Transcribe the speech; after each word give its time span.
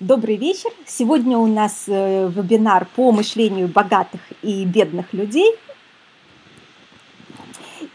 Добрый 0.00 0.36
вечер. 0.36 0.70
Сегодня 0.86 1.38
у 1.38 1.48
нас 1.48 1.86
э, 1.88 2.28
вебинар 2.28 2.86
по 2.94 3.10
мышлению 3.10 3.66
богатых 3.66 4.20
и 4.42 4.64
бедных 4.64 5.12
людей. 5.12 5.56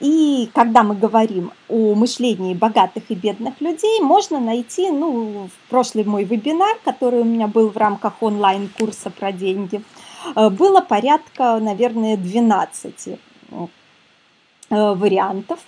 И 0.02 0.50
когда 0.54 0.84
мы 0.84 0.96
говорим 0.96 1.54
о 1.70 1.96
мышлении 1.96 2.56
богатых 2.56 3.04
и 3.08 3.16
бедных 3.16 3.62
людей, 3.62 4.02
можно 4.02 4.42
найти, 4.42 4.92
ну, 4.92 5.48
в 5.48 5.70
прошлый 5.70 6.04
мой 6.04 6.26
вебинар, 6.26 6.78
который 6.84 7.22
у 7.22 7.24
меня 7.24 7.48
был 7.48 7.70
в 7.70 7.78
рамках 7.78 8.22
онлайн-курса 8.22 9.10
про 9.10 9.32
деньги, 9.32 9.82
э, 10.36 10.50
было 10.50 10.82
порядка, 10.82 11.58
наверное, 11.62 12.18
12 12.18 13.08
э, 13.08 13.16
вариантов 14.70 15.60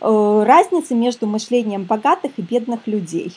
разницы 0.00 0.94
между 0.94 1.26
мышлением 1.26 1.84
богатых 1.84 2.32
и 2.36 2.42
бедных 2.42 2.86
людей. 2.86 3.36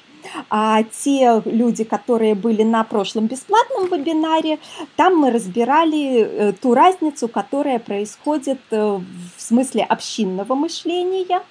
А 0.49 0.83
те 0.83 1.41
люди, 1.45 1.83
которые 1.83 2.35
были 2.35 2.63
на 2.63 2.83
прошлом 2.83 3.27
бесплатном 3.27 3.87
вебинаре, 3.87 4.59
там 4.95 5.17
мы 5.17 5.31
разбирали 5.31 6.21
э, 6.21 6.53
ту 6.53 6.73
разницу, 6.73 7.27
которая 7.27 7.79
происходит 7.79 8.59
э, 8.71 8.99
в 9.37 9.41
смысле 9.41 9.83
общинного 9.83 10.55
мышления 10.55 11.41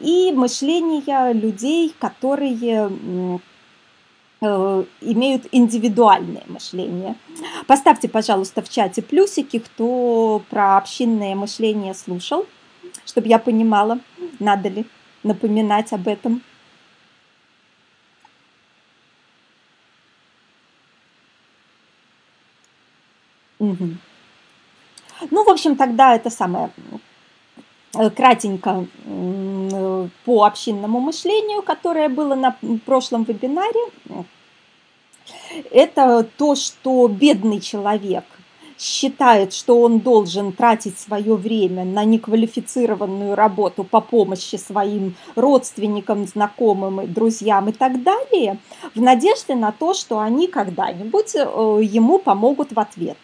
и 0.00 0.32
мышления 0.34 1.32
людей, 1.32 1.94
которые 1.98 3.00
имеют 4.42 5.46
индивидуальное 5.50 6.42
мышление. 6.46 7.14
Поставьте, 7.66 8.06
пожалуйста, 8.08 8.62
в 8.62 8.68
чате 8.68 9.00
плюсики, 9.00 9.58
кто 9.58 10.42
про 10.50 10.76
общинное 10.76 11.34
мышление 11.34 11.94
слушал 11.94 12.46
чтобы 13.06 13.28
я 13.28 13.38
понимала, 13.38 13.98
надо 14.38 14.68
ли 14.68 14.84
напоминать 15.22 15.92
об 15.92 16.06
этом. 16.08 16.42
Угу. 23.58 23.88
Ну, 25.30 25.44
в 25.44 25.48
общем, 25.48 25.76
тогда 25.76 26.14
это 26.14 26.28
самое 26.28 26.70
э, 27.94 28.10
кратенько 28.10 28.86
по 30.24 30.44
общинному 30.44 31.00
мышлению, 31.00 31.62
которое 31.62 32.10
было 32.10 32.34
на 32.34 32.56
прошлом 32.84 33.24
вебинаре. 33.24 33.80
Это 35.70 36.28
то, 36.36 36.54
что 36.54 37.08
бедный 37.08 37.60
человек 37.60 38.24
считает, 38.78 39.52
что 39.52 39.80
он 39.80 40.00
должен 40.00 40.52
тратить 40.52 40.98
свое 40.98 41.34
время 41.34 41.84
на 41.84 42.04
неквалифицированную 42.04 43.34
работу 43.34 43.84
по 43.84 44.00
помощи 44.00 44.56
своим 44.56 45.14
родственникам, 45.34 46.26
знакомым, 46.26 47.12
друзьям 47.12 47.68
и 47.68 47.72
так 47.72 48.02
далее, 48.02 48.58
в 48.94 49.00
надежде 49.00 49.54
на 49.54 49.72
то, 49.72 49.94
что 49.94 50.18
они 50.18 50.46
когда-нибудь 50.46 51.34
э, 51.34 51.80
ему 51.82 52.18
помогут 52.18 52.72
в 52.72 52.80
ответ. 52.80 53.18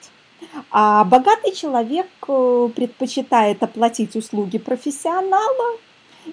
А 0.70 1.05
богатый 1.05 1.53
человек 1.53 2.08
э, 2.28 2.69
предпочитает 2.75 3.62
оплатить 3.62 4.17
услуги 4.17 4.58
профессионала 4.58 5.78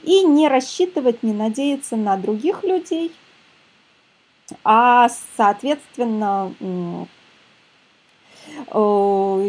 и 0.03 0.23
не 0.23 0.47
рассчитывать, 0.47 1.23
не 1.23 1.33
надеяться 1.33 1.95
на 1.95 2.15
других 2.17 2.63
людей, 2.63 3.11
а, 4.63 5.09
соответственно, 5.37 6.51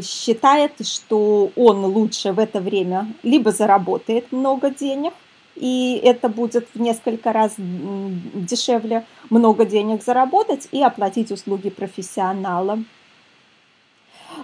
считает, 0.02 0.72
что 0.86 1.50
он 1.56 1.84
лучше 1.84 2.32
в 2.32 2.38
это 2.38 2.60
время 2.60 3.12
либо 3.22 3.50
заработает 3.52 4.32
много 4.32 4.70
денег, 4.70 5.12
и 5.56 6.00
это 6.02 6.28
будет 6.28 6.68
в 6.74 6.80
несколько 6.80 7.32
раз 7.32 7.54
дешевле 7.56 9.04
много 9.28 9.64
денег 9.64 10.02
заработать 10.02 10.68
и 10.72 10.82
оплатить 10.82 11.30
услуги 11.30 11.70
профессионала. 11.70 12.78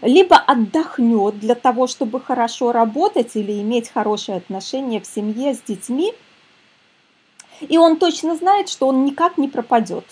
Либо 0.03 0.37
отдохнет 0.37 1.39
для 1.39 1.55
того, 1.55 1.87
чтобы 1.87 2.21
хорошо 2.21 2.73
работать 2.73 3.37
или 3.37 3.63
иметь 3.63 3.89
хорошие 3.89 4.37
отношения 4.37 5.01
в 5.01 5.07
семье 5.07 5.55
с 5.55 5.63
детьми. 5.63 6.13
И 7.61 7.79
он 7.79 7.97
точно 7.97 8.37
знает, 8.37 8.69
что 8.69 8.89
он 8.89 9.05
никак 9.05 9.39
не 9.39 9.49
пропадет 9.49 10.05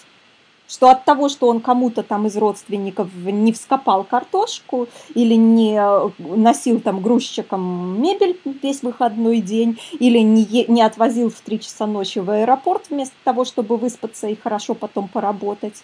что 0.69 0.91
от 0.91 1.05
того, 1.05 1.29
что 1.29 1.49
он 1.49 1.61
кому-то 1.61 2.03
там 2.03 2.27
из 2.27 2.37
родственников 2.37 3.09
не 3.15 3.53
вскопал 3.53 4.05
картошку 4.05 4.89
или 5.15 5.35
не 5.35 5.81
носил 6.19 6.81
там 6.81 7.01
грузчиком 7.01 8.01
мебель 8.01 8.39
весь 8.63 8.83
выходной 8.83 9.41
день, 9.41 9.79
или 9.99 10.19
не, 10.19 10.65
не 10.69 10.83
отвозил 10.83 11.31
в 11.31 11.41
3 11.41 11.61
часа 11.61 11.87
ночи 11.87 12.19
в 12.19 12.31
аэропорт 12.31 12.87
вместо 12.91 13.15
того, 13.25 13.45
чтобы 13.45 13.77
выспаться 13.77 14.29
и 14.29 14.35
хорошо 14.35 14.75
потом 14.75 15.09
поработать, 15.09 15.83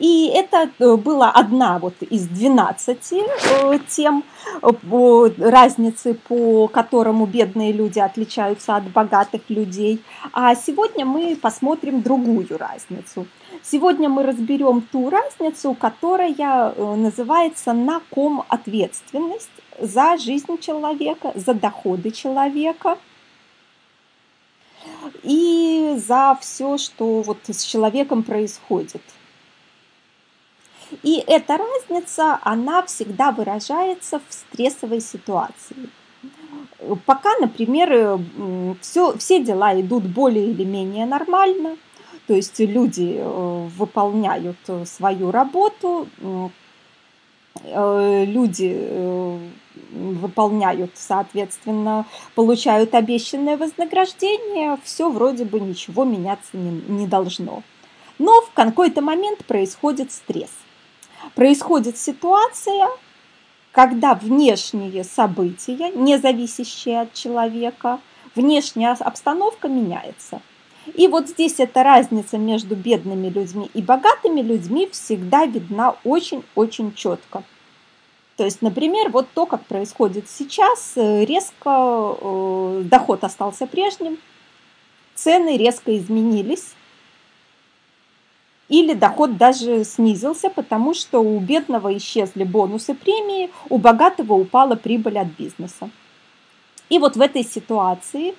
и 0.00 0.32
это 0.34 0.70
э, 0.78 0.96
была 0.96 1.30
одна 1.30 1.78
вот 1.78 1.94
из 2.00 2.26
12 2.26 3.12
э, 3.12 3.78
тем 3.86 4.24
э, 4.62 5.30
разницы, 5.38 6.14
по 6.14 6.68
которому 6.68 7.26
бедные 7.26 7.70
люди 7.70 7.98
отличаются 7.98 8.76
от 8.76 8.84
богатых 8.90 9.42
людей. 9.50 10.02
А 10.32 10.54
сегодня 10.54 11.04
мы 11.04 11.36
посмотрим 11.36 12.00
другую 12.00 12.48
разницу. 12.56 13.26
Сегодня 13.62 14.08
мы 14.08 14.22
разберем 14.22 14.80
ту 14.80 15.10
разницу, 15.10 15.74
которая 15.74 16.72
называется 16.96 17.74
на 17.74 18.00
ком 18.08 18.42
ответственность 18.48 19.50
за 19.78 20.16
жизнь 20.16 20.58
человека, 20.60 21.32
за 21.34 21.52
доходы 21.52 22.10
человека 22.10 22.96
и 25.22 25.94
за 25.98 26.38
все, 26.40 26.78
что 26.78 27.20
вот 27.20 27.38
с 27.48 27.62
человеком 27.64 28.22
происходит– 28.22 29.02
и 31.02 31.22
эта 31.26 31.56
разница, 31.56 32.38
она 32.42 32.82
всегда 32.82 33.32
выражается 33.32 34.20
в 34.28 34.32
стрессовой 34.32 35.00
ситуации. 35.00 35.76
Пока, 37.06 37.30
например, 37.40 38.18
все, 38.80 39.16
все 39.18 39.42
дела 39.42 39.78
идут 39.80 40.04
более 40.04 40.50
или 40.50 40.64
менее 40.64 41.06
нормально, 41.06 41.76
то 42.26 42.34
есть 42.34 42.58
люди 42.60 43.16
э, 43.18 43.68
выполняют 43.76 44.56
э, 44.68 44.84
свою 44.86 45.30
работу, 45.30 46.08
э, 47.64 48.24
люди 48.24 49.40
выполняют, 49.92 50.92
соответственно, 50.94 52.06
получают 52.34 52.94
обещанное 52.94 53.56
вознаграждение, 53.56 54.78
все 54.84 55.10
вроде 55.10 55.44
бы 55.44 55.58
ничего 55.58 56.04
меняться 56.04 56.56
не, 56.56 56.70
не 56.88 57.06
должно. 57.06 57.62
Но 58.18 58.40
в 58.42 58.52
какой-то 58.52 59.02
момент 59.02 59.44
происходит 59.44 60.12
стресс– 60.12 60.50
происходит 61.34 61.96
ситуация, 61.96 62.88
когда 63.72 64.14
внешние 64.14 65.04
события, 65.04 65.90
не 65.90 66.18
зависящие 66.18 67.02
от 67.02 67.14
человека, 67.14 68.00
внешняя 68.34 68.92
обстановка 68.92 69.68
меняется. 69.68 70.40
И 70.94 71.08
вот 71.08 71.28
здесь 71.28 71.60
эта 71.60 71.82
разница 71.82 72.38
между 72.38 72.74
бедными 72.74 73.28
людьми 73.28 73.70
и 73.74 73.82
богатыми 73.82 74.40
людьми 74.40 74.88
всегда 74.90 75.44
видна 75.44 75.96
очень-очень 76.04 76.94
четко. 76.94 77.44
То 78.36 78.44
есть, 78.44 78.62
например, 78.62 79.10
вот 79.10 79.28
то, 79.34 79.44
как 79.44 79.66
происходит 79.66 80.28
сейчас, 80.28 80.94
э, 80.96 81.26
резко 81.26 82.16
э, 82.18 82.82
доход 82.86 83.22
остался 83.22 83.66
прежним, 83.66 84.18
цены 85.14 85.58
резко 85.58 85.96
изменились, 85.96 86.72
или 88.70 88.94
доход 88.94 89.36
даже 89.36 89.84
снизился, 89.84 90.48
потому 90.48 90.94
что 90.94 91.18
у 91.18 91.40
бедного 91.40 91.94
исчезли 91.96 92.44
бонусы 92.44 92.94
премии, 92.94 93.50
у 93.68 93.78
богатого 93.78 94.34
упала 94.34 94.76
прибыль 94.76 95.18
от 95.18 95.26
бизнеса. 95.26 95.90
И 96.88 96.98
вот 97.00 97.16
в 97.16 97.20
этой 97.20 97.42
ситуации 97.44 98.34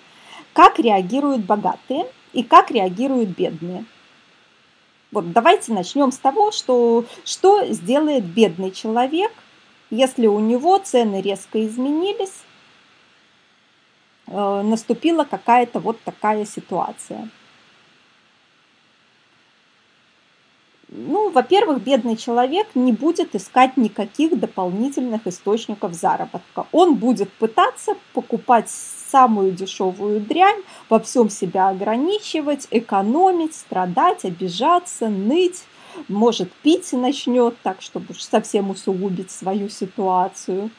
как 0.54 0.80
реагируют 0.80 1.46
богатые 1.46 2.08
и 2.32 2.44
как 2.44 2.72
реагируют 2.72 3.30
бедные. 3.30 3.84
Вот 5.12 5.34
давайте 5.34 5.74
начнем 5.74 6.14
с 6.14 6.18
того, 6.18 6.52
что, 6.52 7.04
что 7.26 7.66
сделает 7.66 8.24
бедный 8.24 8.72
человек, 8.72 9.34
если 9.90 10.28
у 10.28 10.40
него 10.40 10.78
цены 10.78 11.22
резко 11.22 11.66
изменились, 11.66 12.44
э, 14.28 14.62
наступила 14.62 15.26
какая-то 15.26 15.82
вот 15.82 16.00
такая 16.06 16.46
ситуация– 16.46 17.28
Ну, 20.94 21.30
во-первых, 21.30 21.82
бедный 21.82 22.18
человек 22.18 22.68
не 22.76 22.92
будет 22.92 23.34
искать 23.34 23.78
никаких 23.78 24.38
дополнительных 24.38 25.26
источников 25.26 25.94
заработка. 25.94 26.68
Он 26.74 26.96
будет 26.96 27.32
пытаться 27.32 27.96
покупать 28.14 28.70
самую 28.70 29.54
дешевую 29.54 30.20
дрянь, 30.20 30.62
во 30.90 31.00
всем 31.00 31.30
себя 31.30 31.70
ограничивать, 31.70 32.68
экономить, 32.72 33.56
страдать, 33.56 34.26
обижаться, 34.26 35.08
ныть, 35.08 35.64
может 36.10 36.52
пить 36.52 36.92
начнет 36.92 37.56
так, 37.64 37.82
чтобы 37.82 38.14
совсем 38.14 38.70
усугубить 38.70 39.32
свою 39.32 39.70
ситуацию. 39.70 40.72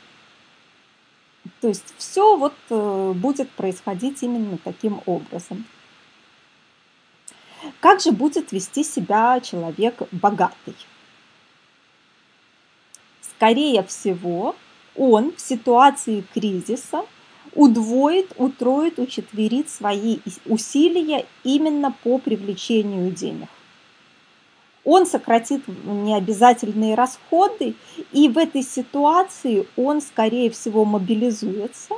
То 1.62 1.68
есть 1.68 1.94
все 1.96 2.36
вот 2.36 2.54
э, 2.68 3.12
будет 3.16 3.50
происходить 3.50 4.22
именно 4.22 4.58
таким 4.62 5.00
образом. 5.06 5.64
Как 7.80 8.00
же 8.00 8.12
будет 8.12 8.52
вести 8.52 8.84
себя 8.84 9.40
человек 9.40 10.02
богатый? 10.10 10.74
Скорее 13.20 13.82
всего, 13.82 14.54
он 14.96 15.32
в 15.36 15.40
ситуации 15.40 16.24
кризиса 16.34 17.02
удвоит, 17.54 18.32
утроит, 18.36 18.98
учетверит 18.98 19.68
свои 19.68 20.18
усилия 20.46 21.26
именно 21.44 21.92
по 22.02 22.18
привлечению 22.18 23.10
денег. 23.10 23.48
Он 24.84 25.06
сократит 25.06 25.62
необязательные 25.84 26.96
расходы, 26.96 27.74
и 28.10 28.28
в 28.28 28.36
этой 28.36 28.62
ситуации 28.62 29.66
он, 29.76 30.00
скорее 30.00 30.50
всего, 30.50 30.84
мобилизуется, 30.84 31.94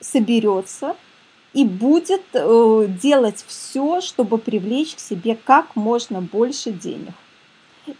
соберется 0.00 0.96
и 1.54 1.64
будет 1.64 2.22
э, 2.32 2.86
делать 3.00 3.44
все, 3.46 4.00
чтобы 4.00 4.38
привлечь 4.38 4.96
к 4.96 4.98
себе 4.98 5.38
как 5.42 5.76
можно 5.76 6.20
больше 6.20 6.72
денег. 6.72 7.14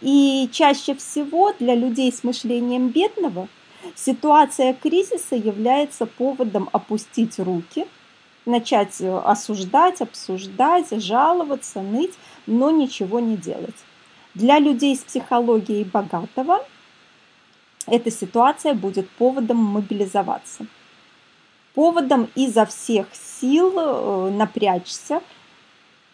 И 0.01 0.49
чаще 0.51 0.93
всего 0.95 1.53
для 1.57 1.73
людей 1.73 2.11
с 2.11 2.23
мышлением 2.23 2.89
бедного 2.89 3.47
ситуация 3.95 4.73
кризиса 4.73 5.35
является 5.35 6.05
поводом 6.05 6.69
опустить 6.73 7.39
руки, 7.39 7.87
начать 8.45 8.99
э, 8.99 9.17
осуждать, 9.19 10.01
обсуждать, 10.01 10.89
жаловаться, 11.01 11.81
ныть, 11.81 12.13
но 12.45 12.71
ничего 12.71 13.21
не 13.21 13.37
делать. 13.37 13.75
Для 14.33 14.59
людей 14.59 14.97
с 14.97 14.99
психологией 14.99 15.85
богатого 15.85 16.59
эта 17.87 18.11
ситуация 18.11 18.73
будет 18.73 19.09
поводом 19.11 19.57
мобилизоваться. 19.57 20.65
Поводом 21.75 22.29
изо 22.35 22.65
всех 22.65 23.07
сил 23.13 23.73
э, 23.75 24.31
напрячься, 24.31 25.21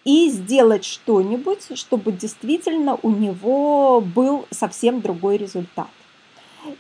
и 0.04 0.30
сделать 0.30 0.84
что-нибудь, 0.84 1.78
чтобы 1.78 2.12
действительно 2.12 2.98
у 3.04 3.12
него 3.12 4.02
был 4.02 4.46
совсем 4.50 5.02
другой 5.02 5.38
результат. 5.38 5.90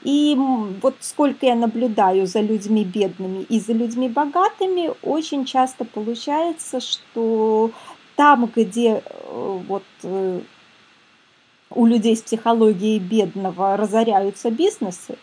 И 0.03 0.35
вот 0.81 0.95
сколько 0.99 1.45
я 1.45 1.55
наблюдаю 1.55 2.27
за 2.27 2.41
людьми 2.41 2.83
бедными 2.83 3.43
и 3.43 3.59
за 3.59 3.73
людьми 3.73 4.09
богатыми, 4.09 4.91
очень 5.01 5.45
часто 5.45 5.85
получается, 5.85 6.79
что 6.79 7.71
там, 8.15 8.51
где 8.55 9.01
э, 9.03 9.59
вот 9.67 9.83
э, 10.03 10.41
у 11.71 11.85
людей 11.85 12.15
с 12.15 12.21
психологией 12.21 12.99
бедного 12.99 13.75
разоряются 13.75 14.51
бизнесы, 14.51 15.17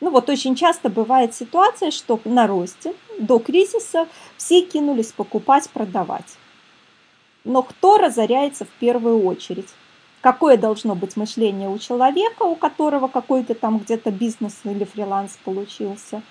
ну 0.00 0.10
вот 0.10 0.28
очень 0.28 0.54
часто 0.54 0.88
бывает 0.90 1.34
ситуация, 1.34 1.90
что 1.90 2.20
на 2.24 2.46
росте 2.46 2.94
до 3.18 3.38
кризиса 3.38 4.06
все 4.36 4.62
кинулись 4.62 5.12
покупать, 5.12 5.70
продавать. 5.70 6.36
Но 7.44 7.62
кто 7.62 7.96
разоряется 7.96 8.64
в 8.64 8.70
первую 8.80 9.24
очередь? 9.24 9.68
Какое 10.20 10.56
должно 10.56 10.94
быть 10.94 11.16
мышление 11.16 11.68
у 11.68 11.78
человека, 11.78 12.42
у 12.42 12.56
которого 12.56 13.06
какой-то 13.08 13.54
там 13.54 13.78
где-то 13.78 14.10
бизнес 14.10 14.54
или 14.64 14.84
фриланс 14.84 15.38
получился, 15.44 16.22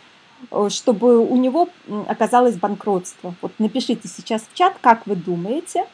э, 0.52 0.68
чтобы 0.70 1.18
у 1.18 1.36
него 1.38 1.70
оказалось 2.08 2.58
банкротство? 2.58 3.34
Вот 3.42 3.54
напишите 3.58 4.08
сейчас 4.08 4.44
в 4.44 4.54
чат, 4.54 4.76
как 4.82 5.08
вы 5.08 5.16
думаете, 5.16 5.88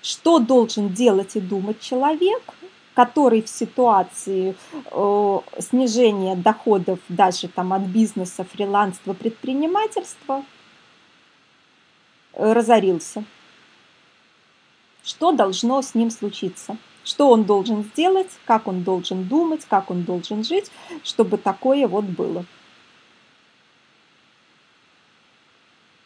что 0.00 0.38
должен 0.38 0.88
делать 0.94 1.36
и 1.36 1.40
думать 1.40 1.80
человек, 1.80 2.42
который 2.96 3.42
в 3.42 3.48
ситуации 3.48 4.56
э, 4.90 5.38
снижения 5.58 6.34
доходов 6.34 6.98
даже 7.10 7.46
там 7.46 7.74
от 7.74 7.82
бизнеса, 7.82 8.42
фриланства, 8.42 9.12
предпринимательства 9.12 10.42
э, 12.32 12.52
разорился. 12.54 13.22
Что 15.04 15.32
должно 15.32 15.82
с 15.82 15.94
ним 15.94 16.10
случиться, 16.10 16.78
что 17.04 17.28
он 17.28 17.44
должен 17.44 17.84
сделать, 17.84 18.30
как 18.46 18.66
он 18.66 18.82
должен 18.82 19.28
думать, 19.28 19.66
как 19.68 19.90
он 19.90 20.04
должен 20.04 20.42
жить, 20.42 20.70
чтобы 21.04 21.36
такое 21.36 21.86
вот 21.86 22.06
было. 22.06 22.46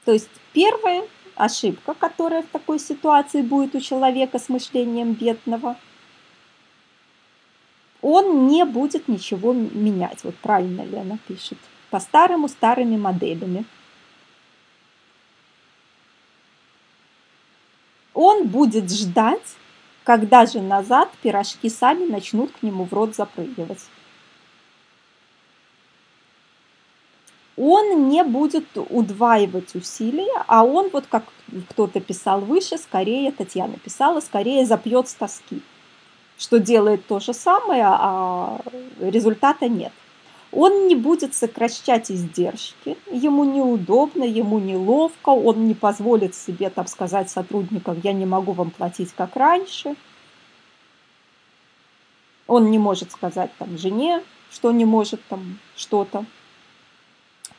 То 0.04 0.12
есть 0.12 0.28
первая 0.52 1.04
ошибка, 1.36 1.94
которая 1.94 2.42
в 2.42 2.46
такой 2.46 2.80
ситуации 2.80 3.42
будет 3.42 3.76
у 3.76 3.80
человека 3.80 4.40
с 4.40 4.48
мышлением 4.48 5.12
бедного, 5.12 5.76
он 8.02 8.48
не 8.48 8.64
будет 8.64 9.08
ничего 9.08 9.52
менять. 9.52 10.24
Вот 10.24 10.34
правильно 10.36 10.82
Лена 10.82 11.18
пишет. 11.28 11.58
По-старому, 11.90 12.48
старыми 12.48 12.96
моделями. 12.96 13.64
Он 18.14 18.46
будет 18.48 18.90
ждать, 18.90 19.56
когда 20.04 20.46
же 20.46 20.60
назад 20.60 21.10
пирожки 21.22 21.68
сами 21.68 22.06
начнут 22.06 22.52
к 22.52 22.62
нему 22.62 22.84
в 22.84 22.92
рот 22.92 23.14
запрыгивать. 23.14 23.86
Он 27.56 28.08
не 28.08 28.24
будет 28.24 28.66
удваивать 28.74 29.74
усилия, 29.74 30.44
а 30.46 30.64
он, 30.64 30.88
вот 30.90 31.04
как 31.06 31.24
кто-то 31.68 32.00
писал 32.00 32.40
выше, 32.40 32.78
скорее, 32.78 33.32
Татьяна 33.32 33.76
писала, 33.76 34.20
скорее 34.20 34.64
запьет 34.64 35.08
с 35.08 35.14
тоски, 35.14 35.60
что 36.40 36.58
делает 36.58 37.06
то 37.06 37.20
же 37.20 37.32
самое, 37.32 37.84
а 37.86 38.58
результата 39.00 39.68
нет 39.68 39.92
он 40.52 40.88
не 40.88 40.96
будет 40.96 41.34
сокращать 41.34 42.10
издержки, 42.10 42.96
ему 43.10 43.44
неудобно, 43.44 44.24
ему 44.24 44.58
неловко, 44.58 45.30
он 45.30 45.68
не 45.68 45.74
позволит 45.74 46.34
себе 46.34 46.70
там 46.70 46.86
сказать 46.86 47.30
сотрудникам, 47.30 48.00
я 48.02 48.12
не 48.12 48.26
могу 48.26 48.52
вам 48.52 48.70
платить 48.70 49.12
как 49.16 49.36
раньше. 49.36 49.94
Он 52.48 52.70
не 52.72 52.78
может 52.78 53.12
сказать 53.12 53.52
там 53.58 53.78
жене, 53.78 54.24
что 54.50 54.72
не 54.72 54.84
может 54.84 55.20
там 55.28 55.60
что-то. 55.76 56.24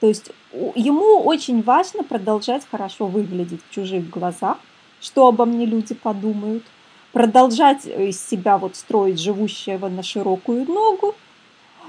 То 0.02 0.08
есть 0.08 0.32
ему 0.76 1.22
очень 1.22 1.62
важно 1.62 2.04
продолжать 2.04 2.68
хорошо 2.70 3.06
выглядеть 3.08 3.62
в 3.70 3.74
чужих 3.74 4.10
глазах, 4.10 4.58
что 5.00 5.28
обо 5.28 5.46
мне 5.46 5.66
люди 5.66 5.94
подумают, 5.94 6.64
продолжать 7.12 7.86
из 7.86 8.22
себя 8.22 8.58
вот 8.58 8.76
строить 8.76 9.20
живущего 9.20 9.90
на 9.90 10.04
широкую 10.04 10.66
ногу, 10.66 11.16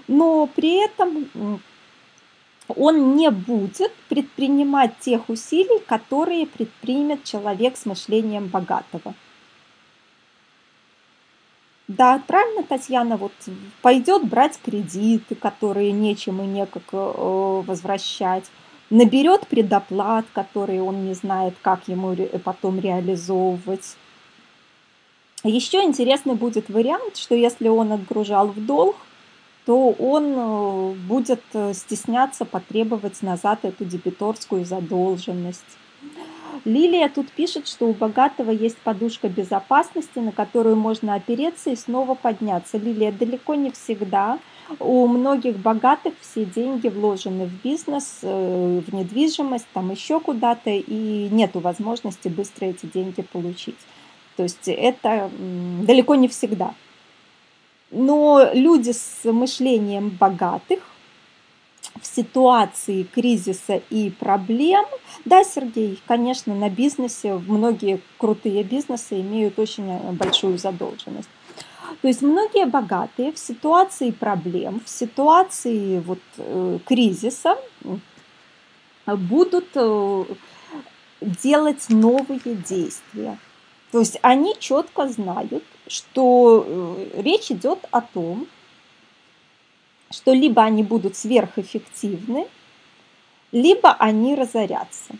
но 0.08 0.46
при 0.46 0.84
этом 0.84 1.60
он 2.68 3.16
не 3.16 3.30
будет 3.30 3.92
предпринимать 4.08 4.98
тех 5.00 5.28
усилий, 5.28 5.80
которые 5.86 6.46
предпримет 6.46 7.24
человек 7.24 7.76
с 7.76 7.86
мышлением 7.86 8.46
богатого. 8.46 9.14
Да, 11.88 12.22
правильно, 12.26 12.62
Татьяна, 12.62 13.16
вот 13.16 13.32
пойдет 13.82 14.24
брать 14.24 14.58
кредиты, 14.64 15.34
которые 15.34 15.92
нечем 15.92 16.40
и 16.40 16.46
некак 16.46 16.84
э, 16.92 17.62
возвращать, 17.66 18.44
наберет 18.88 19.46
предоплат, 19.46 20.24
которые 20.32 20.82
он 20.82 21.06
не 21.06 21.14
знает, 21.14 21.54
как 21.60 21.88
ему 21.88 22.16
потом 22.44 22.78
реализовывать. 22.80 23.96
Еще 25.44 25.82
интересный 25.82 26.34
будет 26.34 26.68
вариант, 26.68 27.16
что 27.16 27.34
если 27.34 27.68
он 27.68 27.92
отгружал 27.92 28.48
в 28.48 28.64
долг, 28.64 28.96
то 29.66 29.90
он 29.90 30.34
э, 30.36 30.94
будет 31.08 31.42
э, 31.52 31.72
стесняться 31.74 32.44
потребовать 32.44 33.22
назад 33.22 33.60
эту 33.64 33.84
дебиторскую 33.84 34.64
задолженность. 34.64 35.78
Лилия 36.64 37.08
тут 37.08 37.30
пишет, 37.30 37.66
что 37.66 37.86
у 37.86 37.92
богатого 37.92 38.50
есть 38.50 38.76
подушка 38.78 39.28
безопасности, 39.28 40.18
на 40.18 40.30
которую 40.30 40.76
можно 40.76 41.14
опереться 41.14 41.70
и 41.70 41.76
снова 41.76 42.14
подняться. 42.14 42.78
Лилия, 42.78 43.10
далеко 43.10 43.54
не 43.54 43.70
всегда. 43.72 44.38
У 44.78 45.06
многих 45.08 45.56
богатых 45.58 46.14
все 46.20 46.44
деньги 46.44 46.88
вложены 46.88 47.46
в 47.46 47.62
бизнес, 47.64 48.20
э, 48.22 48.80
в 48.86 48.94
недвижимость, 48.94 49.66
там 49.72 49.90
еще 49.90 50.20
куда-то, 50.20 50.70
и 50.70 51.28
нет 51.30 51.50
возможности 51.54 52.28
быстро 52.28 52.66
эти 52.66 52.86
деньги 52.86 53.22
получить. 53.22 53.78
То 54.36 54.44
есть 54.44 54.66
это 54.66 55.30
далеко 55.82 56.14
не 56.14 56.28
всегда. 56.28 56.74
Но 57.90 58.50
люди 58.54 58.92
с 58.92 59.24
мышлением 59.24 60.08
богатых 60.08 60.80
в 62.00 62.06
ситуации 62.06 63.02
кризиса 63.02 63.82
и 63.90 64.10
проблем, 64.10 64.84
да, 65.24 65.44
Сергей, 65.44 66.00
конечно, 66.06 66.54
на 66.54 66.70
бизнесе 66.70 67.34
многие 67.34 68.00
крутые 68.18 68.62
бизнесы 68.62 69.20
имеют 69.20 69.58
очень 69.58 69.90
э, 69.90 70.12
большую 70.12 70.58
задолженность. 70.58 71.28
То 72.00 72.08
есть 72.08 72.22
многие 72.22 72.66
богатые 72.66 73.32
в 73.32 73.38
ситуации 73.38 74.10
проблем, 74.10 74.80
в 74.84 74.88
ситуации 74.88 76.00
вот, 76.00 76.20
э, 76.38 76.78
кризиса 76.86 77.56
будут 79.06 79.68
э, 79.74 80.24
делать 81.20 81.86
новые 81.90 82.54
действия. 82.56 83.38
То 83.92 84.00
есть 84.00 84.18
они 84.22 84.56
четко 84.58 85.06
знают, 85.06 85.62
что 85.86 86.64
э, 86.66 87.20
речь 87.20 87.50
идет 87.50 87.78
о 87.90 88.00
том, 88.00 88.48
что 90.10 90.32
либо 90.32 90.62
они 90.62 90.82
будут 90.82 91.14
сверхэффективны, 91.14 92.48
либо 93.52 93.92
они 93.92 94.34
разорятся. 94.34 95.14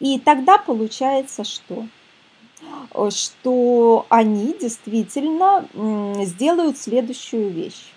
И 0.00 0.20
тогда 0.20 0.58
получается 0.58 1.44
что? 1.44 1.86
Что 3.10 4.04
они 4.10 4.54
действительно 4.60 5.66
сделают 6.26 6.76
следующую 6.76 7.48
вещь. 7.48 7.92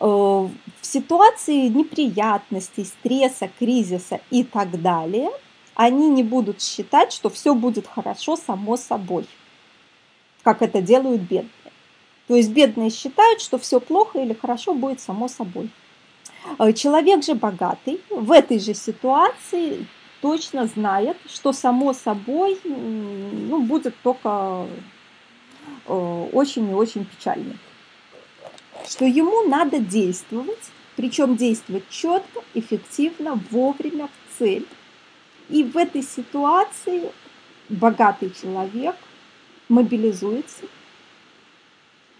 Э, 0.00 0.04
в 0.04 0.50
ситуации 0.80 1.68
неприятностей, 1.68 2.86
стресса, 2.86 3.48
кризиса 3.56 4.20
и 4.30 4.42
так 4.42 4.82
далее, 4.82 5.30
они 5.74 6.08
не 6.08 6.22
будут 6.22 6.60
считать, 6.60 7.12
что 7.12 7.30
все 7.30 7.54
будет 7.54 7.86
хорошо 7.86 8.36
само 8.36 8.76
собой, 8.76 9.26
как 10.42 10.62
это 10.62 10.82
делают 10.82 11.22
бедные. 11.22 11.50
То 12.28 12.36
есть 12.36 12.50
бедные 12.50 12.90
считают, 12.90 13.40
что 13.40 13.58
все 13.58 13.80
плохо 13.80 14.20
или 14.20 14.32
хорошо 14.32 14.74
будет 14.74 15.00
само 15.00 15.28
собой. 15.28 15.70
Э, 16.58 16.72
человек 16.72 17.24
же 17.24 17.34
богатый 17.34 18.00
в 18.10 18.32
этой 18.32 18.58
же 18.58 18.74
ситуации 18.74 19.86
точно 20.20 20.66
знает, 20.66 21.16
что 21.26 21.52
само 21.52 21.92
собой 21.92 22.58
ну, 22.64 23.60
будет 23.62 23.94
только 24.02 24.66
э, 25.86 26.28
очень 26.32 26.70
и 26.70 26.74
очень 26.74 27.04
печально. 27.04 27.56
Что 28.88 29.04
ему 29.04 29.48
надо 29.48 29.78
действовать, 29.78 30.70
причем 30.96 31.36
действовать 31.36 31.88
четко, 31.90 32.42
эффективно, 32.54 33.38
вовремя, 33.50 34.08
в 34.08 34.38
цель. 34.38 34.66
И 35.52 35.62
в 35.64 35.76
этой 35.76 36.02
ситуации 36.02 37.12
богатый 37.68 38.30
человек 38.30 38.96
мобилизуется, 39.68 40.64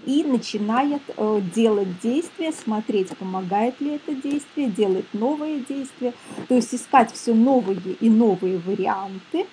и 0.04 0.24
начинает 0.24 1.02
э, 1.16 1.40
делать 1.54 2.00
действия, 2.00 2.52
смотреть, 2.52 3.16
помогает 3.16 3.80
ли 3.80 3.92
это 3.94 4.14
действие, 4.14 4.68
делать 4.68 5.06
новые 5.12 5.60
действия, 5.60 6.12
то 6.48 6.56
есть 6.56 6.74
искать 6.74 7.12
все 7.12 7.32
новые 7.34 7.78
и 8.00 8.10
новые 8.10 8.58
варианты, 8.58 9.46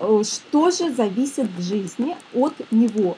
э, 0.00 0.22
что 0.24 0.70
же 0.70 0.90
зависит 0.90 1.46
в 1.46 1.62
жизни 1.62 2.16
от 2.34 2.54
него. 2.72 3.16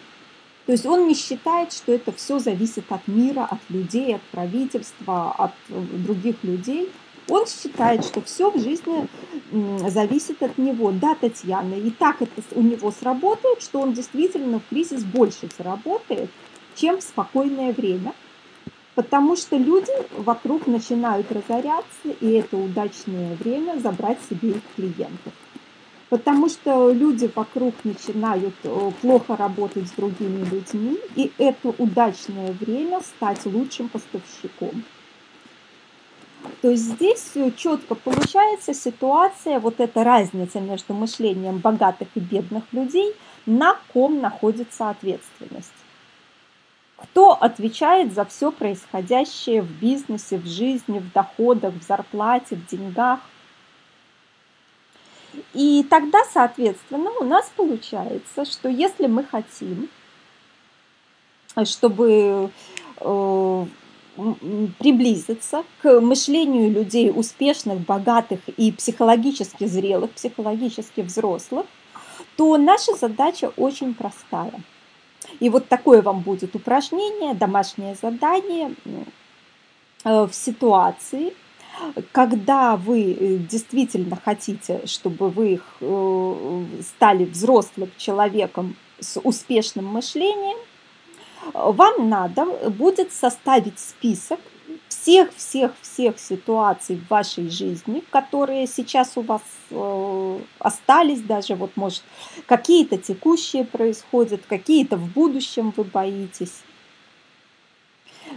То 0.67 0.73
есть 0.73 0.85
он 0.85 1.09
не 1.09 1.15
считает, 1.15 1.73
что 1.73 1.93
это 1.93 2.13
все 2.13 2.39
зависит 2.39 2.85
от 2.91 3.07
мира, 3.09 3.45
от 3.45 3.61
людей, 3.71 4.17
от 4.17 4.23
правительства, 4.33 5.33
от 5.33 5.53
э, 5.69 5.81
других 6.05 6.43
людей. 6.43 6.91
Он 7.31 7.47
считает, 7.47 8.05
что 8.05 8.21
все 8.23 8.51
в 8.51 8.61
жизни 8.61 9.07
зависит 9.89 10.43
от 10.43 10.59
него. 10.59 10.91
Да, 10.91 11.15
Татьяна, 11.15 11.75
и 11.75 11.91
так 11.91 12.21
это 12.21 12.43
у 12.55 12.61
него 12.61 12.91
сработает, 12.91 13.63
что 13.63 13.81
он 13.81 13.93
действительно 13.93 14.59
в 14.59 14.69
кризис 14.69 15.05
больше 15.05 15.49
заработает, 15.57 16.29
чем 16.75 16.99
в 16.99 17.03
спокойное 17.03 17.73
время. 17.73 18.13
Потому 18.97 19.37
что 19.37 19.57
люди 19.57 19.93
вокруг 20.17 20.67
начинают 20.67 21.31
разоряться, 21.31 22.09
и 22.21 22.33
это 22.33 22.57
удачное 22.57 23.37
время 23.37 23.79
забрать 23.79 24.19
себе 24.29 24.51
их 24.51 24.63
клиентов. 24.75 25.33
Потому 26.09 26.49
что 26.49 26.91
люди 26.91 27.31
вокруг 27.33 27.73
начинают 27.85 28.55
э, 28.65 28.91
плохо 29.01 29.37
работать 29.37 29.87
с 29.87 29.93
другими 29.93 30.45
людьми, 30.45 30.99
и 31.15 31.31
это 31.39 31.73
удачное 31.79 32.53
время 32.53 33.01
стать 33.01 33.47
лучшим 33.47 33.89
поставщиком. 33.89 34.83
То 36.63 36.71
есть 36.71 36.85
здесь 36.85 37.33
четко 37.57 37.95
получается 37.95 38.75
ситуация, 38.75 39.61
вот 39.61 39.81
эта 39.81 40.05
разница 40.05 40.61
между 40.61 40.95
мышлением 40.95 41.59
богатых 41.59 42.09
и 42.15 42.21
бедных 42.21 42.65
людей, 42.73 43.15
на 43.47 43.77
ком 43.93 44.21
находится 44.21 44.91
ответственность. 44.91 45.73
Кто 46.97 47.33
отвечает 47.33 48.13
за 48.13 48.27
все 48.27 48.53
происходящее 48.53 49.63
в 49.63 49.71
бизнесе, 49.71 50.37
в 50.37 50.47
жизни, 50.47 50.99
в 50.99 51.13
доходах, 51.13 51.73
в 51.75 51.83
зарплате, 51.83 52.57
в 52.57 52.67
деньгах. 52.67 53.21
И 55.55 55.87
тогда, 55.89 56.19
соответственно, 56.31 57.11
у 57.21 57.25
нас 57.25 57.51
получается, 57.57 58.45
что 58.45 58.69
если 58.69 59.07
мы 59.07 59.25
хотим, 59.25 59.89
чтобы 61.65 62.51
э, 63.01 63.67
приблизиться 64.79 65.65
к 65.83 66.01
мышлению 66.01 66.71
людей 66.71 67.13
успешных, 67.15 67.81
богатых 67.81 68.41
и 68.57 68.73
психологически 68.73 69.65
зрелых, 69.67 70.11
психологически 70.13 71.01
взрослых, 71.01 71.67
то 72.37 72.57
наша 72.57 72.95
задача 72.95 73.53
очень 73.57 73.95
простая. 73.95 74.63
И 75.39 75.49
вот 75.49 75.69
такое 75.69 76.03
вам 76.03 76.21
будет 76.21 76.55
упражнение, 76.55 77.35
домашнее 77.35 77.95
задание 77.95 78.75
э, 80.05 80.27
в 80.27 80.33
ситуации, 80.33 81.35
когда 82.13 82.77
вы 82.77 83.13
э, 83.13 83.37
действительно 83.39 84.17
хотите, 84.17 84.87
чтобы 84.87 85.31
вы 85.31 85.61
э, 85.81 86.65
стали 86.83 87.25
взрослым 87.25 87.91
человеком 87.97 88.77
с 88.99 89.21
успешным 89.21 89.87
мышлением, 89.87 90.59
вам 91.53 92.09
надо 92.09 92.45
будет 92.71 93.13
составить 93.13 93.79
список 93.79 94.41
всех-всех-всех 94.89 96.19
ситуаций 96.19 96.97
в 96.97 97.09
вашей 97.09 97.49
жизни, 97.49 98.03
которые 98.11 98.67
сейчас 98.67 99.17
у 99.17 99.23
вас 99.23 99.43
э, 99.71 100.39
остались, 100.59 101.23
даже 101.23 101.55
вот 101.55 101.77
может 101.77 102.03
какие-то 102.47 102.99
текущие 102.99 103.65
происходят, 103.65 104.43
какие-то 104.47 104.97
в 104.97 105.13
будущем 105.13 105.73
вы 105.77 105.85
боитесь, 105.85 106.63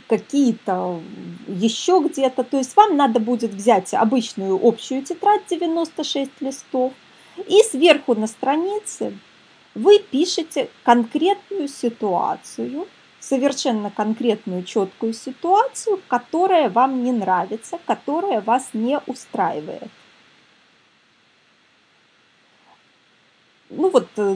какие-то 0.08 1.02
еще 1.48 2.02
где-то. 2.06 2.44
То 2.44 2.58
есть 2.58 2.76
вам 2.76 2.96
надо 2.96 3.20
будет 3.20 3.52
взять 3.52 3.94
обычную 3.94 4.60
общую 4.62 5.04
тетрадь 5.04 5.46
96 5.50 6.32
листов 6.40 6.94
и 7.48 7.62
сверху 7.64 8.16
на 8.16 8.28
странице 8.28 9.18
вы 9.76 10.00
пишете 10.00 10.70
конкретную 10.84 11.68
ситуацию, 11.68 12.88
совершенно 13.20 13.90
конкретную, 13.90 14.64
четкую 14.64 15.14
ситуацию, 15.14 16.00
которая 16.08 16.70
вам 16.70 17.04
не 17.04 17.12
нравится, 17.12 17.80
которая 17.86 18.42
вас 18.42 18.70
не 18.74 19.00
устраивает. 19.08 19.90
Ну 23.76 23.90
вот, 23.90 24.08
э, 24.18 24.36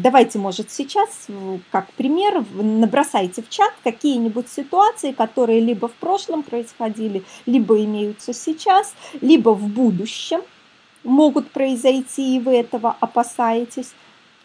давайте, 0.00 0.38
может, 0.38 0.70
сейчас, 0.70 1.26
как 1.72 1.90
пример, 1.94 2.44
набросайте 2.54 3.42
в 3.42 3.48
чат 3.48 3.72
какие-нибудь 3.82 4.48
ситуации, 4.48 5.10
которые 5.10 5.60
либо 5.60 5.88
в 5.88 5.94
прошлом 5.94 6.44
происходили, 6.44 7.24
либо 7.46 7.82
имеются 7.82 8.32
сейчас, 8.32 8.94
либо 9.20 9.50
в 9.50 9.66
будущем 9.66 10.40
могут 11.02 11.50
произойти, 11.50 12.36
и 12.36 12.40
вы 12.40 12.56
этого 12.56 12.96
опасаетесь 13.00 13.92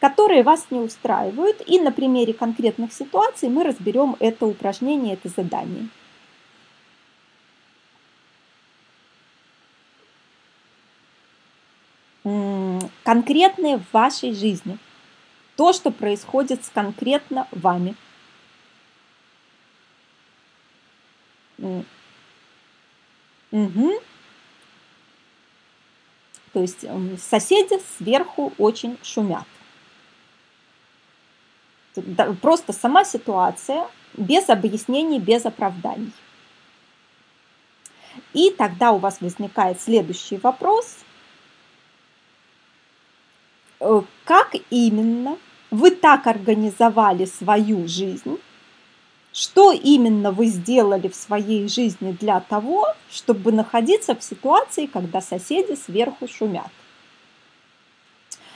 которые 0.01 0.41
вас 0.41 0.65
не 0.71 0.79
устраивают. 0.79 1.61
И 1.67 1.79
на 1.79 1.91
примере 1.91 2.33
конкретных 2.33 2.91
ситуаций 2.91 3.49
мы 3.49 3.63
разберем 3.63 4.17
это 4.19 4.47
упражнение, 4.47 5.13
это 5.13 5.29
задание. 5.29 5.87
Конкретное 13.03 13.77
в 13.77 13.93
вашей 13.93 14.33
жизни. 14.33 14.79
То, 15.55 15.71
что 15.71 15.91
происходит 15.91 16.65
с 16.65 16.69
конкретно 16.69 17.47
вами. 17.51 17.95
Угу. 23.51 23.91
То 26.53 26.59
есть 26.59 26.85
соседи 27.19 27.79
сверху 27.97 28.51
очень 28.57 28.97
шумят 29.03 29.45
просто 32.41 32.73
сама 32.73 33.03
ситуация, 33.05 33.87
без 34.17 34.49
объяснений, 34.49 35.19
без 35.19 35.45
оправданий. 35.45 36.11
И 38.33 38.51
тогда 38.51 38.91
у 38.91 38.97
вас 38.97 39.21
возникает 39.21 39.81
следующий 39.81 40.37
вопрос. 40.37 40.97
Э, 43.79 44.01
как 44.25 44.55
именно 44.69 45.37
вы 45.69 45.91
так 45.91 46.27
организовали 46.27 47.25
свою 47.25 47.87
жизнь, 47.87 48.37
что 49.33 49.71
именно 49.71 50.31
вы 50.31 50.47
сделали 50.47 51.07
в 51.07 51.15
своей 51.15 51.67
жизни 51.69 52.11
для 52.11 52.41
того, 52.41 52.85
чтобы 53.09 53.51
находиться 53.51 54.13
в 54.13 54.23
ситуации, 54.23 54.85
когда 54.87 55.21
соседи 55.21 55.75
сверху 55.75 56.27
шумят? 56.27 56.69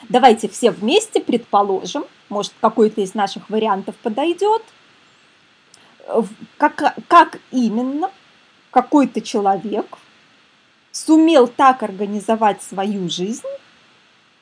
Давайте 0.09 0.47
все 0.47 0.71
вместе 0.71 1.19
предположим, 1.19 2.05
может 2.29 2.53
какой-то 2.61 3.01
из 3.01 3.13
наших 3.13 3.49
вариантов 3.49 3.95
подойдет, 3.97 4.61
как, 6.57 6.95
как 7.07 7.39
именно 7.51 8.11
какой-то 8.71 9.21
человек 9.21 9.97
сумел 10.91 11.47
так 11.47 11.81
организовать 11.83 12.61
свою 12.61 13.09
жизнь, 13.09 13.47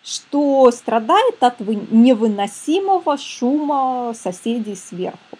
что 0.03 0.69
страдает 0.71 1.41
от 1.41 1.59
невыносимого 1.59 3.17
шума 3.17 4.13
соседей 4.13 4.75
сверху. 4.75 5.37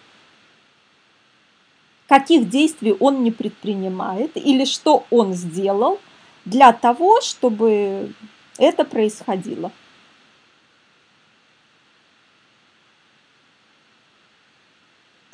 Каких 2.08 2.48
действий 2.48 2.94
он 2.98 3.22
не 3.22 3.30
предпринимает 3.30 4.36
или 4.36 4.64
что 4.64 5.04
он 5.10 5.34
сделал 5.34 5.98
для 6.44 6.72
того, 6.72 7.20
чтобы 7.20 8.12
это 8.58 8.84
происходило. 8.84 9.70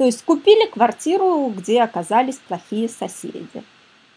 То 0.01 0.07
есть 0.07 0.25
купили 0.25 0.67
квартиру, 0.67 1.53
где 1.55 1.83
оказались 1.83 2.37
плохие 2.37 2.89
соседи. 2.89 3.63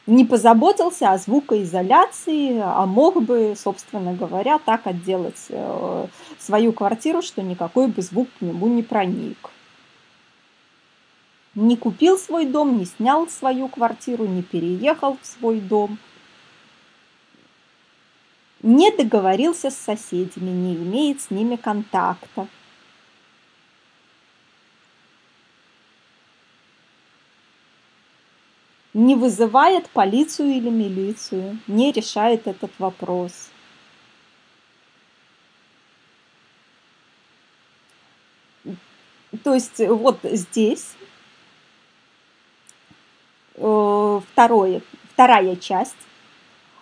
Не 0.08 0.24
позаботился 0.24 1.12
о 1.12 1.18
звукоизоляции, 1.18 2.58
а 2.58 2.86
мог 2.86 3.22
бы, 3.22 3.54
собственно 3.58 4.14
говоря, 4.14 4.60
так 4.60 4.88
отделать 4.88 5.48
э, 5.50 6.08
свою 6.40 6.72
квартиру, 6.72 7.22
что 7.22 7.42
никакой 7.42 7.88
бы 7.88 8.02
звук 8.02 8.30
к 8.40 8.42
нему 8.42 8.68
не 8.68 8.82
проник. 8.82 9.50
Не 11.54 11.76
купил 11.76 12.18
свой 12.18 12.46
дом, 12.46 12.78
не 12.78 12.86
снял 12.86 13.28
свою 13.28 13.68
квартиру, 13.68 14.26
не 14.26 14.42
переехал 14.42 15.18
в 15.22 15.26
свой 15.28 15.60
дом. 15.60 15.98
Не 18.62 18.90
договорился 18.90 19.70
с 19.70 19.76
соседями, 19.76 20.50
не 20.50 20.76
имеет 20.76 21.20
с 21.20 21.30
ними 21.30 21.58
контакта. 21.58 22.48
Не 28.94 29.16
вызывает 29.16 29.90
полицию 29.90 30.50
или 30.50 30.70
милицию, 30.70 31.60
не 31.68 31.92
решает 31.92 32.48
этот 32.48 32.72
вопрос. 32.78 33.50
То 39.44 39.56
есть 39.56 39.80
вот 39.80 40.20
здесь 40.24 40.94
э, 43.56 44.22
второе, 44.32 44.82
вторая 45.14 45.56
часть. 45.56 45.96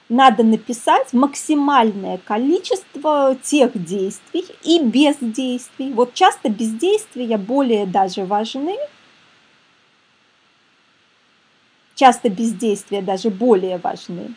Надо 0.10 0.44
написать 0.44 1.14
максимальное 1.14 2.18
количество 2.18 3.38
тех 3.42 3.72
действий 3.82 4.46
и 4.62 4.84
бездействий. 4.84 5.94
Вот 5.94 6.14
часто 6.14 6.50
бездействия 6.50 7.38
более 7.38 7.86
даже 7.86 8.26
важны, 8.26 8.76
часто 12.02 12.30
бездействия 12.30 13.04
даже 13.04 13.30
более 13.30 13.78
важны. 13.78 14.34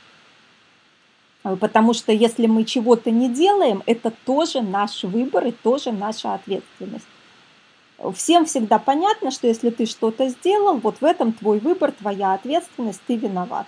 Потому 1.42 1.94
что 1.94 2.12
если 2.12 2.46
мы 2.46 2.64
чего-то 2.64 3.10
не 3.10 3.30
делаем, 3.30 3.82
это 3.86 4.12
тоже 4.26 4.60
наш 4.60 5.02
выбор 5.02 5.46
и 5.46 5.50
тоже 5.50 5.90
наша 5.90 6.34
ответственность. 6.34 7.06
Всем 8.14 8.44
всегда 8.44 8.78
понятно, 8.78 9.30
что 9.30 9.46
если 9.46 9.70
ты 9.70 9.86
что-то 9.86 10.28
сделал, 10.28 10.76
вот 10.76 10.96
в 11.00 11.04
этом 11.04 11.32
твой 11.32 11.58
выбор, 11.58 11.92
твоя 11.92 12.34
ответственность, 12.34 13.00
ты 13.06 13.16
виноват. 13.16 13.66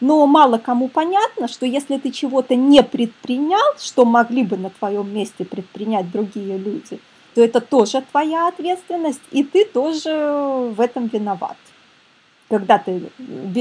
Но 0.00 0.26
мало 0.26 0.58
кому 0.58 0.88
понятно, 0.88 1.46
что 1.46 1.64
если 1.64 1.98
ты 1.98 2.10
чего-то 2.10 2.56
не 2.56 2.82
предпринял, 2.82 3.78
что 3.78 4.04
могли 4.04 4.42
бы 4.42 4.56
на 4.56 4.70
твоем 4.70 5.14
месте 5.14 5.44
предпринять 5.44 6.10
другие 6.10 6.58
люди, 6.58 6.98
то 7.36 7.40
это 7.40 7.60
тоже 7.60 8.02
твоя 8.10 8.48
ответственность, 8.48 9.22
и 9.30 9.44
ты 9.44 9.64
тоже 9.64 10.10
в 10.76 10.80
этом 10.80 11.06
виноват 11.06 11.56
когда 12.52 12.76
ты 12.76 13.10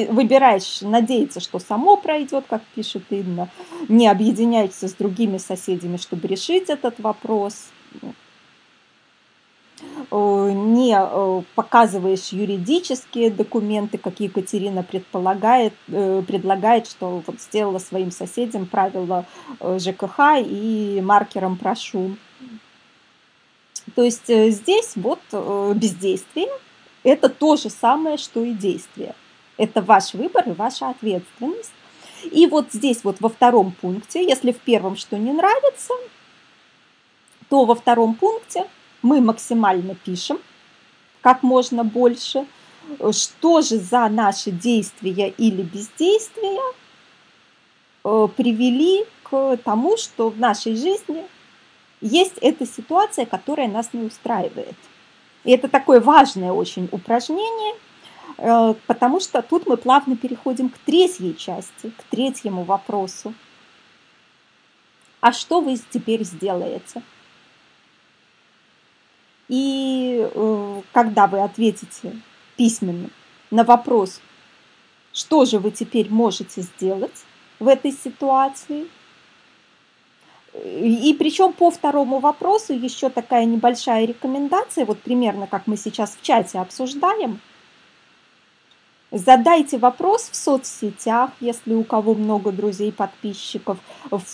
выбираешь 0.10 0.82
надеяться, 0.82 1.40
что 1.40 1.60
само 1.60 1.96
пройдет, 1.96 2.44
как 2.50 2.62
пишет 2.76 3.04
Инна, 3.10 3.48
не 3.88 4.06
объединяешься 4.06 4.90
с 4.90 4.94
другими 4.96 5.38
соседями, 5.38 5.96
чтобы 5.96 6.28
решить 6.28 6.70
этот 6.70 7.00
вопрос, 7.00 7.70
не 10.12 11.42
показываешь 11.56 12.34
юридические 12.34 13.32
документы, 13.32 13.98
как 13.98 14.20
Екатерина 14.20 14.84
предполагает, 14.84 15.74
э, 15.88 16.22
предлагает, 16.28 16.86
что 16.86 17.24
вот 17.26 17.40
сделала 17.40 17.80
своим 17.80 18.12
соседям 18.12 18.66
правила 18.66 19.26
э, 19.62 19.80
ЖКХ 19.80 20.20
и 20.46 21.02
маркером 21.02 21.56
прошу. 21.56 22.18
То 23.96 24.04
есть 24.04 24.30
э, 24.30 24.50
здесь 24.50 24.92
вот 24.98 25.22
бездействие– 25.78 26.50
это 27.04 27.30
то 27.30 27.56
же 27.56 27.70
самое, 27.70 28.18
что 28.18 28.44
и 28.44 28.54
действие. 28.54 29.16
Это 29.58 29.82
ваш 29.82 30.14
выбор 30.14 30.48
и 30.48 30.54
ваша 30.54 30.90
ответственность. 30.90 31.74
И 32.32 32.46
вот 32.48 32.72
здесь 32.72 33.04
вот 33.04 33.18
во 33.20 33.30
втором 33.30 33.72
пункте, 33.72 34.24
если 34.24 34.52
в 34.52 34.60
первом 34.60 34.96
что 34.96 35.18
не 35.18 35.34
нравится, 35.34 35.94
то 37.50 37.66
во 37.66 37.76
втором 37.76 38.16
пункте 38.16 38.68
мы 39.02 39.22
максимально 39.22 39.96
пишем 39.96 40.40
как 41.22 41.44
можно 41.44 41.84
больше, 41.84 42.46
что 43.12 43.62
же 43.62 43.78
за 43.78 44.08
наши 44.10 44.52
действия 44.52 45.30
или 45.30 45.62
бездействия 45.62 46.62
э, 48.04 48.28
привели 48.36 49.06
к 49.24 49.58
тому, 49.58 49.98
что 49.98 50.30
в 50.30 50.40
нашей 50.40 50.76
жизни 50.76 51.24
есть 52.02 52.38
эта 52.42 52.66
ситуация, 52.66 53.26
которая 53.26 53.68
нас 53.68 53.90
не 53.94 54.04
устраивает. 54.04 54.76
И 55.44 55.52
это 55.52 55.68
такое 55.68 56.00
важное 56.00 56.52
очень 56.52 56.88
упражнение, 56.92 57.76
э, 58.38 58.76
потому 58.88 59.20
что 59.20 59.42
тут 59.42 59.68
мы 59.68 59.78
плавно 59.78 60.16
переходим 60.16 60.70
к 60.70 60.78
третьей 60.80 61.36
части, 61.36 61.92
к 61.98 62.04
третьему 62.04 62.64
вопросу. 62.64 63.34
А 65.20 65.32
что 65.32 65.62
вы 65.62 65.78
теперь 65.90 66.24
сделаете? 66.24 67.02
И 69.48 70.30
э, 70.34 70.82
когда 70.94 71.28
вы 71.28 71.42
ответите 71.42 72.16
письменно 72.56 73.10
на 73.50 73.64
вопрос, 73.64 74.22
что 75.14 75.46
же 75.46 75.60
вы 75.60 75.72
теперь 75.72 76.10
можете 76.10 76.62
сделать 76.62 77.26
в 77.60 77.68
этой 77.68 77.92
ситуации– 77.92 78.88
и 80.54 81.16
причем 81.18 81.54
по 81.54 81.72
второму 81.72 82.20
вопросу 82.20 82.74
еще 82.74 83.10
такая 83.10 83.46
небольшая 83.46 84.06
рекомендация, 84.06 84.86
вот 84.86 85.00
примерно 85.00 85.48
как 85.48 85.66
мы 85.66 85.78
сейчас 85.78 86.18
в 86.20 86.22
чате 86.22 86.60
обсуждаем. 86.60 87.40
Задайте 89.14 89.78
вопрос 89.78 90.30
в 90.32 90.36
соцсетях, 90.38 91.32
если 91.42 91.74
у 91.74 91.84
кого 91.84 92.14
много 92.14 92.54
друзей, 92.54 92.94
подписчиков, 92.94 93.78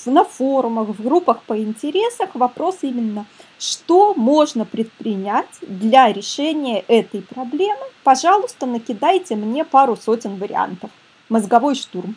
на 0.06 0.24
форумах, 0.24 0.90
в 0.90 1.04
группах 1.04 1.42
по 1.44 1.58
интересам. 1.58 2.30
Вопрос 2.36 2.80
именно, 2.82 3.26
что 3.58 4.14
можно 4.14 4.66
предпринять 4.66 5.48
для 5.62 6.14
решения 6.14 6.82
этой 6.88 7.24
проблемы. 7.24 7.82
Пожалуйста, 8.04 8.68
накидайте 8.68 9.36
мне 9.36 9.66
пару 9.66 9.96
сотен 9.96 10.36
вариантов. 10.38 10.92
Мозговой 11.28 11.74
штурм 11.74 12.16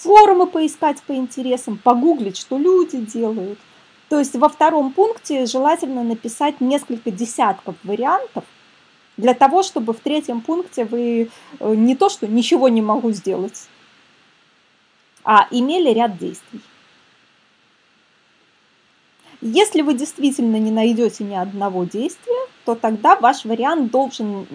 форумы 0.00 0.46
поискать 0.46 1.02
по 1.02 1.12
интересам, 1.14 1.78
погуглить, 1.78 2.36
что 2.36 2.58
люди 2.58 2.98
делают. 2.98 3.58
То 4.08 4.18
есть 4.18 4.34
во 4.34 4.48
втором 4.48 4.92
пункте 4.92 5.46
желательно 5.46 6.02
написать 6.02 6.60
несколько 6.60 7.10
десятков 7.10 7.76
вариантов 7.84 8.44
для 9.16 9.34
того, 9.34 9.62
чтобы 9.62 9.92
в 9.92 10.00
третьем 10.00 10.40
пункте 10.40 10.84
вы 10.84 11.30
э, 11.60 11.74
не 11.74 11.94
то, 11.94 12.08
что 12.08 12.26
ничего 12.26 12.68
не 12.68 12.82
могу 12.82 13.12
сделать, 13.12 13.68
а 15.22 15.46
имели 15.50 15.90
ряд 15.90 16.18
действий. 16.18 16.60
Если 19.42 19.82
вы 19.82 19.94
действительно 19.94 20.56
не 20.56 20.70
найдете 20.70 21.24
ни 21.24 21.34
одного 21.34 21.84
действия, 21.84 22.48
то 22.64 22.74
тогда 22.74 23.16
ваш 23.16 23.44
вариант 23.44 23.90
должен 23.90 24.46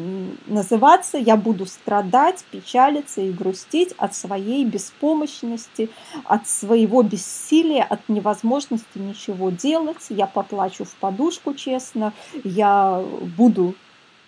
называться 0.47 1.17
«Я 1.17 1.35
буду 1.35 1.65
страдать, 1.65 2.45
печалиться 2.51 3.21
и 3.21 3.31
грустить 3.31 3.93
от 3.97 4.15
своей 4.15 4.63
беспомощности, 4.63 5.89
от 6.23 6.47
своего 6.47 7.01
бессилия, 7.01 7.83
от 7.83 8.07
невозможности 8.07 8.97
ничего 8.97 9.49
делать. 9.49 10.05
Я 10.09 10.27
поплачу 10.27 10.85
в 10.85 10.93
подушку, 10.95 11.53
честно, 11.53 12.13
я 12.43 13.03
буду 13.37 13.75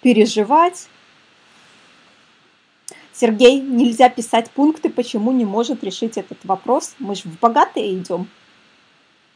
переживать». 0.02 0.88
Сергей, 3.14 3.60
нельзя 3.60 4.10
писать 4.10 4.52
пункты, 4.52 4.90
почему 4.90 5.32
не 5.32 5.44
может 5.46 5.84
решить 5.84 6.18
этот 6.18 6.38
вопрос. 6.46 6.94
Мы 7.00 7.16
же 7.16 7.24
в 7.24 7.40
богатые 7.40 7.96
идем. 7.96 8.28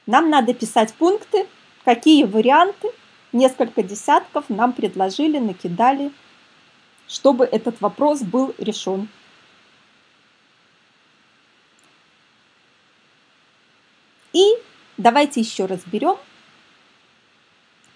Нам 0.06 0.30
надо 0.30 0.54
писать 0.54 0.94
пункты, 0.94 1.48
какие 1.84 2.26
варианты, 2.26 2.90
несколько 3.32 3.84
десятков 3.84 4.50
нам 4.50 4.74
предложили, 4.74 5.38
накидали, 5.38 6.12
чтобы 7.08 7.46
этот 7.46 7.82
вопрос 7.82 8.22
был 8.22 8.54
решен. 8.58 9.10
И 14.34 14.46
давайте 14.98 15.42
еще 15.42 15.66
разберем 15.66 16.18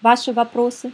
ваши 0.02 0.32
вопросы. 0.32 0.92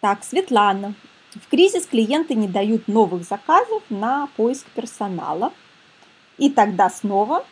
Так, 0.00 0.24
Светлана. 0.24 0.94
В 1.34 1.48
кризис 1.48 1.86
клиенты 1.86 2.34
не 2.34 2.48
дают 2.48 2.88
новых 2.88 3.24
заказов 3.24 3.82
на 3.90 4.28
поиск 4.36 4.66
персонала. 4.74 5.52
И 6.38 6.50
тогда 6.50 6.90
снова 6.90 7.46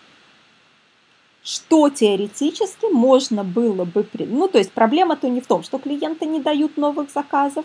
что 1.44 1.90
теоретически 1.90 2.86
можно 2.90 3.44
было 3.44 3.84
бы... 3.84 4.08
Ну, 4.14 4.48
то 4.48 4.58
есть 4.58 4.72
проблема-то 4.72 5.28
не 5.28 5.40
в 5.40 5.46
том, 5.46 5.62
что 5.62 5.78
клиенты 5.78 6.26
не 6.26 6.40
дают 6.40 6.76
новых 6.76 7.10
заказов, 7.10 7.64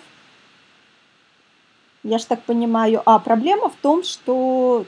я 2.03 2.17
ж 2.17 2.25
так 2.25 2.43
понимаю, 2.43 3.01
а 3.05 3.19
проблема 3.19 3.69
в 3.69 3.75
том, 3.75 4.03
что 4.03 4.85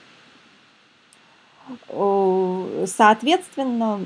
соответственно, 2.85 3.99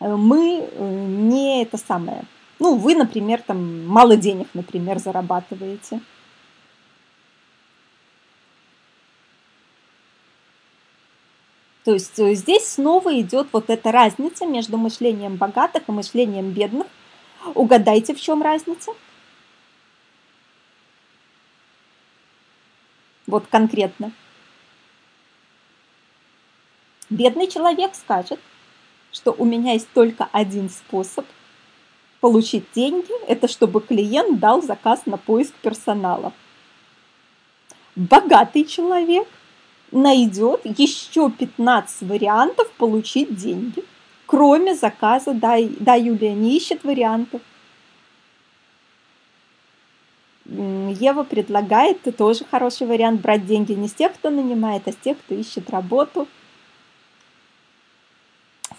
мы 0.00 0.68
не 0.80 1.62
это 1.62 1.76
самое. 1.76 2.24
Ну, 2.58 2.76
вы, 2.76 2.94
например, 2.94 3.42
там 3.42 3.86
мало 3.86 4.16
денег, 4.16 4.48
например, 4.54 4.98
зарабатываете. 4.98 6.00
То 11.88 11.94
есть 11.94 12.18
э, 12.18 12.34
здесь 12.34 12.66
снова 12.66 13.18
идет 13.18 13.48
вот 13.50 13.70
эта 13.70 13.90
разница 13.90 14.44
между 14.44 14.76
мышлением 14.76 15.36
богатых 15.36 15.84
и 15.88 15.90
мышлением 15.92 16.50
бедных. 16.50 16.86
Угадайте, 17.54 18.14
в 18.14 18.20
чем 18.20 18.42
разница? 18.42 18.92
Вот 23.26 23.46
конкретно. 23.46 24.12
Бедный 27.08 27.46
человек 27.48 27.94
скажет, 27.94 28.38
что 29.10 29.32
у 29.32 29.46
меня 29.46 29.72
есть 29.72 29.88
только 29.94 30.28
один 30.30 30.68
способ 30.68 31.24
получить 32.20 32.66
деньги, 32.74 33.14
это 33.26 33.48
чтобы 33.48 33.80
клиент 33.80 34.38
дал 34.38 34.60
заказ 34.60 35.06
на 35.06 35.16
поиск 35.16 35.54
персонала. 35.62 36.34
Богатый 37.96 38.66
человек 38.66 39.26
найдет 39.92 40.60
еще 40.64 41.30
15 41.30 42.08
вариантов 42.08 42.70
получить 42.72 43.34
деньги. 43.36 43.84
Кроме 44.26 44.74
заказа, 44.74 45.32
да, 45.32 45.56
да, 45.80 45.94
Юлия 45.94 46.34
не 46.34 46.56
ищет 46.56 46.84
вариантов. 46.84 47.40
Ева 50.44 51.24
предлагает 51.24 51.98
тоже 52.16 52.44
хороший 52.50 52.86
вариант 52.86 53.20
брать 53.20 53.46
деньги 53.46 53.72
не 53.72 53.88
с 53.88 53.94
тех, 53.94 54.14
кто 54.14 54.30
нанимает, 54.30 54.88
а 54.88 54.92
с 54.92 54.96
тех, 54.96 55.18
кто 55.18 55.34
ищет 55.34 55.70
работу. 55.70 56.26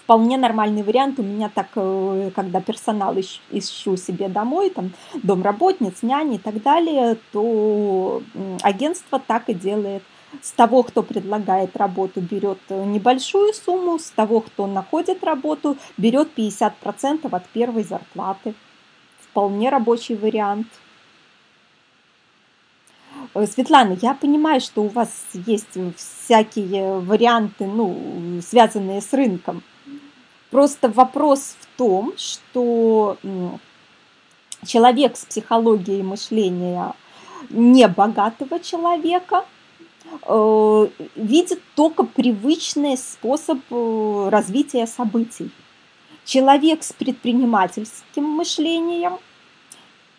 Вполне 0.03 0.37
нормальный 0.37 0.81
вариант. 0.81 1.19
У 1.19 1.23
меня 1.23 1.49
так, 1.53 1.67
э, 1.75 2.31
когда 2.35 2.61
персонал 2.61 3.15
ищу 3.51 3.97
себе 3.97 4.27
домой, 4.27 4.71
там, 4.71 4.91
домработниц, 5.21 6.01
няни 6.01 6.35
и 6.35 6.39
так 6.39 6.61
далее, 6.63 7.17
то 7.31 8.23
агентство 8.63 9.19
так 9.19 9.49
и 9.49 9.53
делает– 9.53 10.03
с 10.41 10.51
того, 10.51 10.83
кто 10.83 11.03
предлагает 11.03 11.75
работу, 11.75 12.21
берет 12.21 12.59
э, 12.69 12.85
небольшую 12.85 13.53
сумму, 13.53 13.99
с 13.99 14.11
того, 14.11 14.41
кто 14.41 14.67
находит 14.67 15.23
работу, 15.23 15.77
берет 15.97 16.29
50% 16.35 17.35
от 17.35 17.47
первой 17.49 17.83
зарплаты. 17.83 18.53
Вполне 19.21 19.69
рабочий 19.69 20.15
вариант. 20.15 20.67
Э, 23.33 23.45
Светлана, 23.47 23.97
я 24.01 24.13
понимаю, 24.13 24.61
что 24.61 24.83
у 24.83 24.87
вас 24.87 25.09
есть 25.33 25.77
всякие 25.97 26.99
варианты, 26.99 27.65
ну, 27.65 28.39
связанные 28.41 29.01
с 29.01 29.11
рынком. 29.13 29.63
Просто 30.51 30.89
вопрос 30.89 31.55
в 31.59 31.77
том, 31.77 32.13
что 32.17 33.17
человек 34.65 35.15
с 35.15 35.25
психологией 35.25 36.01
мышления 36.01 36.93
небогатого 37.49 38.59
человека– 38.59 39.45
Э, 39.58 39.58
видит 41.15 41.61
только 41.75 42.03
привычный 42.03 42.97
способ 42.97 43.59
э, 43.69 44.29
развития 44.29 44.87
событий. 44.87 45.51
Человек 46.25 46.83
с 46.83 46.93
предпринимательским 46.93 48.23
мышлением 48.23 49.17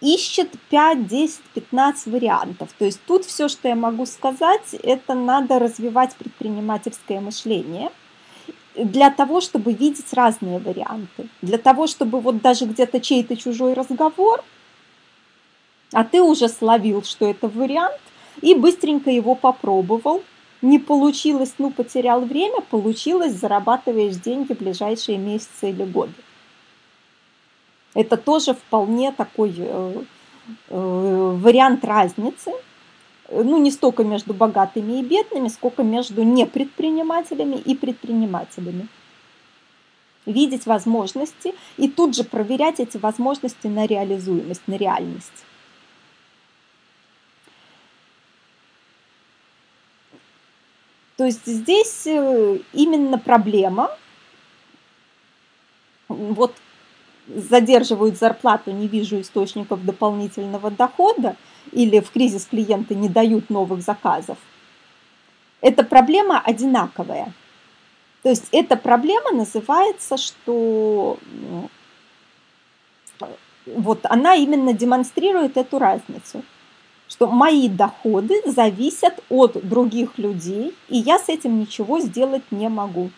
ищет 0.01 0.51
5, 0.71 1.07
10, 1.07 1.41
15 1.55 2.07
вариантов. 2.07 2.71
То 2.79 2.85
есть 2.85 3.01
тут 3.07 3.25
все, 3.25 3.49
что 3.49 3.69
я 3.69 3.75
могу 3.75 4.07
сказать, 4.07 4.75
это 4.83 5.15
надо 5.15 5.59
развивать 5.59 6.17
предпринимательское 6.17 7.21
мышление 7.21 7.91
для 8.75 9.11
того, 9.11 9.41
чтобы 9.41 9.73
видеть 9.73 10.13
разные 10.13 10.59
варианты. 10.59 11.29
Для 11.43 11.59
того, 11.59 11.87
чтобы 11.87 12.21
вот 12.21 12.41
даже 12.41 12.65
где-то 12.65 13.01
чей-то 13.01 13.37
чужой 13.37 13.75
разговор, 13.75 14.43
а 15.93 16.05
ты 16.05 16.23
уже 16.23 16.49
словил, 16.49 17.03
что 17.03 17.29
это 17.29 17.49
вариант, 17.49 18.01
и 18.41 18.55
быстренько 18.55 19.11
его 19.11 19.35
попробовал. 19.35 20.23
Не 20.63 20.79
получилось, 20.79 21.55
ну, 21.59 21.71
потерял 21.71 22.21
время, 22.21 22.61
получилось, 22.61 23.33
зарабатываешь 23.33 24.17
деньги 24.17 24.53
в 24.53 24.59
ближайшие 24.59 25.17
месяцы 25.17 25.71
или 25.71 25.85
годы. 25.85 26.13
Это 27.95 28.17
тоже 28.17 28.55
вполне 28.55 29.11
такой 29.11 29.55
э, 29.57 30.03
э, 30.69 31.37
вариант 31.41 31.85
разницы. 31.85 32.53
Ну, 33.33 33.59
не 33.59 33.71
столько 33.71 34.05
между 34.05 34.35
богатыми 34.35 34.99
и 34.99 35.03
бедными, 35.03 35.49
сколько 35.49 35.83
между 35.83 36.23
непредпринимателями 36.23 37.57
и 37.57 37.77
предпринимателями. 37.77 38.89
Видеть 40.27 40.67
возможности 40.67 41.55
и 41.77 41.89
тут 41.89 42.15
же 42.15 42.25
проверять 42.25 42.81
эти 42.81 42.97
возможности 42.97 43.69
на 43.69 43.87
реализуемость, 43.87 44.63
на 44.67 44.75
реальность. 44.75 45.45
То 51.21 51.27
есть 51.27 51.45
здесь 51.45 52.07
э, 52.07 52.61
именно 52.73 53.19
проблема, 53.19 53.95
вот 56.09 56.55
задерживают 57.29 58.17
зарплату, 58.17 58.71
не 58.71 58.89
вижу 58.89 59.21
источников 59.21 59.85
дополнительного 59.85 60.71
дохода, 60.71 61.37
или 61.73 62.01
в 62.01 62.11
кризис 62.11 62.47
клиенты 62.47 62.95
не 62.95 63.11
дают 63.11 63.51
новых 63.51 63.83
заказов. 63.83 64.39
Эта 65.61 65.85
проблема 65.85 66.41
одинаковая. 66.41 67.35
То 68.23 68.31
есть 68.31 68.49
эта 68.51 68.79
проблема 68.79 69.33
называется, 69.33 70.17
что 70.17 71.19
вот 73.67 74.01
она 74.05 74.37
именно 74.37 74.73
демонстрирует 74.73 75.59
эту 75.59 75.79
разницу 75.79 76.43
что 77.11 77.27
мои 77.27 77.69
доходы 77.69 78.41
зависят 78.47 79.21
от 79.29 79.69
других 79.69 80.17
людей, 80.17 80.73
и 80.89 80.97
я 80.97 81.19
с 81.19 81.29
этим 81.29 81.59
ничего 81.59 81.99
сделать 81.99 82.45
не 82.53 82.69
могу. 82.69 83.11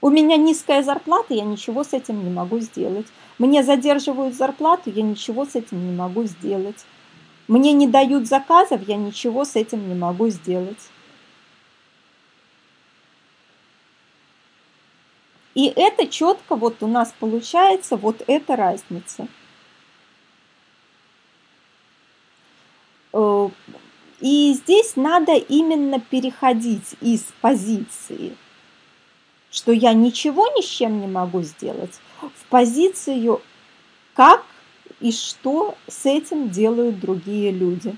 У 0.00 0.08
меня 0.08 0.38
низкая 0.38 0.82
зарплата, 0.82 1.34
я 1.34 1.44
ничего 1.44 1.84
с 1.84 1.92
этим 1.92 2.24
не 2.24 2.30
могу 2.30 2.58
сделать. 2.60 3.06
Мне 3.38 3.62
задерживают 3.62 4.34
зарплату, 4.34 4.90
я 4.90 5.02
ничего 5.02 5.44
с 5.44 5.54
этим 5.56 5.86
не 5.86 5.94
могу 5.94 6.24
сделать. 6.24 6.86
Мне 7.46 7.74
не 7.74 7.86
дают 7.86 8.26
заказов, 8.26 8.80
я 8.88 8.96
ничего 8.96 9.44
с 9.44 9.56
этим 9.56 9.86
не 9.90 9.94
могу 9.94 10.30
сделать. 10.30 10.88
И 15.54 15.66
это 15.66 16.06
четко 16.06 16.56
вот 16.56 16.82
у 16.82 16.86
нас 16.86 17.12
получается 17.20 17.98
вот 17.98 18.22
эта 18.26 18.56
разница– 18.56 19.28
и 23.12 24.52
здесь 24.54 24.96
надо 24.96 25.34
именно 25.34 26.00
переходить 26.00 26.94
из 27.00 27.24
позиции, 27.40 28.36
что 29.50 29.72
я 29.72 29.92
ничего 29.92 30.46
ни 30.56 30.62
с 30.62 30.68
чем 30.68 31.00
не 31.00 31.06
могу 31.06 31.42
сделать, 31.42 31.98
в 32.20 32.44
позицию, 32.48 33.40
как 34.14 34.44
и 35.00 35.12
что 35.12 35.74
с 35.88 36.04
этим 36.06 36.50
делают 36.50 37.00
другие 37.00 37.50
люди. 37.50 37.96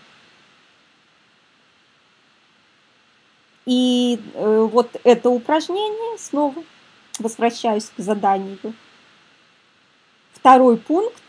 И 3.65 4.21
э, 4.35 4.69
вот 4.71 5.01
это 5.05 5.31
упражнение, 5.31 6.19
снова 6.19 6.65
возвращаюсь 7.19 7.91
к 7.97 8.01
заданию. 8.01 8.59
Второй 10.33 10.77
пункт 10.77 11.23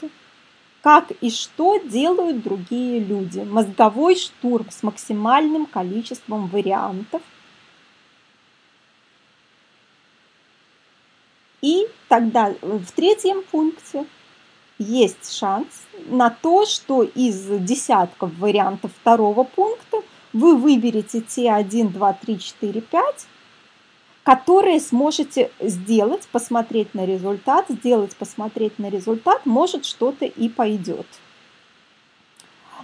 как 0.83 1.11
и 1.21 1.29
что 1.29 1.77
делают 1.77 2.43
другие 2.43 2.99
люди. 2.99 3.39
Мозговой 3.39 4.17
штурм 4.17 4.69
с 4.69 4.83
максимальным 4.83 5.65
количеством 5.65 6.47
вариантов. 6.47 7.21
И 11.61 11.87
тогда 12.09 12.53
в 12.61 12.91
третьем 12.91 13.43
пункте 13.43 14.05
есть 14.77 15.33
шанс 15.33 15.67
на 16.07 16.29
то, 16.29 16.65
что 16.65 17.03
из 17.03 17.45
десятков 17.63 18.37
вариантов 18.37 18.91
второго 18.99 19.45
пункта 19.45 20.01
вы 20.33 20.57
выберете 20.57 21.21
те 21.21 21.53
1, 21.53 21.93
2, 21.93 22.13
3, 22.13 22.39
4, 22.39 22.81
5, 22.81 23.27
которые 24.23 24.79
сможете 24.79 25.51
сделать, 25.59 26.27
посмотреть 26.31 26.93
на 26.93 27.05
результат, 27.05 27.65
сделать, 27.69 28.15
посмотреть 28.15 28.79
на 28.79 28.89
результат, 28.89 29.45
может 29.45 29.85
что-то 29.85 30.25
и 30.25 30.49
пойдет. 30.49 31.07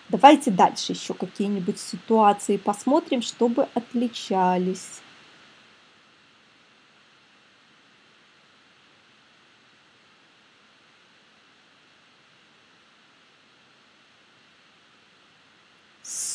Давайте 0.09 0.51
дальше 0.51 0.93
еще 0.93 1.13
какие-нибудь 1.13 1.79
ситуации 1.79 2.57
посмотрим, 2.57 3.21
чтобы 3.21 3.67
отличались. 3.73 5.01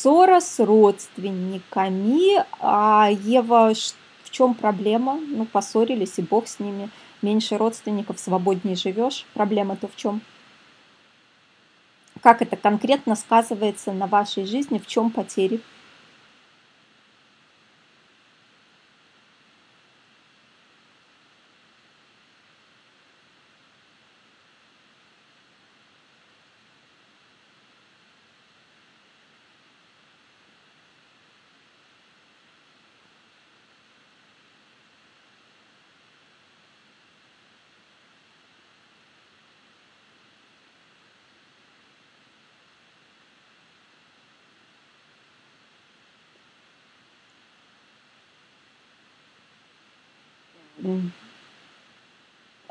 ссора 0.05 0.39
с 0.39 0.63
родственниками. 0.63 2.45
А 2.59 3.09
Ева, 3.09 3.73
в 3.73 4.04
чем 4.35 4.53
проблема? 4.53 5.15
Ну, 5.15 5.45
поссорились, 5.45 6.19
и 6.19 6.21
бог 6.21 6.47
с 6.47 6.59
ними. 6.59 6.89
Меньше 7.21 7.57
родственников, 7.57 8.19
свободнее 8.19 8.75
живешь. 8.75 9.25
Проблема-то 9.33 9.87
в 9.87 9.95
чем? 9.95 10.21
Как 12.21 12.41
это 12.41 12.57
конкретно 12.57 13.15
сказывается 13.15 13.93
на 13.93 14.07
вашей 14.07 14.45
жизни? 14.45 14.77
В 14.77 14.87
чем 14.87 15.09
потери? 15.09 15.61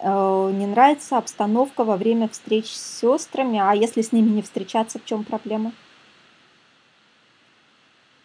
Не 0.03 0.67
нравится 0.67 1.19
обстановка 1.19 1.85
во 1.85 1.97
время 1.97 2.29
встреч 2.29 2.67
с 2.67 3.01
сестрами, 3.01 3.59
а 3.59 3.75
если 3.75 4.03
с 4.03 4.13
ними 4.13 4.29
не 4.31 4.43
встречаться, 4.43 4.99
в 4.99 5.05
чем 5.05 5.25
проблема? 5.25 5.73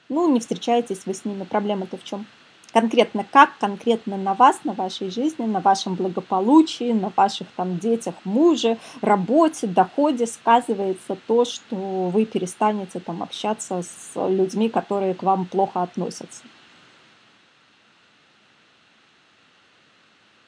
Ну, 0.09 0.29
не 0.31 0.39
встречаетесь 0.39 1.05
вы 1.05 1.13
с 1.13 1.23
ними, 1.23 1.43
проблема-то 1.43 1.97
в 1.97 2.03
чем? 2.03 2.25
Конкретно 2.73 3.23
как, 3.23 3.57
конкретно 3.57 4.15
на 4.17 4.35
вас, 4.35 4.59
на 4.63 4.73
вашей 4.73 5.09
жизни, 5.09 5.45
на 5.45 5.59
вашем 5.59 5.95
благополучии, 5.95 6.91
на 6.91 7.11
ваших 7.15 7.47
там 7.55 7.79
детях, 7.79 8.13
муже, 8.25 8.77
работе, 9.01 9.65
доходе 9.65 10.27
сказывается 10.27 11.17
то, 11.27 11.45
что 11.45 11.75
вы 11.75 12.25
перестанете 12.25 12.99
там 12.99 13.23
общаться 13.23 13.81
с 13.81 14.11
людьми, 14.15 14.69
которые 14.69 15.15
к 15.15 15.23
вам 15.23 15.45
плохо 15.45 15.81
относятся. 15.81 16.43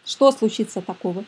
Что 0.05 0.31
случится 0.31 0.81
такого? 0.81 1.25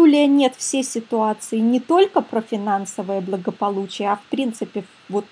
Юлия 0.00 0.26
нет 0.26 0.54
все 0.56 0.82
ситуации 0.82 1.58
не 1.58 1.80
только 1.80 2.22
про 2.22 2.40
финансовое 2.40 3.20
благополучие, 3.20 4.10
а 4.10 4.16
в 4.16 4.22
принципе 4.30 4.84
вот 5.08 5.26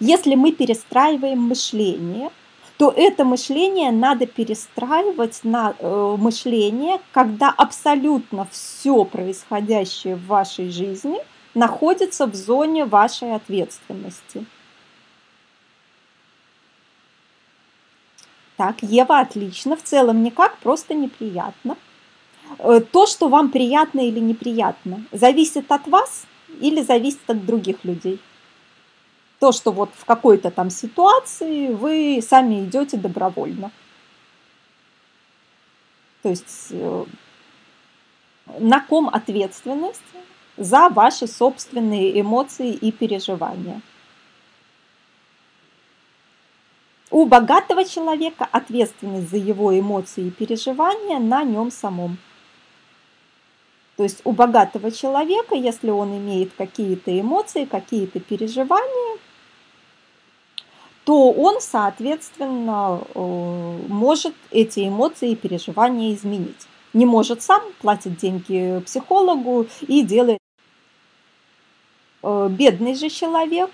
если 0.00 0.34
мы 0.34 0.52
перестраиваем 0.52 1.40
мышление, 1.40 2.30
то 2.78 2.92
это 2.96 3.24
мышление 3.24 3.90
надо 3.92 4.26
перестраивать 4.26 5.40
на 5.44 5.74
э, 5.78 6.16
мышление, 6.18 7.00
когда 7.12 7.50
абсолютно 7.50 8.46
все 8.50 9.04
происходящее 9.04 10.16
в 10.16 10.26
вашей 10.26 10.70
жизни 10.70 11.18
находится 11.54 12.26
в 12.26 12.34
зоне 12.34 12.84
вашей 12.84 13.34
ответственности. 13.34 14.44
Так, 18.56 18.82
Ева, 18.82 19.20
отлично. 19.20 19.76
В 19.76 19.82
целом 19.82 20.22
никак, 20.22 20.58
просто 20.58 20.94
неприятно. 20.94 21.76
Э, 22.58 22.80
то, 22.80 23.06
что 23.06 23.28
вам 23.28 23.50
приятно 23.50 24.00
или 24.00 24.20
неприятно, 24.20 25.04
зависит 25.12 25.70
от 25.70 25.86
вас 25.86 26.26
или 26.60 26.82
зависит 26.82 27.28
от 27.28 27.44
других 27.44 27.84
людей. 27.84 28.20
То, 29.38 29.52
что 29.52 29.70
вот 29.70 29.90
в 29.94 30.04
какой-то 30.04 30.50
там 30.50 30.70
ситуации 30.70 31.68
вы 31.68 32.20
сами 32.26 32.64
идете 32.64 32.96
добровольно. 32.96 33.70
То 36.22 36.30
есть 36.30 36.68
э, 36.70 37.04
на 38.58 38.80
ком 38.80 39.08
ответственность 39.08 40.02
за 40.56 40.88
ваши 40.88 41.28
собственные 41.28 42.20
эмоции 42.20 42.72
и 42.72 42.90
переживания. 42.90 43.80
У 47.10 47.24
богатого 47.24 47.84
человека 47.84 48.46
ответственность 48.50 49.30
за 49.30 49.36
его 49.36 49.78
эмоции 49.78 50.26
и 50.26 50.30
переживания 50.30 51.18
на 51.18 51.42
нем 51.42 51.70
самом. 51.70 52.18
То 53.98 54.04
есть 54.04 54.20
у 54.22 54.30
богатого 54.30 54.92
человека, 54.92 55.56
если 55.56 55.90
он 55.90 56.16
имеет 56.16 56.52
какие-то 56.56 57.20
эмоции, 57.20 57.64
какие-то 57.64 58.20
переживания, 58.20 59.18
то 61.02 61.32
он, 61.32 61.60
соответственно, 61.60 63.00
э, 63.12 63.78
может 63.88 64.36
эти 64.52 64.86
эмоции 64.86 65.32
и 65.32 65.34
переживания 65.34 66.14
изменить. 66.14 66.68
Не 66.92 67.06
может 67.06 67.42
сам, 67.42 67.60
платит 67.80 68.16
деньги 68.18 68.80
психологу 68.86 69.66
и 69.80 70.02
делает. 70.02 70.38
Э, 72.22 72.48
бедный 72.48 72.94
же 72.94 73.08
человек, 73.08 73.70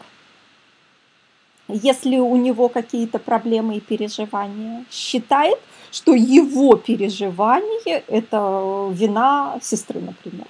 если 1.69 2.19
у 2.19 2.37
него 2.37 2.69
какие-то 2.69 3.19
проблемы 3.19 3.77
и 3.77 3.81
переживания, 3.81 4.85
считает, 4.91 5.59
что 5.91 6.13
его 6.13 6.77
переживание– 6.77 8.05
это 8.09 8.91
вина 8.93 9.59
сестры, 9.63 10.01
например. 10.01 10.47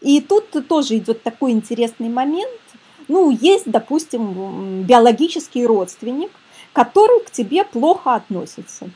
И 0.00 0.20
тут 0.20 0.50
тоже 0.68 0.98
идет 0.98 1.22
такой 1.22 1.52
интересный 1.52 2.08
момент. 2.08 2.60
Ну, 3.08 3.30
есть, 3.30 3.70
допустим, 3.70 4.82
биологический 4.82 5.64
родственник, 5.66 6.30
который 6.72 7.24
к 7.24 7.30
тебе 7.30 7.64
плохо 7.64 8.14
относится. 8.14 8.90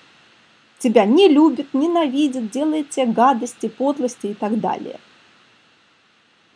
Тебя 0.79 1.05
не 1.05 1.29
любит, 1.29 1.73
ненавидит, 1.73 2.51
делает 2.51 2.91
тебе 2.91 3.07
гадости, 3.07 3.69
подлости 3.69 4.29
и 4.29 4.35
так 4.35 4.61
далее– 4.61 4.99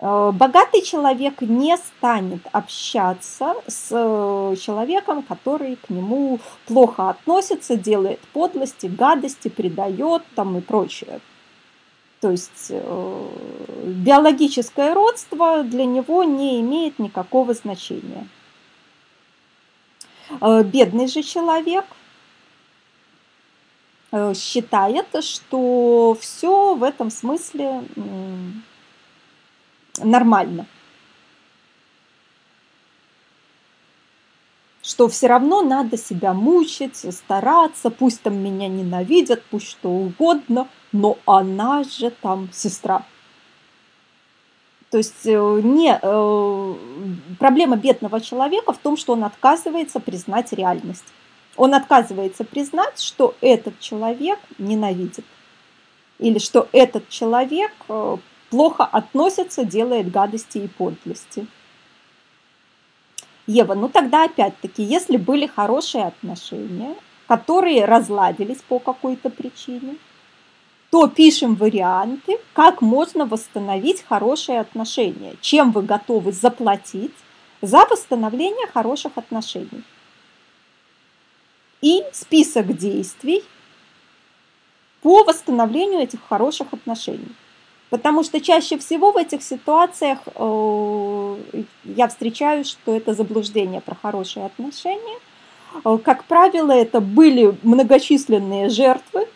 богатый 0.04 0.82
человек 0.82 1.40
не 1.40 1.74
станет 1.78 2.42
общаться 2.52 3.54
с 3.66 3.88
э, 3.90 4.56
человеком, 4.60 5.22
который 5.22 5.76
к 5.76 5.88
нему 5.88 6.40
плохо 6.66 7.08
относится, 7.08 7.76
делает 7.76 8.20
подлости, 8.34 8.84
гадости, 8.84 9.48
предает 9.48 10.22
там 10.34 10.58
и 10.58 10.60
прочее. 10.60 11.20
То 12.20 12.30
есть 12.30 12.66
э, 12.68 13.28
биологическое 13.86 14.92
родство 14.92 15.62
для 15.62 15.86
него 15.86 16.22
не 16.22 16.60
имеет 16.60 16.98
никакого 16.98 17.54
значения. 17.54 18.28
Бедный 20.40 21.06
же 21.06 21.22
человек 21.22 21.84
считает, 24.34 25.06
что 25.22 26.16
все 26.18 26.74
в 26.74 26.82
этом 26.82 27.10
смысле 27.10 27.82
нормально. 29.98 30.66
Что 34.82 35.08
все 35.08 35.28
равно 35.28 35.62
надо 35.62 35.96
себя 35.96 36.34
мучить, 36.34 36.96
стараться, 37.14 37.90
пусть 37.90 38.22
там 38.22 38.36
меня 38.36 38.68
ненавидят, 38.68 39.42
пусть 39.50 39.68
что 39.68 39.88
угодно, 39.88 40.68
но 40.92 41.18
она 41.24 41.84
же 41.84 42.10
там 42.10 42.50
сестра. 42.52 43.04
То 44.90 44.98
есть 44.98 45.26
э, 45.26 45.60
не, 45.64 45.98
э, 46.00 46.74
проблема 47.40 47.76
бедного 47.76 48.20
человека 48.20 48.72
в 48.72 48.78
том, 48.78 48.96
что 48.96 49.14
он 49.14 49.24
отказывается 49.24 49.98
признать 49.98 50.52
реальность. 50.52 51.06
Он 51.56 51.74
отказывается 51.74 52.44
признать, 52.44 53.00
что 53.00 53.34
этот 53.40 53.80
человек 53.80 54.38
ненавидит. 54.58 55.24
Или 56.18 56.38
что 56.38 56.68
этот 56.70 57.08
человек 57.08 57.72
э, 57.88 58.18
плохо 58.50 58.84
относится, 58.84 59.64
делает 59.64 60.10
гадости 60.10 60.58
и 60.58 60.68
подлости. 60.68 61.46
Ева, 63.46 63.74
ну 63.74 63.88
тогда 63.88 64.24
опять-таки, 64.24 64.82
если 64.82 65.16
были 65.16 65.46
хорошие 65.46 66.06
отношения, 66.06 66.94
которые 67.26 67.84
разладились 67.84 68.62
по 68.62 68.78
какой-то 68.78 69.30
причине, 69.30 69.96
то 70.90 71.08
пишем 71.08 71.56
варианты, 71.56 72.38
как 72.52 72.80
можно 72.80 73.26
восстановить 73.26 74.02
хорошие 74.02 74.60
отношения, 74.60 75.34
чем 75.40 75.72
вы 75.72 75.82
готовы 75.82 76.32
заплатить 76.32 77.14
за 77.60 77.84
восстановление 77.86 78.66
хороших 78.68 79.12
отношений. 79.16 79.82
И 81.82 82.02
список 82.12 82.76
действий, 82.76 83.42
по 85.02 85.22
восстановлению 85.24 86.00
этих 86.00 86.20
хороших 86.26 86.72
отношений. 86.72 87.34
Потому 87.94 88.24
что 88.24 88.40
чаще 88.40 88.76
всего 88.76 89.12
в 89.12 89.16
этих 89.16 89.40
ситуациях 89.40 90.18
э, 90.34 91.36
я 91.84 92.08
встречаю, 92.08 92.64
что 92.64 92.92
это 92.92 93.14
заблуждение 93.14 93.80
про 93.80 93.94
хорошие 93.94 94.46
отношения. 94.46 95.20
Э, 95.84 95.96
как 96.02 96.24
правило, 96.24 96.72
это 96.72 97.00
были 97.00 97.56
многочисленные 97.62 98.68
жертвы. 98.68 99.28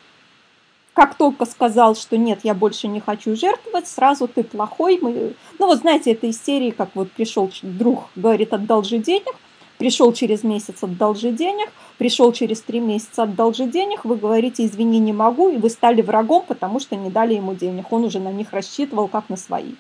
Как 0.93 1.15
только 1.15 1.47
сказал, 1.47 1.95
что 1.95 2.17
нет, 2.17 2.41
я 2.43 2.53
больше 2.53 2.89
не 2.89 2.99
хочу 2.99 3.37
жертвовать, 3.37 3.87
сразу 3.87 4.27
ты 4.27 4.43
плохой. 4.43 4.99
Мы... 5.01 5.35
Ну 5.61 5.67
вот 5.67 5.79
знаете, 5.79 6.11
это 6.11 6.27
из 6.27 6.43
серии, 6.43 6.73
как 6.73 6.89
вот 6.95 7.13
пришел 7.13 7.53
друг, 7.63 8.07
говорит, 8.17 8.53
одолжи 8.53 8.99
денег, 8.99 9.37
пришел 9.79 10.13
через 10.13 10.45
месяц, 10.45 10.83
одолжи 10.83 11.31
денег, 11.31 11.71
пришел 11.97 12.33
через 12.33 12.61
три 12.61 12.81
месяца, 12.81 13.23
одолжи 13.23 13.67
денег, 13.67 14.05
вы 14.05 14.17
говорите, 14.17 14.67
извини, 14.67 14.99
не 14.99 15.13
могу, 15.13 15.49
и 15.49 15.57
вы 15.57 15.71
стали 15.71 16.03
врагом, 16.03 16.45
потому 16.47 16.81
что 16.81 16.97
не 16.97 17.09
дали 17.11 17.35
ему 17.35 17.55
денег. 17.55 17.91
Он 17.91 18.05
уже 18.05 18.21
на 18.21 18.33
них 18.33 18.53
рассчитывал, 18.53 19.09
как 19.09 19.29
на 19.29 19.37
свои. 19.37 19.75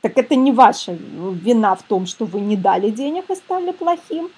Так 0.00 0.18
это 0.18 0.34
не 0.34 0.50
ваша 0.50 0.92
вина 0.92 1.76
в 1.76 1.82
том, 1.84 2.06
что 2.06 2.24
вы 2.24 2.40
не 2.40 2.56
дали 2.56 2.90
денег 2.90 3.30
и 3.30 3.36
стали 3.36 3.70
плохим. 3.70 4.30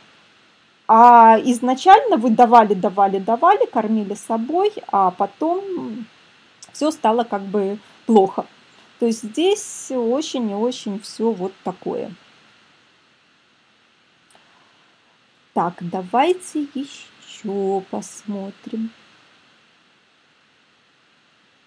А 0.86 1.40
изначально 1.42 2.18
вы 2.18 2.28
давали, 2.28 2.74
давали, 2.74 3.18
давали, 3.18 3.64
кормили 3.64 4.14
собой, 4.14 4.70
а 4.88 5.10
потом 5.10 6.04
все 6.72 6.90
стало 6.90 7.24
как 7.24 7.42
бы 7.42 7.78
плохо. 8.04 8.44
То 8.98 9.06
есть 9.06 9.22
здесь 9.22 9.90
очень 9.90 10.50
и 10.50 10.54
очень 10.54 11.00
все 11.00 11.30
вот 11.30 11.52
такое. 11.64 12.12
Так, 15.54 15.74
давайте 15.80 16.66
еще 16.74 17.80
посмотрим. 17.88 18.90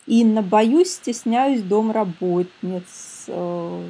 Инна, 0.05 0.41
боюсь, 0.41 0.91
стесняюсь 0.91 1.61
домработниц. 1.61 3.25
Э, 3.27 3.85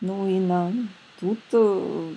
ну, 0.00 0.26
Инна, 0.26 0.72
тут 1.20 1.38
э, 1.52 2.14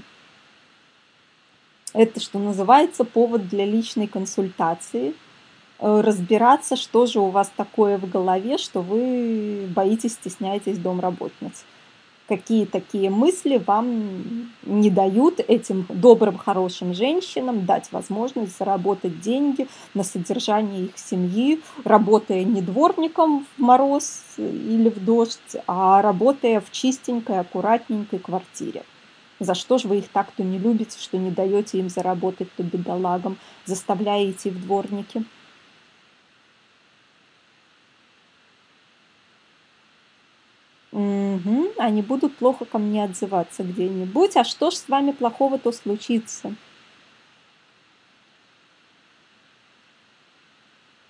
это, 1.91 2.21
что 2.21 2.39
называется, 2.39 3.03
повод 3.03 3.49
для 3.49 3.65
личной 3.65 4.07
консультации. 4.07 5.13
Э, 5.79 5.99
разбираться, 5.99 6.77
что 6.77 7.05
же 7.05 7.19
у 7.19 7.31
вас 7.31 7.51
такое 7.57 7.97
в 7.97 8.09
голове, 8.09 8.57
что 8.57 8.81
вы 8.81 9.67
боитесь, 9.75 10.13
стесняетесь 10.13 10.77
домработниц 10.77 11.65
какие 12.27 12.65
такие 12.65 13.09
мысли 13.09 13.57
вам 13.57 14.51
не 14.63 14.89
дают 14.89 15.39
этим 15.39 15.85
добрым, 15.89 16.37
хорошим 16.37 16.93
женщинам 16.93 17.65
дать 17.65 17.91
возможность 17.91 18.57
заработать 18.57 19.21
деньги 19.21 19.67
на 19.93 20.03
содержание 20.03 20.85
их 20.85 20.97
семьи, 20.97 21.61
работая 21.83 22.43
не 22.43 22.61
дворником 22.61 23.45
в 23.55 23.61
мороз 23.61 24.23
или 24.37 24.89
в 24.89 25.03
дождь, 25.03 25.55
а 25.67 26.01
работая 26.01 26.61
в 26.61 26.71
чистенькой, 26.71 27.39
аккуратненькой 27.39 28.19
квартире. 28.19 28.83
За 29.39 29.53
что 29.53 29.77
же 29.77 29.87
вы 29.87 29.99
их 29.99 30.09
так-то 30.09 30.43
не 30.43 30.57
любите, 30.57 30.97
что 30.99 31.17
не 31.17 31.29
даете 31.29 31.79
им 31.79 31.89
заработать-то 31.89 32.63
бедолагам, 32.63 33.37
заставляя 33.65 34.29
идти 34.31 34.49
в 34.49 34.61
дворники? 34.61 35.25
Угу, 40.91 41.73
они 41.85 42.01
будут 42.01 42.35
плохо 42.37 42.65
ко 42.65 42.77
мне 42.77 43.03
отзываться 43.03 43.63
где-нибудь. 43.63 44.35
А 44.37 44.43
что 44.43 44.71
ж 44.71 44.75
с 44.75 44.89
вами 44.89 45.11
плохого-то 45.11 45.71
случится? 45.71 46.53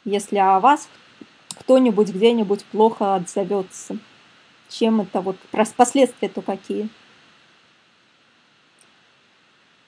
Если 0.03 0.38
о 0.38 0.59
вас 0.59 0.88
кто-нибудь 1.65 2.09
где-нибудь 2.09 2.63
плохо 2.65 3.15
отзовется. 3.15 3.97
Чем 4.69 5.01
это 5.01 5.21
вот, 5.21 5.38
последствия-то 5.75 6.41
какие? 6.41 6.89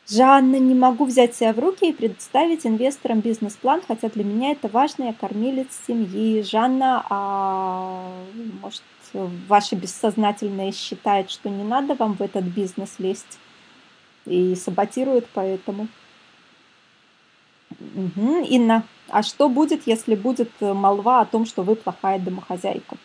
Жанна, 0.10 0.56
не 0.56 0.74
могу 0.74 1.06
взять 1.06 1.36
себя 1.36 1.52
в 1.52 1.60
руки 1.60 1.90
и 1.90 1.94
предоставить 1.94 2.66
инвесторам 2.66 3.20
бизнес-план, 3.20 3.82
хотя 3.86 4.08
для 4.08 4.24
меня 4.24 4.52
это 4.52 4.70
важно, 4.70 5.04
я 5.04 5.14
кормилец 5.14 5.68
семьи. 5.86 6.42
Жанна, 6.44 7.06
а 7.10 8.10
может, 8.62 8.84
ваше 9.14 9.76
бессознательное 9.76 10.72
считает, 10.72 11.30
что 11.32 11.50
не 11.50 11.64
надо 11.64 11.96
вам 11.96 12.14
в 12.14 12.22
этот 12.22 12.44
бизнес 12.44 12.96
лезть 13.00 13.40
и 14.26 14.56
саботирует 14.56 15.28
поэтому? 15.34 15.88
Угу. 17.80 18.46
Инна, 18.46 18.84
а 19.10 19.24
что 19.24 19.50
будет, 19.50 19.88
если 19.88 20.16
будет 20.16 20.52
молва 20.62 21.22
о 21.22 21.26
том, 21.26 21.46
что 21.46 21.64
вы 21.64 21.76
плохая 21.76 22.20
домохозяйка? 22.20 22.98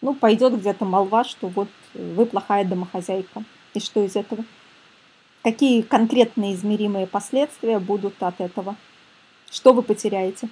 Ну, 0.00 0.14
пойдет 0.14 0.58
где-то 0.58 0.84
молва, 0.84 1.24
что 1.24 1.48
вот 1.48 1.68
вы 1.94 2.26
плохая 2.26 2.64
домохозяйка. 2.64 3.44
И 3.72 3.80
что 3.80 4.04
из 4.04 4.16
этого? 4.16 4.44
Какие 5.42 5.82
конкретные 5.82 6.54
измеримые 6.54 7.06
последствия 7.06 7.78
будут 7.78 8.22
от 8.22 8.40
этого? 8.40 8.76
Что 9.50 9.72
вы 9.72 9.82
потеряете? 9.82 10.48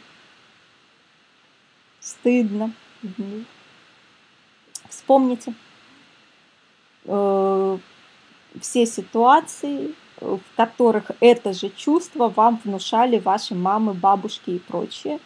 Стыдно. 2.00 2.72
Вспомните 4.92 5.54
э, 7.06 7.78
все 8.60 8.84
ситуации, 8.84 9.94
в 10.20 10.40
которых 10.54 11.12
это 11.20 11.54
же 11.54 11.70
чувство 11.70 12.28
вам 12.28 12.60
внушали 12.62 13.18
ваши 13.18 13.54
мамы, 13.54 13.94
бабушки 13.94 14.50
и 14.50 14.58
прочие. 14.58 15.18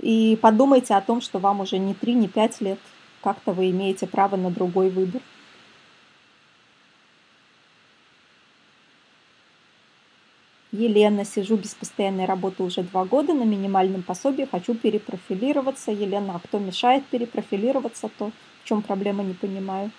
И 0.00 0.36
подумайте 0.42 0.94
о 0.94 1.00
том, 1.00 1.20
что 1.20 1.38
вам 1.38 1.60
уже 1.60 1.78
не 1.78 1.94
3, 1.94 2.14
не 2.14 2.26
5 2.28 2.60
лет. 2.60 2.80
Как-то 3.22 3.52
вы 3.52 3.70
имеете 3.70 4.08
право 4.08 4.34
на 4.34 4.50
другой 4.50 4.90
выбор. 4.90 5.22
Елена, 10.74 11.24
сижу 11.24 11.56
без 11.56 11.72
постоянной 11.74 12.24
работы 12.24 12.64
уже 12.64 12.82
два 12.82 13.04
года 13.04 13.32
на 13.32 13.44
минимальном 13.44 14.02
пособии, 14.02 14.48
хочу 14.50 14.74
перепрофилироваться. 14.74 15.92
Елена, 15.92 16.34
а 16.34 16.40
кто 16.40 16.58
мешает 16.58 17.04
перепрофилироваться, 17.06 18.10
то 18.18 18.32
в 18.62 18.68
чем 18.68 18.82
проблема, 18.82 19.22
не 19.22 19.34
понимаю. 19.34 19.92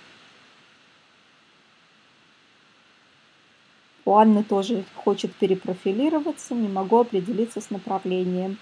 У 4.04 4.16
Анны 4.16 4.44
тоже 4.44 4.84
хочет 4.96 5.34
перепрофилироваться, 5.36 6.54
не 6.54 6.68
могу 6.68 7.00
определиться 7.00 7.62
с 7.62 7.70
направлением. 7.70 8.58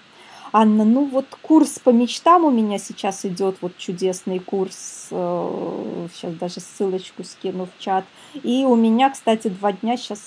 Анна, 0.52 0.84
ну 0.84 1.06
вот 1.06 1.26
курс 1.42 1.80
по 1.80 1.90
мечтам 1.90 2.44
у 2.44 2.50
меня 2.52 2.78
сейчас 2.78 3.24
идет, 3.24 3.56
вот 3.60 3.76
чудесный 3.76 4.38
курс, 4.38 5.06
сейчас 5.08 6.32
э, 6.32 6.36
даже 6.38 6.60
ссылочку 6.60 7.24
скину 7.24 7.66
в 7.66 7.82
чат. 7.82 8.04
И 8.34 8.64
у 8.64 8.76
меня, 8.76 9.10
кстати, 9.10 9.48
два 9.48 9.72
дня 9.72 9.96
сейчас 9.96 10.20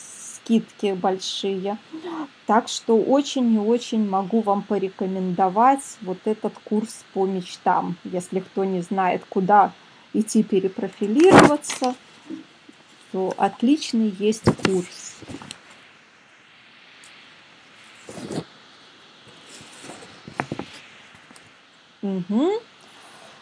скидки 0.48 0.94
большие. 0.94 1.78
Так 2.46 2.70
что 2.70 2.98
очень 2.98 3.54
и 3.56 3.58
очень 3.58 4.08
могу 4.08 4.42
вам 4.42 4.64
порекомендовать 4.64 5.98
вот 6.02 6.20
этот 6.24 6.54
курс 6.64 7.04
по 7.14 7.26
мечтам. 7.26 7.98
Если 8.06 8.40
кто 8.40 8.64
не 8.64 8.82
знает, 8.82 9.24
куда 9.28 9.74
идти 10.14 10.44
перепрофилироваться, 10.44 11.96
то 13.12 13.34
отличный 13.38 14.16
есть 14.18 14.46
курс. 14.64 15.18
Угу. 22.02 22.52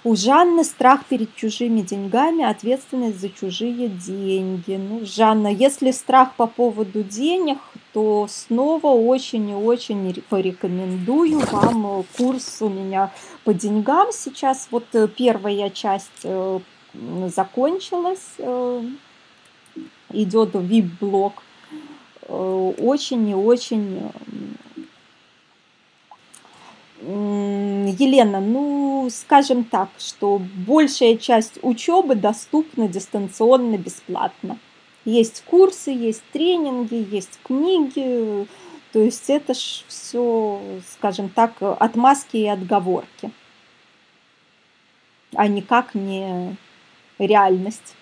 У 0.06 0.16
Жанны 0.16 0.64
страх 0.64 1.04
перед 1.06 1.36
чужими 1.36 1.82
деньгами, 1.82 2.44
ответственность 2.44 3.20
за 3.20 3.30
чужие 3.30 3.88
деньги. 3.88 4.76
Ну, 4.76 5.04
Жанна, 5.04 5.48
если 5.48 5.90
страх 5.90 6.36
по 6.36 6.46
поводу 6.46 7.02
денег, 7.02 7.58
то 7.92 8.28
снова 8.30 8.90
очень 8.90 9.50
и 9.50 9.56
очень 9.56 10.14
порекомендую 10.30 11.40
вам 11.52 12.06
курс 12.20 12.58
у 12.62 12.70
меня 12.70 13.12
по 13.46 13.52
деньгам. 13.52 14.12
Сейчас 14.12 14.68
вот 14.70 14.86
э, 14.94 15.08
первая 15.08 15.72
часть 15.72 16.22
э, 16.24 16.60
закончилась, 17.36 18.30
э, 18.38 18.84
идет 20.14 20.54
VIP-блок. 20.54 21.42
Очень 22.28 23.30
и 23.30 23.34
очень 23.34 24.12
Елена, 27.08 28.40
ну, 28.42 29.08
скажем 29.12 29.64
так, 29.64 29.90
что 30.00 30.42
большая 30.66 31.18
часть 31.18 31.60
учебы 31.62 32.16
доступна 32.16 32.88
дистанционно, 32.88 33.78
бесплатно. 33.78 34.58
Есть 35.06 35.44
курсы, 35.46 35.92
есть 35.92 36.24
тренинги, 36.34 37.08
есть 37.12 37.40
книги. 37.44 38.48
То 38.92 39.00
есть 39.00 39.30
это 39.30 39.54
ж 39.54 39.84
все, 39.88 40.60
скажем 40.94 41.30
так, 41.30 41.54
отмазки 41.60 42.38
и 42.38 42.48
отговорки, 42.48 43.30
а 45.36 45.48
никак 45.48 45.94
не 45.94 46.56
реальность. 47.20 47.96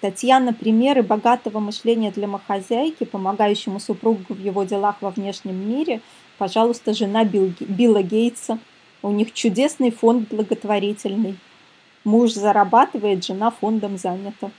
Татьяна, 0.00 0.52
примеры 0.52 1.02
богатого 1.02 1.58
мышления 1.58 2.10
для 2.10 2.26
домохозяйки, 2.26 3.04
помогающему 3.04 3.80
супругу 3.80 4.34
в 4.34 4.38
его 4.38 4.64
делах 4.64 4.96
во 5.00 5.10
внешнем 5.10 5.56
мире. 5.56 6.02
Пожалуйста, 6.36 6.92
жена 6.92 7.24
Билл, 7.24 7.52
Билла 7.60 8.02
Гейтса. 8.02 8.58
У 9.00 9.10
них 9.10 9.32
чудесный 9.32 9.90
фонд 9.90 10.28
благотворительный. 10.28 11.38
Муж 12.04 12.32
зарабатывает, 12.32 13.24
жена 13.24 13.50
фондом 13.50 13.96
занята. 13.96 14.50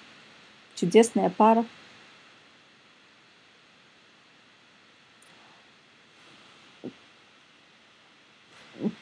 Чудесная 0.75 1.29
пара. 1.29 1.65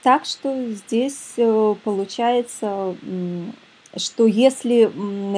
Так 0.02 0.26
что 0.26 0.72
здесь 0.74 1.34
э, 1.38 1.76
получается 1.86 2.98
что 3.96 4.28
если 4.28 4.92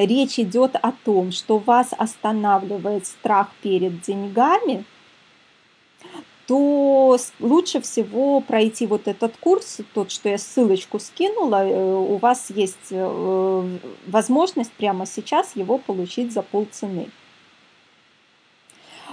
речь 0.06 0.40
идет 0.40 0.76
о 0.76 0.92
том, 0.92 1.32
что 1.32 1.58
вас 1.58 1.90
останавливает 1.98 3.06
страх 3.06 3.50
перед 3.62 4.02
деньгами, 4.02 4.86
то 6.48 7.18
лучше 7.40 7.80
всего 7.80 8.42
пройти 8.42 8.86
вот 8.86 9.08
этот 9.08 9.38
курс, 9.38 9.80
тот, 9.94 10.12
что 10.12 10.28
я 10.28 10.38
ссылочку 10.38 11.00
скинула, 11.00 11.66
э, 11.66 11.96
у 11.96 12.18
вас 12.18 12.50
есть 12.50 12.92
э, 12.92 13.78
возможность 14.08 14.72
прямо 14.74 15.06
сейчас 15.06 15.56
его 15.56 15.78
получить 15.78 16.34
за 16.34 16.42
полцены 16.42 17.10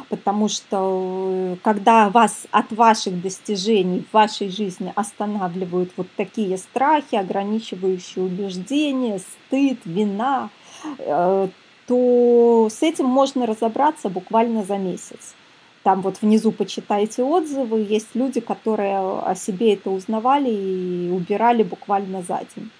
потому 0.08 0.48
что 0.48 1.28
э, 1.30 1.56
когда 1.62 2.08
вас 2.08 2.46
от 2.50 2.72
ваших 2.72 3.20
достижений 3.20 4.04
в 4.08 4.14
вашей 4.14 4.48
жизни 4.48 4.92
останавливают 4.94 5.92
вот 5.96 6.08
такие 6.16 6.56
страхи, 6.58 7.16
ограничивающие 7.16 8.24
убеждения, 8.24 9.18
стыд, 9.18 9.78
вина, 9.84 10.50
э, 10.98 11.48
то 11.86 12.68
с 12.70 12.82
этим 12.82 13.06
можно 13.06 13.46
разобраться 13.46 14.08
буквально 14.08 14.64
за 14.64 14.76
месяц. 14.76 15.34
Там 15.82 16.02
вот 16.02 16.20
внизу 16.20 16.52
почитайте 16.52 17.22
отзывы, 17.22 17.80
есть 17.80 18.14
люди, 18.14 18.40
которые 18.40 18.98
о 18.98 19.34
себе 19.34 19.74
это 19.74 19.90
узнавали 19.90 20.50
и 20.50 21.10
убирали 21.10 21.62
буквально 21.62 22.22
за 22.22 22.40
день. 22.54 22.70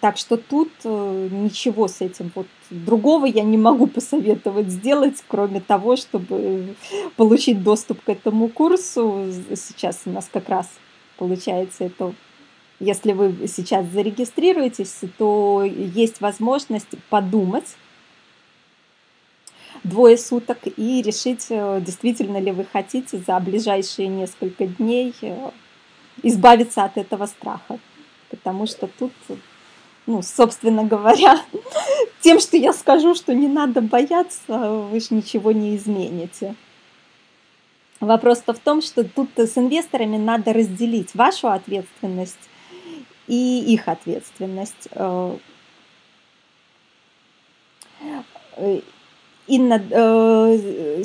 Так 0.00 0.16
что 0.16 0.38
тут 0.38 0.70
э, 0.84 1.28
ничего 1.30 1.86
с 1.86 2.00
этим 2.00 2.32
вот 2.34 2.46
другого 2.70 3.26
я 3.26 3.42
не 3.42 3.58
могу 3.58 3.86
посоветовать 3.86 4.68
сделать, 4.70 5.22
кроме 5.28 5.60
того, 5.60 5.96
чтобы 5.96 6.74
получить 7.16 7.62
доступ 7.62 8.02
к 8.02 8.08
этому 8.08 8.48
курсу. 8.48 9.26
Сейчас 9.54 10.02
у 10.06 10.10
нас 10.10 10.28
как 10.32 10.48
раз 10.48 10.70
получается 11.18 11.84
это 11.84 12.14
если 12.80 13.12
вы 13.12 13.46
сейчас 13.46 13.86
зарегистрируетесь, 13.88 15.00
то 15.18 15.62
есть 15.64 16.22
возможность 16.22 16.88
подумать 17.10 17.76
двое 19.84 20.16
суток 20.16 20.58
и 20.64 21.02
решить, 21.02 21.46
э, 21.50 21.80
действительно 21.84 22.38
ли 22.38 22.52
вы 22.52 22.64
хотите 22.64 23.18
за 23.18 23.38
ближайшие 23.38 24.08
несколько 24.08 24.66
дней 24.66 25.14
э, 25.20 25.50
избавиться 26.22 26.84
от 26.84 26.96
этого 26.96 27.26
страха. 27.26 27.78
Потому 28.30 28.66
что 28.66 28.86
тут 28.86 29.12
ну, 30.06 30.22
собственно 30.22 30.84
говоря, 30.84 31.42
тем, 32.20 32.40
что 32.40 32.56
я 32.56 32.72
скажу, 32.72 33.14
что 33.14 33.34
не 33.34 33.48
надо 33.48 33.80
бояться, 33.80 34.70
вы 34.90 35.00
же 35.00 35.08
ничего 35.10 35.52
не 35.52 35.76
измените. 35.76 36.54
Вопрос-то 38.00 38.54
в 38.54 38.58
том, 38.58 38.80
что 38.80 39.04
тут 39.04 39.30
с 39.36 39.58
инвесторами 39.58 40.16
надо 40.16 40.52
разделить 40.54 41.14
вашу 41.14 41.48
ответственность 41.48 42.48
и 43.26 43.72
их 43.72 43.88
ответственность. 43.88 44.88
Э, 49.50 49.54
Инна, 49.54 49.82
э, 49.90 51.02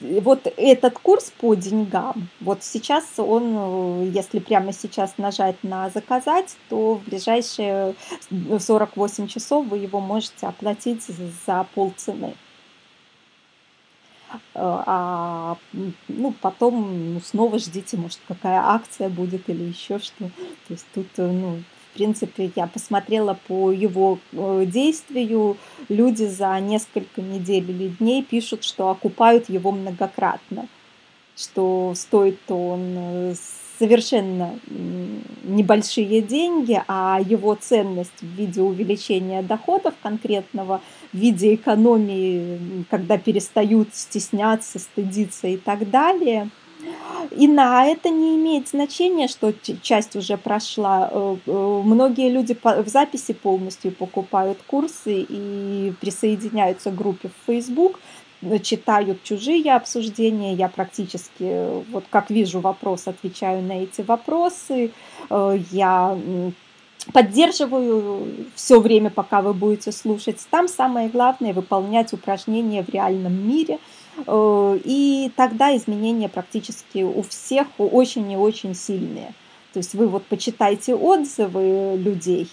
вот 0.00 0.46
этот 0.56 0.98
курс 0.98 1.32
по 1.38 1.54
деньгам, 1.54 2.28
вот 2.40 2.62
сейчас 2.62 3.04
он, 3.16 3.54
э, 3.56 4.10
если 4.12 4.40
прямо 4.40 4.72
сейчас 4.72 5.16
нажать 5.16 5.56
на 5.62 5.88
заказать, 5.90 6.56
то 6.68 6.94
в 6.94 7.04
ближайшие 7.04 7.94
48 8.30 9.26
часов 9.26 9.66
вы 9.66 9.78
его 9.78 10.00
можете 10.00 10.46
оплатить 10.46 11.02
за 11.46 11.66
полцены. 11.74 12.34
Э, 14.32 14.38
а 14.54 15.56
ну, 16.08 16.34
потом 16.40 17.14
ну, 17.14 17.20
снова 17.20 17.58
ждите, 17.58 17.96
может, 17.96 18.20
какая 18.28 18.60
акция 18.60 19.08
будет 19.08 19.48
или 19.48 19.64
еще 19.64 19.98
что. 19.98 20.30
То 20.68 20.74
есть 20.74 20.86
тут 20.94 21.08
ну, 21.16 21.62
в 21.92 21.94
принципе, 21.94 22.50
я 22.56 22.66
посмотрела 22.66 23.38
по 23.46 23.70
его 23.70 24.18
э, 24.32 24.64
действию. 24.66 25.58
Люди 25.90 26.24
за 26.24 26.58
несколько 26.58 27.20
недель 27.20 27.70
или 27.70 27.88
дней 27.88 28.22
пишут, 28.22 28.64
что 28.64 28.88
окупают 28.88 29.50
его 29.50 29.72
многократно, 29.72 30.68
что 31.36 31.92
стоит 31.94 32.40
он 32.48 32.94
э, 32.96 33.34
совершенно 33.78 34.58
небольшие 35.44 36.22
деньги, 36.22 36.82
а 36.88 37.20
его 37.22 37.54
ценность 37.56 38.22
в 38.22 38.26
виде 38.26 38.62
увеличения 38.62 39.42
доходов 39.42 39.92
конкретного, 40.02 40.80
в 41.12 41.18
виде 41.18 41.54
экономии, 41.54 42.86
когда 42.88 43.18
перестают 43.18 43.94
стесняться, 43.94 44.78
стыдиться 44.78 45.46
и 45.46 45.58
так 45.58 45.90
далее– 45.90 46.48
и 47.30 47.48
на 47.48 47.86
это 47.86 48.10
не 48.10 48.36
имеет 48.36 48.68
значения, 48.68 49.28
что 49.28 49.52
часть 49.82 50.16
уже 50.16 50.36
прошла. 50.36 51.08
Э, 51.10 51.36
э, 51.46 51.82
многие 51.84 52.30
люди 52.30 52.56
в 52.62 52.88
записи 52.88 53.32
полностью 53.32 53.92
покупают 53.92 54.58
курсы 54.66 55.24
и 55.28 55.92
присоединяются 56.00 56.90
к 56.90 56.96
группе 56.96 57.28
в 57.28 57.46
Facebook, 57.46 58.00
э, 58.42 58.58
читают 58.58 59.22
чужие 59.22 59.74
обсуждения. 59.74 60.54
Я 60.54 60.68
практически, 60.68 61.82
вот 61.90 62.04
как 62.10 62.30
вижу 62.30 62.60
вопрос, 62.60 63.06
отвечаю 63.06 63.62
на 63.62 63.82
эти 63.84 64.02
вопросы. 64.02 64.92
Я 65.30 66.18
поддерживаю 67.12 68.26
все 68.54 68.80
время, 68.80 69.10
пока 69.10 69.42
вы 69.42 69.54
будете 69.54 69.90
слушать. 69.90 70.38
Там 70.50 70.68
самое 70.68 71.08
главное 71.08 71.52
выполнять 71.52 72.12
упражнения 72.12 72.82
в 72.82 72.88
реальном 72.88 73.48
мире– 73.48 73.78
и 74.84 75.30
тогда 75.36 75.74
изменения 75.76 76.28
практически 76.28 77.02
у 77.02 77.22
всех 77.22 77.66
очень 77.78 78.30
и 78.30 78.36
очень 78.36 78.74
сильные. 78.74 79.34
То 79.72 79.78
есть 79.78 79.94
вы 79.94 80.06
вот 80.06 80.24
почитайте 80.26 80.94
отзывы 80.94 81.96
людей. 81.96 82.48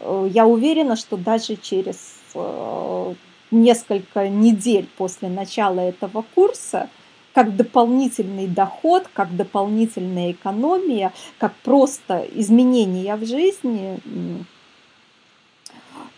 Э, 0.00 0.28
я 0.30 0.46
уверена, 0.46 0.96
что 0.96 1.16
даже 1.16 1.56
через 1.56 2.14
э, 2.34 3.14
несколько 3.50 4.28
недель 4.28 4.88
после 4.96 5.28
начала 5.28 5.80
этого 5.80 6.24
курса, 6.34 6.88
как 7.34 7.56
дополнительный 7.56 8.46
доход, 8.46 9.08
как 9.12 9.34
дополнительная 9.34 10.32
экономия, 10.32 11.12
как 11.38 11.54
просто 11.64 12.26
изменения 12.34 13.16
в 13.16 13.26
жизни, 13.26 13.98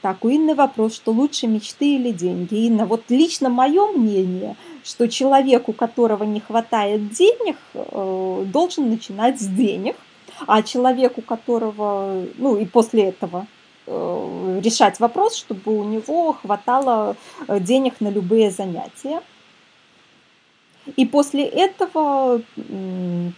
так, 0.05 0.23
у 0.23 0.29
Инны 0.29 0.55
вопрос, 0.55 0.97
что 0.97 1.13
лучше 1.13 1.47
мечты 1.47 1.95
или 1.95 2.11
деньги. 2.11 2.67
Инна, 2.67 2.85
вот 2.85 3.05
лично 3.09 3.49
мое 3.49 3.87
мнение, 3.87 4.55
что 4.85 5.09
человек, 5.09 5.67
у 5.71 5.73
которого 5.73 6.25
не 6.25 6.41
хватает 6.41 7.09
денег, 7.09 7.57
э, 7.73 8.45
должен 8.53 8.91
начинать 8.91 9.41
с 9.41 9.47
денег, 9.47 9.97
а 10.47 10.63
человек, 10.63 11.17
у 11.17 11.23
которого, 11.23 12.23
ну 12.37 12.59
и 12.59 12.67
после 12.67 13.05
этого 13.05 13.47
э, 13.87 14.61
решать 14.63 15.01
вопрос, 15.01 15.37
чтобы 15.37 15.75
у 15.75 15.85
него 15.85 16.35
хватало 16.35 17.17
э, 17.49 17.59
денег 17.59 18.03
на 18.03 18.09
любые 18.09 18.51
занятия. 18.51 19.23
И 20.97 21.07
после 21.07 21.45
этого 21.47 22.43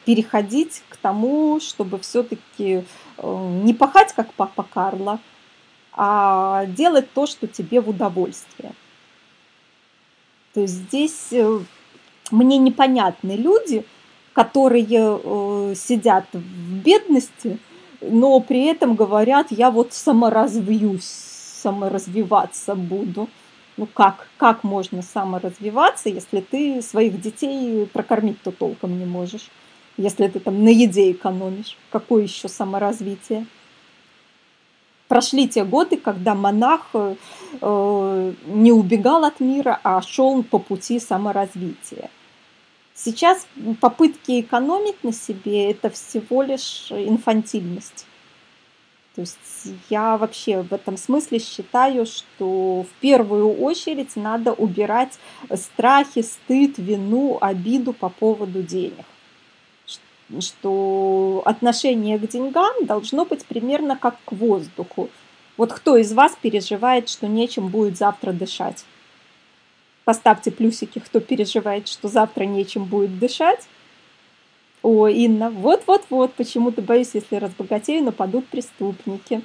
переходить 0.05 0.83
к 0.89 0.97
тому, 0.97 1.61
чтобы 1.61 2.01
все-таки 2.01 2.83
не 3.23 3.73
пахать, 3.73 4.12
как 4.14 4.35
папа 4.35 4.67
Карло, 4.69 5.21
а 5.97 6.67
делать 6.67 7.11
то, 7.13 7.27
что 7.27 7.47
тебе 7.47 7.81
в 7.81 7.89
удовольствие. 7.89 8.73
То 10.53 10.61
есть 10.61 10.75
здесь 10.75 11.29
э, 11.33 11.61
мне 12.31 12.59
непонятны 12.59 13.33
люди, 13.33 13.85
которые 14.33 14.87
э, 14.89 15.75
сидят 15.75 16.27
в 16.33 16.83
бедности, 16.83 17.59
но 18.03 18.39
при 18.41 18.67
этом 18.67 18.95
говорят, 18.95 19.47
я 19.51 19.71
вот 19.71 19.95
саморазвьюсь, 19.95 21.05
саморазвиваться 21.63 22.75
буду. 22.75 23.29
Ну 23.79 23.87
как, 23.87 24.29
как 24.37 24.65
можно 24.65 25.03
саморазвиваться, 25.03 26.09
если 26.09 26.41
ты 26.41 26.81
своих 26.83 27.21
детей 27.21 27.87
прокормить-то 27.87 28.51
толком 28.51 28.99
не 28.99 29.05
можешь? 29.05 29.51
Если 29.97 30.29
ты 30.29 30.41
там 30.41 30.63
на 30.63 30.69
еде 30.69 31.13
экономишь, 31.13 31.77
какое 31.91 32.25
еще 32.25 32.49
саморазвитие? 32.49 33.47
Прошли 35.09 35.49
те 35.49 35.65
годы, 35.65 35.97
когда 35.97 36.35
монах 36.35 36.89
э, 36.95 37.17
э, 37.61 38.33
не 38.47 38.73
убегал 38.73 39.25
от 39.25 39.41
мира, 39.41 39.81
а 39.83 40.03
шел 40.03 40.43
по 40.43 40.59
пути 40.59 40.99
саморазвития. 40.99 42.11
Сейчас 42.95 43.47
попытки 43.81 44.41
экономить 44.41 45.05
на 45.05 45.13
себе– 45.13 45.71
это 45.73 45.91
всего 45.91 46.43
лишь 46.43 46.91
инфантильность. 46.91 48.07
То 49.15 49.23
есть 49.23 49.79
я 49.89 50.17
вообще 50.19 50.63
в 50.63 50.73
этом 50.73 50.97
смысле 50.97 51.39
считаю, 51.39 52.05
что 52.05 52.83
в 52.83 53.01
первую 53.01 53.61
очередь 53.63 54.15
надо 54.17 54.53
убирать 54.53 55.19
страхи, 55.55 56.23
стыд, 56.23 56.77
вину, 56.77 57.39
обиду 57.41 57.95
по 57.95 58.11
поводу 58.11 58.63
денег. 58.63 59.07
Что 60.41 61.43
отношение 61.45 62.18
к 62.18 62.29
деньгам 62.29 62.85
должно 62.85 63.24
быть 63.24 63.47
примерно 63.47 63.97
как 63.97 64.16
к 64.24 64.33
воздуху. 64.33 65.09
Вот 65.57 65.72
кто 65.72 65.97
из 65.97 66.12
вас 66.12 66.37
переживает, 66.41 67.09
что 67.09 67.29
нечем 67.29 67.68
будет 67.68 67.97
завтра 67.97 68.33
дышать? 68.33 68.85
Поставьте 70.05 70.51
плюсики, 70.51 70.99
кто 70.99 71.20
переживает, 71.20 71.89
что 71.89 72.09
завтра 72.09 72.45
нечем 72.45 72.85
будет 72.85 73.18
дышать. 73.18 73.68
О, 74.83 75.09
Инна, 75.09 75.51
вот-вот-вот, 75.51 76.35
почему-то 76.35 76.83
боюсь, 76.83 77.11
если 77.14 77.37
разбогатею, 77.37 78.05
нападут 78.05 78.47
преступники. 78.47 79.43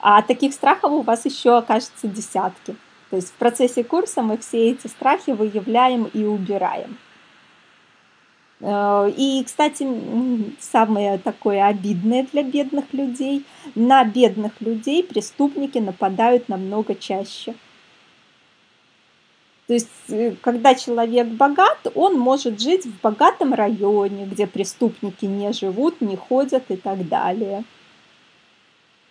А 0.00 0.22
таких 0.22 0.52
страхов 0.52 0.92
у 0.92 1.02
вас 1.02 1.24
еще 1.24 1.56
окажется 1.56 2.08
десятки. 2.08 2.76
То 3.10 3.16
есть 3.16 3.28
в 3.28 3.34
процессе 3.34 3.84
курса 3.84 4.22
мы 4.22 4.36
все 4.38 4.70
эти 4.70 4.86
страхи 4.86 5.30
выявляем 5.30 6.04
и 6.04 6.24
убираем. 6.24 6.98
Э, 8.60 9.10
и, 9.16 9.42
кстати, 9.44 9.86
самое 10.60 11.18
такое 11.18 11.66
обидное 11.66 12.26
для 12.32 12.42
бедных 12.42 12.92
людей, 12.92 13.44
на 13.74 14.04
бедных 14.04 14.60
людей 14.60 15.02
преступники 15.02 15.78
нападают 15.78 16.48
намного 16.48 16.94
чаще– 16.94 17.54
то 19.68 19.74
есть, 19.74 19.88
э, 20.08 20.34
когда 20.40 20.74
человек 20.74 21.26
богат, 21.26 21.86
он 21.94 22.18
может 22.18 22.58
жить 22.58 22.86
в 22.86 23.00
богатом 23.02 23.52
районе, 23.52 24.24
где 24.24 24.46
преступники 24.46 25.26
не 25.26 25.52
живут, 25.52 26.00
не 26.00 26.16
ходят 26.16 26.64
и 26.70 26.76
так 26.76 27.06
далее. 27.06 27.64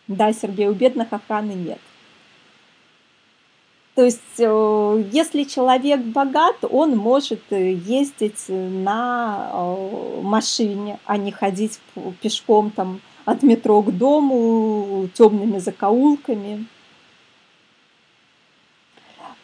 Да, 0.07 0.33
Сергей, 0.33 0.67
у 0.67 0.73
бедных 0.73 1.13
охраны 1.13 1.51
нет. 1.51 1.79
То 3.97 4.03
есть, 4.03 4.21
э, 4.37 5.03
если 5.11 5.41
человек 5.41 5.99
богат, 6.01 6.57
он 6.69 6.95
может 6.95 7.41
э, 7.49 7.71
ездить 7.73 8.45
на 8.47 9.75
машине, 10.21 10.99
а 11.05 11.17
не 11.17 11.31
ходить 11.31 11.79
пешком 12.21 12.69
там 12.69 13.01
от 13.25 13.41
метро 13.41 13.81
к 13.81 13.91
дому 13.91 15.09
темными 15.15 15.57
закоулками 15.57 16.67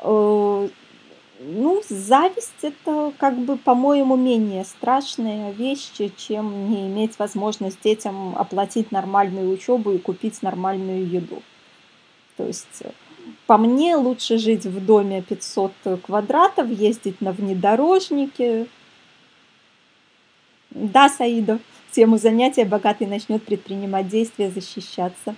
ну, 0.03 1.81
зависть 1.89 2.61
это, 2.61 3.11
как 3.17 3.35
бы, 3.37 3.57
по-моему, 3.57 4.15
менее 4.15 4.65
страшная 4.65 5.51
вещь, 5.51 5.89
чем 6.15 6.69
не 6.69 6.87
иметь 6.87 7.17
возможность 7.17 7.81
детям 7.81 8.35
оплатить 8.37 8.91
нормальную 8.91 9.49
учебу 9.49 9.93
и 9.93 9.97
купить 9.97 10.43
нормальную 10.43 11.07
еду. 11.07 11.41
То 12.37 12.45
есть, 12.45 12.83
по 13.45 13.57
мне, 13.57 13.95
лучше 13.95 14.37
жить 14.37 14.65
в 14.65 14.85
доме 14.85 15.21
500 15.21 15.71
квадратов, 16.03 16.69
ездить 16.69 17.21
на 17.21 17.31
внедорожнике. 17.31 18.67
Да, 20.71 21.09
Саида, 21.09 21.59
тему 21.91 22.17
занятия 22.17 22.65
богатый 22.65 23.07
начнет 23.07 23.43
предпринимать 23.43 24.07
действия, 24.07 24.49
защищаться. 24.49 25.35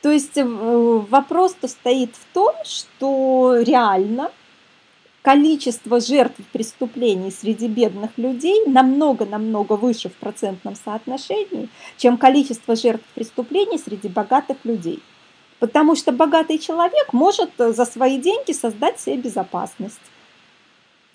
То 0.00 0.10
есть 0.10 0.36
э, 0.36 0.44
вопрос-то 0.44 1.68
стоит 1.68 2.14
в 2.14 2.32
том, 2.32 2.54
что 2.64 3.56
реально 3.60 4.30
количество 5.24 6.00
жертв 6.00 6.38
преступлений 6.52 7.30
среди 7.30 7.66
бедных 7.66 8.10
людей 8.18 8.66
намного-намного 8.66 9.72
выше 9.72 10.10
в 10.10 10.12
процентном 10.12 10.76
соотношении, 10.76 11.70
чем 11.96 12.18
количество 12.18 12.76
жертв 12.76 13.04
преступлений 13.14 13.78
среди 13.78 14.08
богатых 14.08 14.58
людей. 14.64 15.02
Потому 15.60 15.96
что 15.96 16.12
богатый 16.12 16.58
человек 16.58 17.14
может 17.14 17.50
за 17.56 17.86
свои 17.86 18.18
деньги 18.20 18.52
создать 18.52 19.00
себе 19.00 19.16
безопасность. 19.16 19.98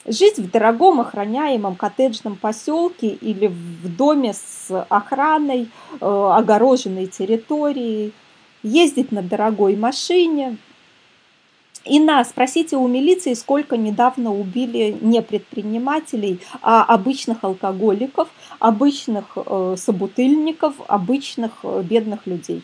Жить 0.08 0.40
в 0.40 0.50
дорогом 0.50 1.02
охраняемом 1.02 1.76
коттеджном 1.76 2.36
поселке 2.36 3.10
или 3.10 3.46
в 3.46 3.96
доме 3.96 4.34
с 4.34 4.86
охраной, 4.90 5.70
э, 6.02 6.06
огороженной 6.06 7.06
территорией– 7.06 8.12
ездить 8.64 9.12
на 9.12 9.22
дорогой 9.22 9.76
машине. 9.76 10.58
И 11.86 12.00
на, 12.00 12.24
спросите 12.26 12.76
у 12.76 12.88
милиции, 12.88 13.34
сколько 13.34 13.78
недавно 13.78 14.34
убили 14.34 14.98
не 15.02 15.22
предпринимателей, 15.22 16.40
а 16.62 16.84
обычных 16.84 17.44
алкоголиков, 17.44 18.28
обычных 18.60 19.26
э, 19.36 19.76
собутыльников, 19.78 20.76
обычных 20.88 21.52
э, 21.64 21.82
бедных 21.84 22.28
людей. 22.28 22.64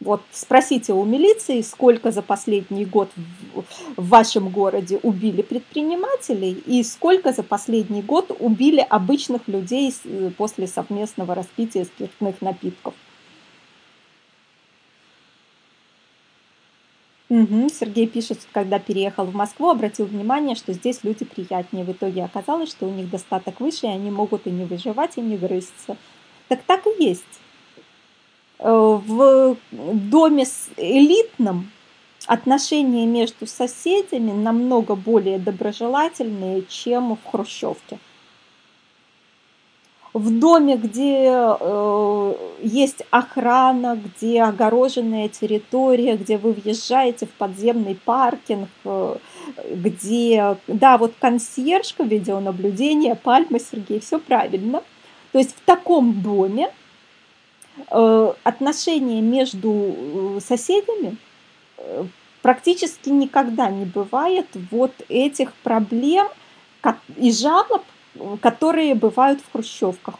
Вот 0.00 0.20
спросите 0.32 0.92
у 0.92 1.02
милиции, 1.04 1.62
сколько 1.62 2.12
за 2.12 2.20
последний 2.20 2.84
год 2.84 3.08
в, 3.16 3.62
в 3.96 4.08
вашем 4.08 4.50
городе 4.50 5.00
убили 5.02 5.40
предпринимателей 5.40 6.62
и 6.66 6.82
сколько 6.82 7.32
за 7.32 7.42
последний 7.42 8.02
год 8.02 8.30
убили 8.38 8.86
обычных 8.86 9.48
людей 9.48 9.94
э, 10.04 10.30
после 10.36 10.66
совместного 10.66 11.34
распития 11.34 11.84
спиртных 11.84 12.42
напитков. 12.42 12.92
Угу. 17.34 17.68
Сергей 17.68 18.06
пишет, 18.06 18.46
когда 18.52 18.78
переехал 18.78 19.24
в 19.24 19.34
Москву, 19.34 19.68
обратил 19.68 20.06
внимание, 20.06 20.54
что 20.54 20.72
здесь 20.72 21.00
люди 21.02 21.24
приятнее. 21.24 21.84
В 21.84 21.90
итоге 21.90 22.22
оказалось, 22.22 22.70
что 22.70 22.86
у 22.86 22.92
них 22.92 23.10
достаток 23.10 23.58
выше, 23.58 23.86
и 23.86 23.88
они 23.88 24.08
могут 24.12 24.46
и 24.46 24.50
не 24.50 24.64
выживать, 24.64 25.16
и 25.16 25.20
не 25.20 25.36
грызться. 25.36 25.96
Так 26.46 26.62
так 26.62 26.86
и 26.86 27.02
есть. 27.02 27.24
Э, 28.60 28.70
в 28.70 29.56
доме 29.72 30.46
с 30.46 30.68
элитном 30.76 31.72
отношения 32.26 33.04
между 33.04 33.48
соседями 33.48 34.30
намного 34.30 34.94
более 34.94 35.40
доброжелательные, 35.40 36.62
чем 36.68 37.16
в 37.16 37.30
хрущевке 37.32 37.98
в 40.14 40.38
доме, 40.38 40.76
где 40.76 41.28
э, 41.28 42.34
есть 42.62 43.02
охрана, 43.10 44.00
где 44.02 44.44
огороженная 44.44 45.28
территория, 45.28 46.16
где 46.16 46.38
вы 46.38 46.52
въезжаете 46.52 47.26
в 47.26 47.30
подземный 47.30 47.96
паркинг, 47.96 48.68
э, 48.84 49.16
где, 49.72 50.56
да, 50.68 50.98
вот 50.98 51.14
консьержка, 51.20 52.04
видеонаблюдение, 52.04 53.16
пальма, 53.16 53.58
Сергей, 53.58 53.98
все 53.98 54.20
правильно. 54.20 54.84
То 55.32 55.38
есть 55.38 55.56
в 55.56 55.60
таком 55.64 56.22
доме 56.22 56.70
э, 57.90 58.32
отношения 58.44 59.20
между 59.20 60.36
э, 60.36 60.40
соседями 60.46 61.16
э, 61.78 62.04
практически 62.40 63.08
никогда 63.08 63.68
не 63.68 63.84
бывает 63.84 64.46
вот 64.70 64.92
этих 65.08 65.52
проблем 65.54 66.28
и 67.16 67.32
жалоб, 67.32 67.82
которые 68.40 68.94
бывают 68.94 69.40
в 69.40 69.52
хрущевках. 69.52 70.14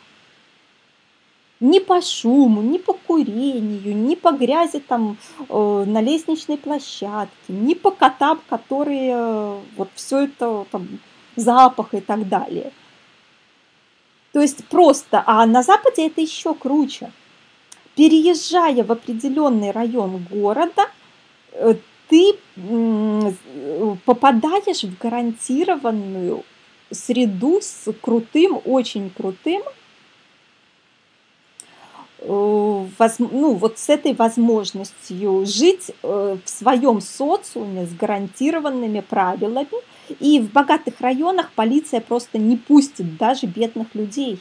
Ни 1.61 1.78
по 1.78 2.03
шуму, 2.03 2.62
ни 2.62 2.78
по 2.78 2.92
курению, 2.92 3.97
ни 3.97 4.16
по 4.16 4.32
грязи 4.32 4.80
там 4.80 5.16
э, 5.49 5.84
на 5.86 6.01
лестничной 6.03 6.59
площадке, 6.59 7.30
ни 7.49 7.74
по 7.74 7.90
котам, 7.90 8.40
которые 8.49 9.12
э, 9.14 9.61
вот 9.76 9.88
все 9.95 10.24
это 10.24 10.66
там 10.70 10.88
запах 11.36 11.95
и 11.95 12.01
так 12.01 12.28
далее. 12.28 12.72
То 14.32 14.40
есть 14.40 14.64
просто, 14.66 15.22
а 15.26 15.47
на 15.47 15.62
Западе 15.62 16.09
это 16.09 16.20
еще 16.20 16.55
круче. 16.55 17.12
Переезжая 17.95 18.82
в 18.82 18.90
определенный 18.90 19.70
район 19.70 20.26
города, 20.28 20.88
э, 21.53 21.76
ты 22.09 22.34
попадаешь 24.05 24.84
в 24.84 24.99
гарантированную 24.99 26.45
среду 26.95 27.61
с 27.61 27.92
крутым, 28.01 28.61
очень 28.64 29.11
крутым, 29.11 29.62
э, 32.20 32.86
ну, 33.18 33.55
вот 33.55 33.78
с 33.78 33.88
этой 33.88 34.14
возможностью 34.14 35.45
жить 35.47 35.90
э, 36.03 36.36
в 36.42 36.49
своем 36.49 37.01
социуме 37.01 37.86
с 37.86 37.92
гарантированными 37.92 39.01
правилами. 39.01 39.95
И 40.20 40.38
в 40.38 40.53
богатых 40.53 41.01
районах 41.01 41.51
полиция 41.53 42.01
просто 42.01 42.38
не 42.38 42.57
пустит 42.57 43.16
даже 43.16 43.47
бедных 43.47 43.95
людей. 43.95 44.38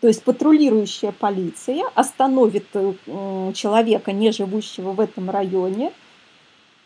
То 0.00 0.08
есть 0.08 0.22
патрулирующая 0.22 1.12
полиция 1.12 1.84
остановит 1.94 2.66
э, 2.74 2.92
человека, 3.54 4.12
не 4.12 4.30
живущего 4.30 4.92
в 4.92 5.00
этом 5.00 5.30
районе, 5.30 5.92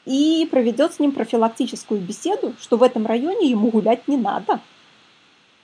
и 0.06 0.48
проведет 0.50 0.94
с 0.94 0.98
ним 0.98 1.12
профилактическую 1.12 2.00
беседу, 2.00 2.54
что 2.60 2.76
в 2.76 2.82
этом 2.82 3.06
районе 3.06 3.50
ему 3.50 3.68
гулять 3.70 4.08
не 4.08 4.16
надо. 4.16 4.60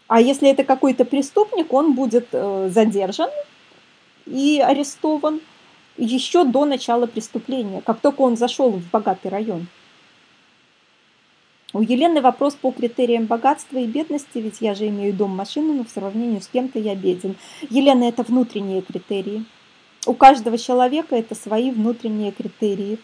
А 0.08 0.20
если 0.20 0.48
это 0.48 0.64
какой-то 0.64 1.04
преступник, 1.04 1.72
он 1.72 1.94
будет 1.94 2.28
э, 2.32 2.70
задержан 2.72 3.30
и 4.26 4.62
арестован 4.64 5.40
еще 5.96 6.44
до 6.44 6.64
начала 6.64 7.06
преступления, 7.06 7.80
как 7.80 8.00
только 8.00 8.20
он 8.20 8.36
зашел 8.36 8.70
в 8.70 8.90
богатый 8.90 9.28
район. 9.28 9.66
У 11.72 11.82
Елены 11.82 12.20
вопрос 12.20 12.54
по 12.54 12.70
критериям 12.70 13.26
богатства 13.26 13.78
и 13.78 13.86
бедности, 13.86 14.38
ведь 14.38 14.60
я 14.60 14.74
же 14.74 14.88
имею 14.88 15.12
дом, 15.12 15.30
машину, 15.30 15.74
но 15.74 15.84
в 15.84 15.90
сравнении 15.90 16.38
с 16.38 16.46
кем-то 16.46 16.78
я 16.78 16.94
беден. 16.94 17.36
Елена, 17.68 18.04
это 18.04 18.22
внутренние 18.22 18.82
критерии. 18.82 19.44
У 20.06 20.14
каждого 20.14 20.56
человека 20.56 21.16
это 21.16 21.34
свои 21.34 21.70
внутренние 21.72 22.30
критерии. 22.30 22.98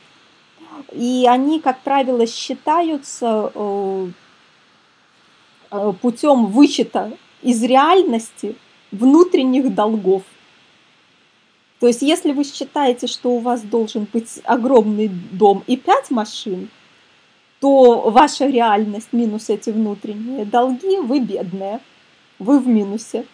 И 0.93 1.27
они, 1.29 1.61
как 1.61 1.81
правило, 1.81 2.27
считаются 2.27 3.51
э, 3.55 4.09
путем 6.01 6.47
вычета 6.47 7.13
из 7.43 7.63
реальности 7.63 8.57
внутренних 8.91 9.75
долгов. 9.75 10.23
То 11.81 11.89
есть, 11.89 12.03
если 12.03 12.33
вы 12.33 12.45
считаете, 12.45 13.07
что 13.07 13.31
у 13.31 13.39
вас 13.39 13.63
должен 13.63 14.07
быть 14.13 14.41
огромный 14.45 15.09
дом 15.09 15.65
и 15.67 15.77
пять 15.77 16.11
машин, 16.11 16.69
то 17.61 18.11
ваша 18.11 18.47
реальность 18.47 19.13
минус 19.13 19.49
эти 19.51 19.71
внутренние 19.71 20.45
долги, 20.45 20.99
вы 20.99 21.21
бедная, 21.21 21.81
вы 22.39 22.59
в 22.61 22.69
минусе. 22.69 23.25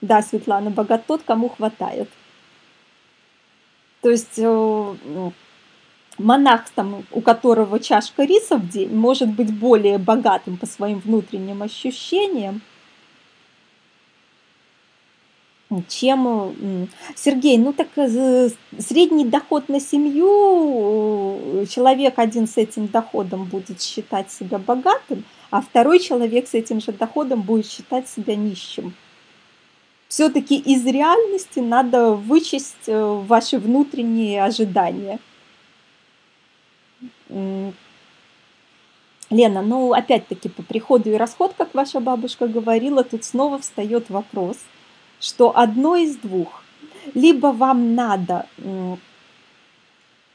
Да, 0.00 0.20
Светлана, 0.22 0.70
богат 0.70 1.06
тот, 1.06 1.22
кому 1.22 1.48
хватает. 1.48 2.08
То 4.02 4.10
есть 4.10 4.38
э, 4.38 4.42
ну, 4.42 5.32
монах, 6.18 6.68
там, 6.74 7.04
у 7.10 7.20
которого 7.20 7.78
чашка 7.80 8.24
риса 8.24 8.56
в 8.56 8.68
день, 8.68 8.94
может 8.94 9.28
быть 9.28 9.52
более 9.52 9.98
богатым 9.98 10.56
по 10.56 10.66
своим 10.66 11.00
внутренним 11.00 11.62
ощущениям, 11.62 12.62
чем 15.88 16.88
Сергей, 17.16 17.58
ну 17.58 17.72
так 17.72 17.88
э, 17.96 18.50
средний 18.78 19.24
доход 19.24 19.68
на 19.68 19.80
семью, 19.80 21.38
э, 21.62 21.66
человек 21.66 22.18
один 22.18 22.46
с 22.46 22.56
этим 22.56 22.86
доходом 22.86 23.46
будет 23.46 23.82
считать 23.82 24.30
себя 24.30 24.58
богатым, 24.58 25.24
а 25.50 25.60
второй 25.60 25.98
человек 25.98 26.46
с 26.46 26.54
этим 26.54 26.80
же 26.80 26.92
доходом 26.92 27.42
будет 27.42 27.66
считать 27.66 28.08
себя 28.08 28.36
нищим. 28.36 28.94
Все-таки 30.08 30.56
из 30.56 30.86
реальности 30.86 31.58
надо 31.58 32.12
вычесть 32.12 32.86
э, 32.86 33.22
ваши 33.26 33.58
внутренние 33.58 34.44
ожидания. 34.44 35.18
Лена, 37.28 37.74
ну 39.62 39.92
опять-таки 39.92 40.48
по 40.48 40.62
приходу 40.62 41.10
и 41.10 41.16
расход, 41.16 41.54
как 41.56 41.74
ваша 41.74 42.00
бабушка 42.00 42.46
говорила, 42.46 43.02
тут 43.04 43.24
снова 43.24 43.58
встает 43.58 44.10
вопрос– 44.10 44.58
что 45.20 45.56
одно 45.56 45.96
из 45.96 46.16
двух. 46.16 46.62
Либо 47.14 47.48
вам 47.48 47.94
надо 47.94 48.46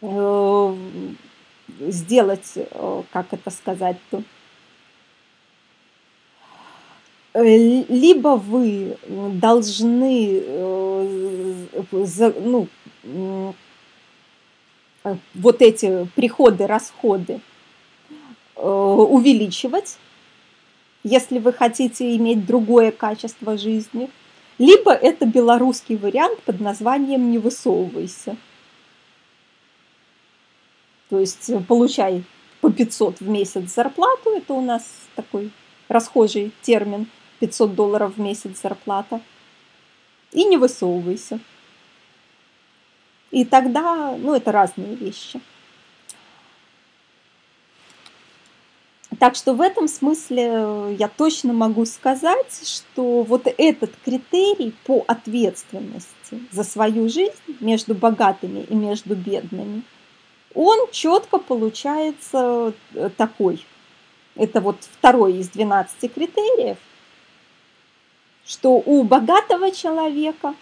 э, 0.02 0.76
сделать, 1.80 2.52
э, 2.56 3.04
как 3.12 3.28
это 3.32 3.50
сказать-то, 3.52 4.24
э, 7.34 7.84
либо 7.90 8.38
вы 8.38 8.98
должны 9.34 10.44
ну, 11.92 12.68
вот 15.34 15.62
эти 15.62 16.08
приходы, 16.16 16.68
расходы 16.68 17.42
увеличивать, 18.56 19.98
если 21.04 21.40
вы 21.40 21.52
хотите 21.52 22.16
иметь 22.16 22.46
другое 22.46 22.92
качество 22.92 23.58
жизни– 23.58 24.10
либо 24.62 24.92
это 24.94 25.26
белорусский 25.26 25.96
вариант 25.96 26.40
под 26.44 26.60
названием 26.60 27.32
«Не 27.32 27.40
высовывайся». 27.40 28.38
То 31.10 31.20
есть 31.20 31.50
э, 31.50 31.60
получай 31.68 32.24
по 32.62 32.72
500 32.72 33.22
в 33.22 33.28
месяц 33.28 33.74
зарплату, 33.74 34.30
это 34.30 34.54
у 34.54 34.62
нас 34.62 34.84
такой 35.16 35.50
расхожий 35.88 36.52
термин, 36.62 37.08
500 37.40 37.74
долларов 37.74 38.18
в 38.18 38.22
месяц 38.22 38.62
зарплата, 38.62 39.20
и 40.32 40.44
не 40.44 40.58
высовывайся. 40.58 41.40
И 43.32 43.46
тогда, 43.46 44.16
ну, 44.18 44.36
это 44.36 44.52
разные 44.52 44.96
вещи. 44.96 45.40
Так 49.20 49.36
что 49.36 49.54
в 49.54 49.62
этом 49.62 49.88
смысле 49.88 50.50
э, 50.52 50.96
я 50.98 51.08
точно 51.08 51.54
могу 51.54 51.86
сказать, 51.86 52.62
что 52.66 53.24
вот 53.24 53.46
этот 53.46 53.92
критерий 54.04 54.74
по 54.86 55.04
ответственности 55.08 56.42
за 56.52 56.64
свою 56.64 57.08
жизнь 57.08 57.58
между 57.60 57.94
богатыми 57.94 58.62
и 58.62 58.74
между 58.74 59.16
бедными, 59.16 59.84
он 60.56 60.90
четко 60.92 61.38
получается 61.38 62.74
э, 62.94 63.10
такой. 63.16 63.66
Это 64.36 64.60
вот 64.60 64.78
второй 64.82 65.38
из 65.38 65.50
12 65.50 66.14
критериев, 66.14 66.78
что 68.46 68.82
у 68.84 69.04
богатого 69.04 69.72
человека 69.72 70.56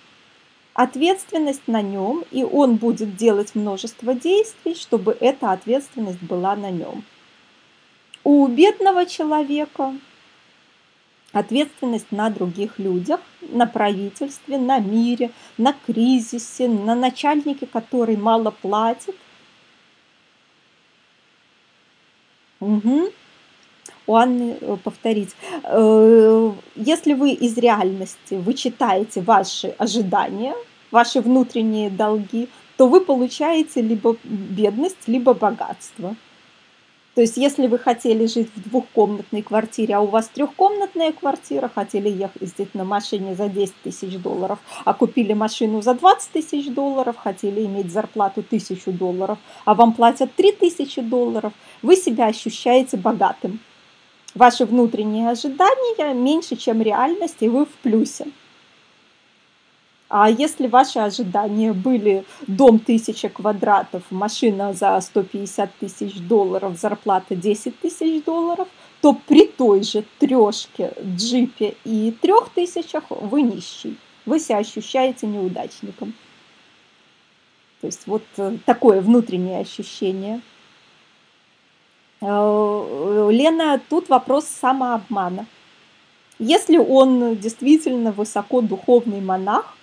ответственность 0.79 1.67
на 1.67 1.81
нем, 1.81 2.23
и 2.31 2.45
он 2.45 2.77
будет 2.77 3.17
делать 3.17 3.53
множество 3.53 4.13
действий, 4.13 4.75
чтобы 4.75 5.11
эта 5.19 5.51
ответственность 5.51 6.21
была 6.21 6.55
на 6.55 6.71
нем. 6.71 7.03
У 8.23 8.47
бедного 8.47 9.05
человека 9.05 9.93
ответственность 11.33 12.13
на 12.13 12.29
других 12.29 12.79
людях, 12.79 13.19
на 13.41 13.65
правительстве, 13.65 14.57
на 14.57 14.79
мире, 14.79 15.31
на 15.57 15.73
кризисе, 15.73 16.69
на 16.69 16.95
начальнике, 16.95 17.67
который 17.67 18.15
мало 18.15 18.51
платит. 18.51 19.17
Угу. 22.61 23.11
У 24.09 24.15
Анны 24.15 24.57
э, 24.59 24.75
повторить. 24.83 25.35
Э, 25.63 26.51
если 26.75 27.13
вы 27.13 27.29
из 27.29 27.55
реальности 27.59 28.33
вычитаете 28.33 29.21
ваши 29.21 29.75
ожидания, 29.77 30.55
ваши 30.89 31.21
внутренние 31.21 31.91
долги, 31.91 32.49
то 32.75 32.87
вы 32.87 33.01
получаете 33.01 33.81
либо 33.81 34.17
бедность, 34.23 35.07
либо 35.07 35.35
богатство. 35.35 36.15
То 37.13 37.21
есть, 37.21 37.37
если 37.37 37.67
вы 37.67 37.77
хотели 37.77 38.25
жить 38.25 38.49
в 38.55 38.67
двухкомнатной 38.67 39.43
квартире, 39.43 39.97
а 39.97 39.99
у 39.99 40.07
вас 40.07 40.27
трехкомнатная 40.29 41.11
квартира, 41.11 41.69
хотели 41.69 42.09
ездить 42.09 42.73
на 42.73 42.85
машине 42.85 43.35
за 43.35 43.47
10 43.47 43.75
тысяч 43.83 44.17
долларов, 44.17 44.57
а 44.85 44.95
купили 44.95 45.33
машину 45.33 45.83
за 45.83 45.93
20 45.93 46.31
тысяч 46.31 46.73
долларов, 46.73 47.15
хотели 47.15 47.63
иметь 47.63 47.91
зарплату 47.91 48.41
тысячу 48.41 48.91
долларов, 48.91 49.37
а 49.65 49.75
вам 49.75 49.93
платят 49.93 50.33
3 50.33 50.53
тысячи 50.53 50.99
долларов, 50.99 51.53
вы 51.83 51.95
себя 51.95 52.25
ощущаете 52.25 52.97
богатым. 52.97 53.59
Ваши 54.35 54.65
внутренние 54.65 55.29
ожидания 55.29 56.13
меньше, 56.13 56.55
чем 56.55 56.81
реальность, 56.81 57.37
и 57.39 57.49
вы 57.49 57.65
в 57.65 57.73
плюсе. 57.81 58.27
А 60.09 60.27
если 60.27 60.65
ваши 60.65 60.97
ожидания 60.97 61.71
были 61.71 62.25
дом 62.47 62.79
тысяча 62.79 63.29
квадратов, 63.29 64.01
машина 64.09 64.73
за 64.73 64.99
150 64.99 65.71
тысяч 65.75 66.19
долларов, 66.19 66.79
зарплата 66.79 67.35
10 67.35 67.79
тысяч 67.79 68.23
долларов, 68.23 68.67
то 69.01 69.13
при 69.13 69.45
той 69.45 69.83
же 69.83 70.03
трешке, 70.17 70.93
джипе 71.15 71.75
и 71.85 72.11
трех 72.11 72.49
тысячах 72.49 73.03
вы 73.09 73.43
нищий. 73.43 73.97
Вы 74.25 74.39
себя 74.39 74.57
ощущаете 74.57 75.27
неудачником. 75.27 76.13
То 77.81 77.87
есть 77.87 78.07
вот 78.07 78.23
э, 78.37 78.57
такое 78.65 79.01
внутреннее 79.01 79.59
ощущение. 79.59 80.41
Э, 82.21 83.29
Лена, 83.31 83.79
тут 83.89 84.09
вопрос 84.09 84.45
самообмана. 84.45 85.45
Если 86.37 86.77
он 86.77 87.35
действительно 87.37 88.11
высоко 88.11 88.61
духовный 88.61 89.21
монах, 89.21 89.75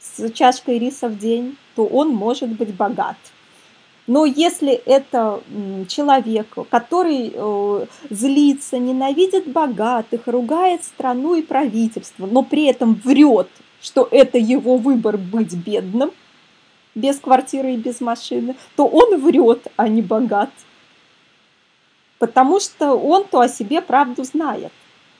с 0.00 0.30
чашкой 0.32 0.78
риса 0.78 1.08
в 1.08 1.18
день, 1.18 1.56
то 1.74 1.86
он 1.86 2.10
может 2.10 2.50
быть 2.50 2.74
богат. 2.74 3.16
Но 4.06 4.26
если 4.26 4.72
это 4.72 5.40
человек, 5.88 6.46
который 6.70 7.32
э, 7.34 7.86
злится, 8.10 8.78
ненавидит 8.78 9.48
богатых, 9.48 10.26
ругает 10.26 10.84
страну 10.84 11.34
и 11.34 11.42
правительство, 11.42 12.26
но 12.26 12.42
при 12.42 12.66
этом 12.66 12.94
врет, 13.02 13.48
что 13.80 14.06
это 14.10 14.36
его 14.36 14.76
выбор 14.76 15.16
быть 15.16 15.54
бедным, 15.54 16.10
без 16.94 17.18
квартиры 17.18 17.74
и 17.74 17.78
без 17.78 18.02
машины, 18.02 18.56
то 18.76 18.86
он 18.86 19.18
врет, 19.20 19.68
а 19.76 19.88
не 19.88 20.02
богат. 20.02 20.50
Потому 22.24 22.58
что 22.58 22.94
он 22.94 23.24
то 23.24 23.40
о 23.40 23.48
себе 23.48 23.82
правду 23.82 24.24
знает 24.24 24.72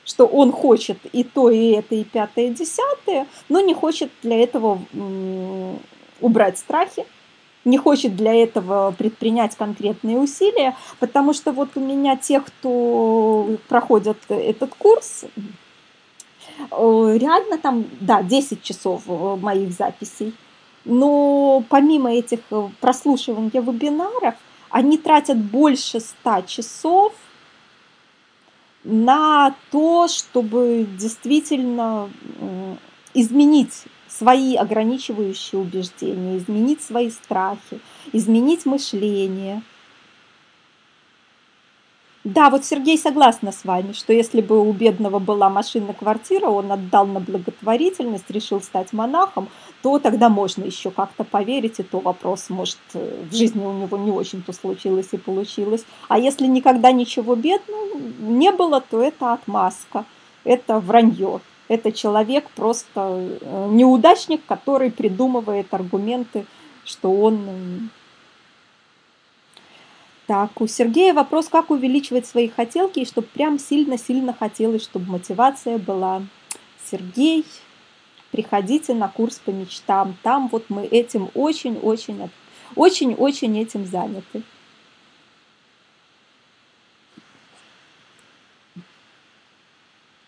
что 0.07 0.27
он 0.27 0.51
хочет 0.51 0.99
и 1.13 1.23
то, 1.23 1.49
и 1.49 1.71
это, 1.71 1.95
и 1.95 2.03
пятое, 2.03 2.45
и 2.45 2.53
десятое, 2.53 3.25
но 3.49 3.59
не 3.59 3.73
хочет 3.73 4.11
для 4.21 4.37
этого 4.43 4.79
убрать 6.21 6.59
страхи, 6.59 7.07
не 7.65 7.79
хочет 7.79 8.15
для 8.15 8.33
этого 8.35 8.93
предпринять 8.95 9.55
конкретные 9.55 10.19
усилия, 10.19 10.75
потому 10.99 11.33
что 11.33 11.51
вот 11.51 11.69
у 11.73 11.79
меня 11.79 12.17
те, 12.17 12.39
кто 12.39 13.57
проходят 13.67 14.17
этот 14.29 14.75
курс, 14.75 15.25
э, 15.25 17.17
реально 17.19 17.57
там, 17.57 17.85
да, 17.99 18.21
10 18.21 18.61
часов 18.61 19.01
э, 19.07 19.35
моих 19.41 19.71
записей, 19.71 20.35
но 20.85 21.63
помимо 21.67 22.13
этих 22.13 22.41
э, 22.51 22.69
прослушивания 22.79 23.61
вебинаров, 23.61 24.35
они 24.69 24.97
тратят 24.97 25.37
больше 25.37 25.99
100 25.99 26.41
часов 26.41 27.13
на 28.83 29.55
то, 29.71 30.07
чтобы 30.07 30.87
действительно 30.97 32.09
изменить 33.13 33.83
свои 34.07 34.55
ограничивающие 34.55 35.59
убеждения, 35.59 36.37
изменить 36.37 36.81
свои 36.81 37.09
страхи, 37.09 37.79
изменить 38.13 38.65
мышление– 38.65 39.61
да, 42.25 42.49
вот 42.49 42.65
Сергей 42.65 42.97
согласна 42.97 43.51
с 43.51 43.63
вами, 43.65 43.93
что 43.93 44.11
если 44.11 44.41
бы 44.41 44.59
у 44.59 44.73
бедного 44.73 45.19
была 45.19 45.47
машина 45.47 45.93
квартира, 45.93 46.47
он 46.47 46.71
отдал 46.71 47.05
на 47.05 47.19
благотворительность, 47.19 48.31
решил 48.31 48.61
стать 48.63 48.93
монахом, 48.93 49.47
то 49.83 49.99
тогда 49.99 50.27
можно 50.27 50.63
еще 50.63 50.89
как-то 50.89 51.23
поверить, 51.23 51.79
и 51.79 51.83
то 51.83 51.99
вопрос, 51.99 52.49
может, 52.49 52.79
в 52.93 53.31
жизни 53.31 53.63
у 53.63 53.73
него 53.73 53.95
не 53.97 54.09
очень-то 54.09 54.53
случилось 54.53 55.09
и 55.11 55.17
получилось. 55.17 55.85
А 56.07 56.17
если 56.17 56.47
никогда 56.47 56.91
ничего 56.91 57.35
бедного 57.35 57.99
не 58.19 58.51
было, 58.51 58.81
то 58.81 59.03
это 59.03 59.33
отмазка, 59.33 60.05
это 60.43 60.79
вранье. 60.79 61.41
Это 61.67 61.91
человек 61.91 62.49
просто 62.55 63.37
э, 63.39 63.67
неудачник, 63.69 64.41
который 64.47 64.89
придумывает 64.89 65.71
аргументы, 65.75 66.47
что 66.85 67.11
он 67.11 67.91
так, 70.27 70.59
у 70.59 70.67
Сергея 70.67 71.13
вопрос, 71.13 71.49
как 71.49 71.69
увеличивать 71.69 72.25
свои 72.25 72.49
хотелки, 72.49 72.99
и 72.99 73.05
чтобы 73.05 73.27
прям 73.27 73.59
сильно-сильно 73.59 74.33
хотелось, 74.33 74.83
чтобы 74.83 75.11
мотивация 75.11 75.77
была. 75.77 76.23
Сергей, 76.89 77.45
приходите 78.31 78.93
на 78.93 79.07
курс 79.07 79.37
по 79.37 79.51
мечтам. 79.51 80.17
Там 80.23 80.47
вот 80.47 80.65
мы 80.69 80.85
этим 80.85 81.29
очень-очень, 81.35 82.29
очень-очень 82.75 83.59
этим 83.59 83.85
заняты. 83.85 84.41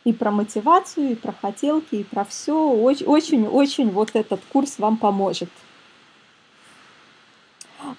И 0.04 0.14
про 0.14 0.32
мотивацию, 0.32 1.12
и 1.12 1.16
про 1.16 1.34
хотелки, 1.34 1.96
и 1.96 2.04
про 2.04 2.24
все. 2.24 2.56
Очень-очень 2.56 3.90
вот 3.90 4.12
этот 4.14 4.42
курс 4.50 4.80
вам 4.80 4.98
поможет. 4.98 5.50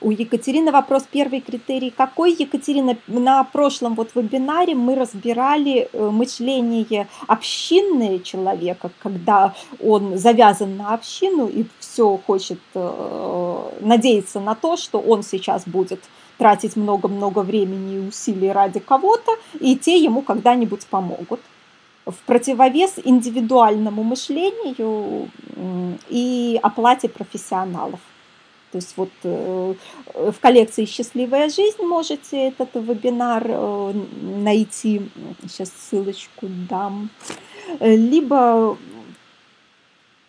У 0.01 0.13
Екатерины 0.13 0.71
вопрос 0.71 1.05
первый 1.11 1.41
критерий 1.41 1.91
какой? 1.91 2.33
Екатерина, 2.33 2.97
на 3.09 3.43
прошлом 3.43 3.95
вот 3.95 4.15
вебинаре 4.15 4.77
мы 4.77 4.95
разбирали 4.95 5.89
э, 5.93 6.11
мышление 6.11 7.09
общинное 7.27 8.21
человека, 8.21 8.91
когда 9.01 9.55
он 9.83 10.17
завязан 10.17 10.77
на 10.77 10.95
общину 10.95 11.49
и 11.49 11.67
все 11.81 12.21
хочет 12.27 12.61
э, 12.75 13.71
надеяться 13.81 14.39
на 14.39 14.55
то, 14.55 14.77
что 14.77 15.01
он 15.01 15.25
сейчас 15.25 15.65
будет 15.67 16.01
тратить 16.39 16.77
много-много 16.77 17.41
времени 17.41 17.97
и 17.97 18.09
усилий 18.09 18.53
ради 18.53 18.79
кого-то, 18.79 19.33
и 19.59 19.77
те 19.77 19.99
ему 19.99 20.23
когда-нибудь 20.23 20.87
помогут 20.87 21.41
в 22.07 22.15
противовес 22.25 22.95
индивидуальному 23.05 24.05
мышлению 24.05 25.29
и 26.09 26.59
оплате 26.63 27.09
профессионалов. 27.09 27.99
То 28.71 28.79
есть 28.79 28.95
вот 28.97 29.11
э, 29.23 29.75
в 30.15 30.35
коллекции 30.41 30.85
«Счастливая 30.85 31.49
жизнь» 31.49 31.83
можете 31.83 32.49
этот 32.49 32.75
вебинар 32.75 33.45
э, 33.47 33.93
найти. 34.23 35.09
Сейчас 35.43 35.71
ссылочку 35.71 36.47
дам. 36.69 37.11
Либо 37.81 38.77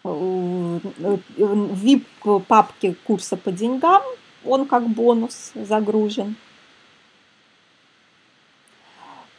в 0.03 0.79
VIP-папке 1.85 2.95
курса 3.03 3.35
по 3.37 3.51
деньгам, 3.51 4.01
он 4.45 4.65
как 4.65 4.87
бонус 4.87 5.51
загружен. 5.55 6.35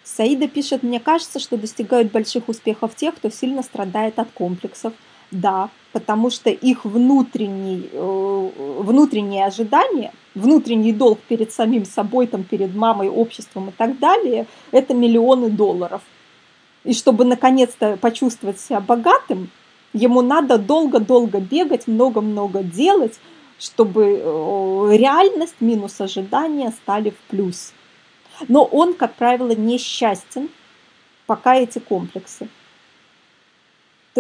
Саида 0.04 0.48
пишет, 0.48 0.82
мне 0.82 1.00
кажется, 1.00 1.38
что 1.38 1.56
достигают 1.56 2.12
больших 2.12 2.48
успехов 2.48 2.94
тех, 2.94 3.14
кто 3.14 3.30
сильно 3.30 3.62
страдает 3.62 4.18
от 4.18 4.30
комплексов– 4.32 4.92
да, 5.30 5.70
потому 5.92 6.30
что 6.30 6.50
их 6.50 6.84
внутренний, 6.84 7.88
э, 7.92 8.50
внутренние 8.78 9.44
ожидания, 9.46 10.12
внутренний 10.34 10.92
долг 10.92 11.18
перед 11.28 11.52
самим 11.52 11.84
собой, 11.84 12.26
там, 12.26 12.44
перед 12.44 12.74
мамой, 12.74 13.08
обществом 13.08 13.70
и 13.70 13.72
так 13.72 13.98
далее, 13.98 14.46
это 14.70 14.94
миллионы 14.94 15.50
долларов. 15.50 16.02
И 16.84 16.94
чтобы 16.94 17.24
наконец-то 17.24 17.96
почувствовать 17.96 18.60
себя 18.60 18.80
богатым, 18.80 19.50
ему 19.92 20.22
надо 20.22 20.58
долго-долго 20.58 21.40
бегать, 21.40 21.86
много-много 21.86 22.62
делать, 22.62 23.18
чтобы 23.58 24.20
э, 24.22 24.96
реальность 24.96 25.56
минус 25.60 26.00
ожидания 26.00 26.70
стали 26.70 27.10
в 27.10 27.18
плюс. 27.28 27.72
Но 28.48 28.64
он, 28.64 28.94
как 28.94 29.14
правило, 29.14 29.50
несчастен, 29.50 30.48
пока 31.26 31.56
эти 31.56 31.78
комплексы. 31.78 32.48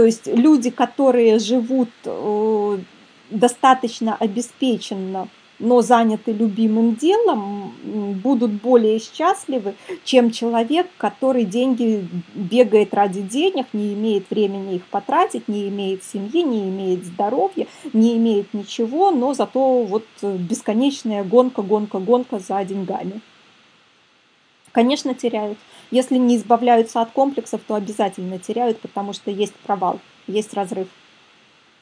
То 0.00 0.06
есть 0.06 0.26
люди, 0.26 0.70
которые 0.70 1.38
живут 1.38 1.90
э, 2.06 2.78
достаточно 3.28 4.16
обеспеченно, 4.16 5.28
но 5.58 5.82
заняты 5.82 6.32
любимым 6.32 6.94
делом, 6.94 7.74
будут 8.24 8.50
более 8.50 8.98
счастливы, 8.98 9.74
чем 10.02 10.30
человек, 10.30 10.86
который 10.96 11.44
деньги 11.44 12.08
бегает 12.34 12.94
ради 12.94 13.20
денег, 13.20 13.66
не 13.74 13.92
имеет 13.92 14.30
времени 14.30 14.76
их 14.76 14.86
потратить, 14.86 15.48
не 15.48 15.68
имеет 15.68 16.02
семьи, 16.02 16.42
не 16.44 16.70
имеет 16.70 17.04
здоровья, 17.04 17.66
не 17.92 18.16
имеет 18.16 18.54
ничего, 18.54 19.10
но 19.10 19.34
зато 19.34 19.82
вот 19.82 20.06
бесконечная 20.22 21.24
гонка, 21.24 21.60
гонка, 21.60 21.98
гонка 21.98 22.38
за 22.38 22.64
деньгами. 22.64 23.20
Конечно, 24.72 25.14
теряют. 25.14 25.58
Если 25.90 26.16
не 26.16 26.36
избавляются 26.36 27.00
от 27.00 27.10
комплексов, 27.10 27.60
то 27.66 27.74
обязательно 27.74 28.38
теряют, 28.38 28.80
потому 28.80 29.12
что 29.12 29.30
есть 29.30 29.54
провал, 29.54 29.98
есть 30.26 30.54
разрыв. 30.54 30.88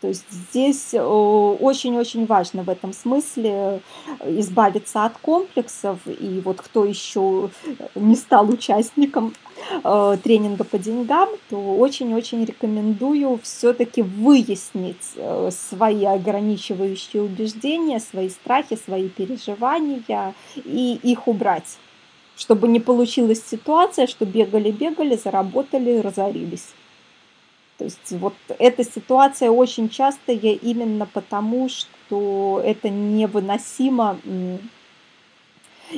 То 0.01 0.07
есть 0.07 0.30
здесь 0.30 0.95
э, 0.95 1.03
очень-очень 1.03 2.24
важно 2.26 2.62
в 2.62 2.70
этом 2.70 2.93
смысле 2.93 3.82
избавиться 4.24 5.05
от 5.05 5.18
комплексов. 5.18 5.99
И 6.07 6.41
вот 6.45 6.61
кто 6.61 6.84
еще 6.84 7.51
не 7.97 8.14
стал 8.14 8.49
участником 8.49 9.34
э, 9.82 10.16
тренинга 10.22 10.62
по 10.62 10.78
деньгам, 10.78 11.28
то 11.51 11.57
очень-очень 11.57 12.45
рекомендую 12.45 13.41
все-таки 13.43 14.03
выяснить 14.03 15.14
э, 15.16 15.51
свои 15.51 16.05
ограничивающие 16.05 17.20
убеждения, 17.20 17.99
свои 17.99 18.28
страхи, 18.28 18.76
свои 18.82 19.09
переживания 19.09 20.32
и 20.55 21.01
их 21.03 21.26
убрать 21.26 21.76
чтобы 22.39 22.68
не 22.68 22.80
получилась 22.80 23.43
ситуация, 23.45 24.07
что 24.07 24.24
бегали-бегали, 24.24 25.16
заработали, 25.16 25.99
разорились. 25.99 26.68
То 27.76 27.84
есть 27.84 28.12
вот 28.12 28.34
эта 28.59 28.84
ситуация 28.84 29.51
очень 29.51 29.89
частая 29.89 30.36
именно 30.36 31.07
потому, 31.07 31.68
что 31.68 32.62
это 32.64 32.89
невыносимо 32.89 34.18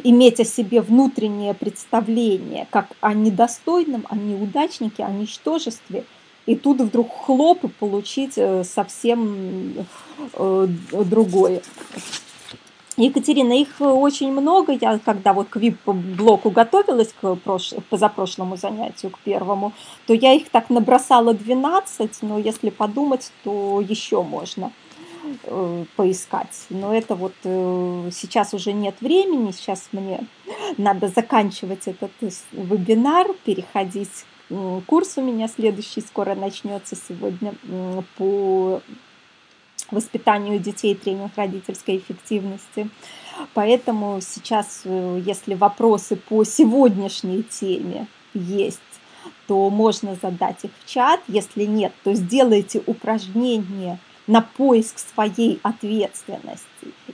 иметь 0.03 0.41
о 0.41 0.45
себе 0.45 0.81
внутреннее 0.81 1.55
представление, 1.55 2.67
как 2.71 2.89
о 3.01 3.13
недостойном, 3.13 4.07
о 4.09 4.17
неудачнике, 4.17 5.05
о 5.05 5.11
ничтожестве, 5.11 6.05
и 6.47 6.57
тут 6.57 6.81
вдруг 6.81 7.13
хлоп 7.13 7.65
и 7.65 7.69
получить 7.69 8.35
э, 8.37 8.65
совсем 8.65 9.87
э, 10.35 10.67
другое. 11.05 11.63
Екатерина, 13.01 13.53
их 13.53 13.81
очень 13.81 14.33
много. 14.33 14.73
Я 14.73 14.99
когда 14.99 15.33
вот 15.33 15.49
к 15.49 15.57
VIP-блоку 15.57 16.51
готовилась 16.51 17.15
к 17.21 17.35
прош... 17.37 17.75
позапрошлому 17.89 18.57
занятию, 18.57 19.11
к 19.11 19.19
первому, 19.21 19.73
то 20.07 20.15
я 20.15 20.35
их 20.35 20.51
так 20.51 20.71
набросала 20.71 21.35
12, 21.35 22.23
но 22.23 22.39
если 22.39 22.71
подумать, 22.71 23.33
то 23.45 23.81
еще 23.81 24.23
можно 24.23 24.73
э, 25.45 25.85
поискать. 25.97 26.67
Но 26.69 26.95
это 26.95 27.15
вот 27.15 27.35
э, 27.45 28.11
сейчас 28.13 28.55
уже 28.55 28.73
нет 28.73 28.97
времени, 29.01 29.53
сейчас 29.53 29.89
мне 29.93 30.27
надо 30.77 31.09
заканчивать 31.09 31.87
этот 31.87 32.13
вебинар, 32.53 33.29
переходить. 33.45 34.25
Курс 34.87 35.17
у 35.17 35.23
меня 35.23 35.47
следующий 35.47 36.01
скоро 36.01 36.35
начнется 36.35 36.97
сегодня 36.97 37.55
по 38.17 38.83
воспитанию 39.93 40.59
детей, 40.59 40.95
тренинг 40.95 41.33
родительской 41.37 41.99
эффективности. 41.99 42.89
Поэтому 43.55 44.21
сейчас, 44.21 44.83
э, 44.85 45.23
если 45.25 45.55
вопросы 45.55 46.17
по 46.17 46.45
сегодняшней 46.45 47.43
теме 47.43 48.07
есть, 48.35 48.81
то 49.47 49.69
можно 49.71 50.17
задать 50.21 50.65
их 50.65 50.71
в 50.79 50.89
чат. 50.89 51.21
Если 51.27 51.65
нет, 51.65 51.93
то 52.05 52.15
сделайте 52.15 52.83
упражнение 52.87 53.99
на 54.27 54.43
поиск 54.43 54.99
своей 54.99 55.59
ответственности 55.63 56.65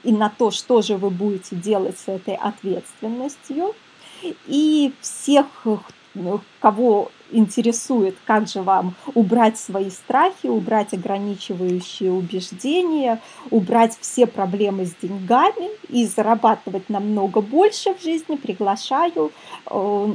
и 0.03 0.13
на 0.13 0.29
то, 0.29 0.51
что 0.51 0.83
же 0.83 0.97
вы 0.97 1.11
будете 1.11 1.57
делать 1.57 1.99
с 1.99 2.09
этой 2.09 2.35
ответственностью. 2.35 3.75
И 4.47 4.93
всех, 5.01 5.47
кого 6.61 7.11
интересует, 7.31 8.17
как 8.25 8.49
же 8.49 8.63
вам 8.63 8.95
убрать 9.15 9.59
свои 9.59 9.91
страхи, 9.91 10.47
убрать 10.47 10.93
ограничивающие 10.93 12.13
убеждения, 12.13 13.21
убрать 13.51 13.97
все 14.01 14.27
проблемы 14.27 14.87
с 14.87 14.95
деньгами 14.95 15.71
и 15.89 16.07
зарабатывать 16.07 16.89
намного 16.89 17.41
больше 17.41 17.95
в 17.95 18.03
жизни, 18.03 18.37
приглашаю 18.37 19.33
э, 19.71 20.15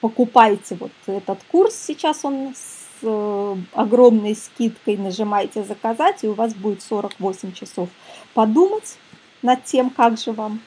покупайте 0.00 0.76
вот 0.76 0.92
этот 1.06 1.38
курс, 1.50 1.74
сейчас 1.74 2.24
он 2.24 2.54
с 2.54 2.86
э, 3.02 3.56
огромной 3.72 4.34
скидкой, 4.34 4.96
нажимайте 4.96 5.64
«Заказать», 5.64 6.24
и 6.24 6.28
у 6.28 6.34
вас 6.34 6.54
будет 6.54 6.82
48 6.82 7.52
часов 7.52 7.88
подумать 8.34 8.98
над 9.42 9.64
тем, 9.64 9.90
как 9.90 10.18
же 10.18 10.32
вам 10.32 10.60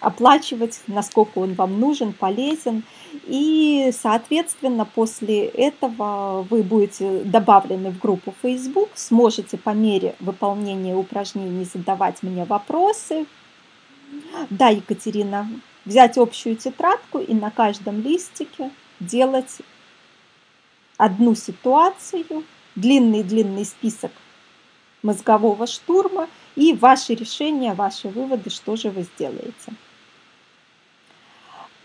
оплачивать, 0.00 0.80
насколько 0.86 1.38
он 1.38 1.54
вам 1.54 1.80
нужен, 1.80 2.12
полезен. 2.12 2.82
И, 3.26 3.92
соответственно, 3.98 4.84
после 4.84 5.46
этого 5.46 6.46
вы 6.48 6.62
будете 6.62 7.20
добавлены 7.24 7.90
в 7.90 7.98
группу 7.98 8.34
Facebook, 8.42 8.90
сможете 8.94 9.56
по 9.56 9.70
мере 9.70 10.14
выполнения 10.20 10.94
упражнений 10.94 11.64
задавать 11.64 12.22
мне 12.22 12.44
вопросы. 12.44 13.26
Да, 14.50 14.68
Екатерина, 14.68 15.48
взять 15.84 16.16
общую 16.16 16.56
тетрадку 16.56 17.18
и 17.18 17.34
на 17.34 17.50
каждом 17.50 18.00
листике 18.00 18.70
делать 19.00 19.58
одну 20.96 21.34
ситуацию, 21.34 22.44
длинный-длинный 22.74 23.64
список 23.64 24.12
мозгового 25.02 25.66
штурма 25.66 26.28
и 26.56 26.72
ваши 26.72 27.14
решения, 27.14 27.74
ваши 27.74 28.08
выводы, 28.08 28.50
что 28.50 28.76
же 28.76 28.90
вы 28.90 29.02
сделаете. 29.02 29.72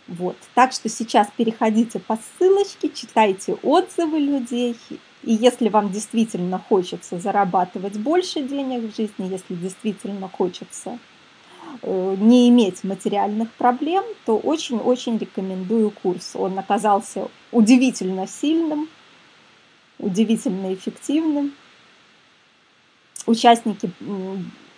Вот. 0.08 0.36
Так 0.54 0.74
что 0.74 0.90
сейчас 0.90 1.28
переходите 1.36 2.00
по 2.00 2.18
ссылочке, 2.18 2.90
читайте 2.90 3.54
отзывы 3.64 4.20
людей. 4.20 4.76
И 5.24 5.34
если 5.34 5.70
вам 5.70 5.92
действительно 5.92 6.60
хочется 6.60 7.18
зарабатывать 7.18 7.98
больше 7.98 8.42
денег 8.42 8.92
в 8.92 8.96
жизни, 8.96 9.32
если 9.32 9.56
действительно 9.56 10.28
хочется 10.28 11.00
э, 11.82 12.16
не 12.20 12.50
иметь 12.50 12.84
материальных 12.84 13.50
проблем, 13.52 14.04
то 14.26 14.38
очень-очень 14.38 15.18
рекомендую 15.18 15.92
курс. 15.92 16.36
Он 16.36 16.60
оказался 16.60 17.30
удивительно 17.54 18.28
сильным, 18.28 18.90
удивительно 20.00 20.74
эффективным. 20.74 21.54
Участники 23.26 23.90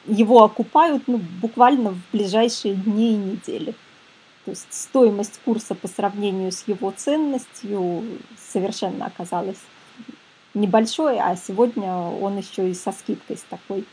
его 0.05 0.43
окупают 0.43 1.07
ну, 1.07 1.19
буквально 1.41 1.91
в 1.91 1.97
ближайшие 2.11 2.75
дни 2.75 3.13
и 3.13 3.17
недели. 3.17 3.73
То 4.45 4.51
есть 4.51 4.67
стоимость 4.71 5.39
курса 5.43 5.73
по 5.73 5.87
сравнению 5.87 6.51
с 6.51 6.67
его 6.67 6.91
ценностью 6.91 8.03
совершенно 8.37 9.07
оказалась 9.07 9.57
небольшой, 10.53 11.19
а 11.19 11.35
сегодня 11.35 11.91
он 11.91 12.37
еще 12.37 12.69
и 12.69 12.75
со 12.75 12.91
скидкой 12.91 13.37
с 13.37 13.41
такой. 13.41 13.85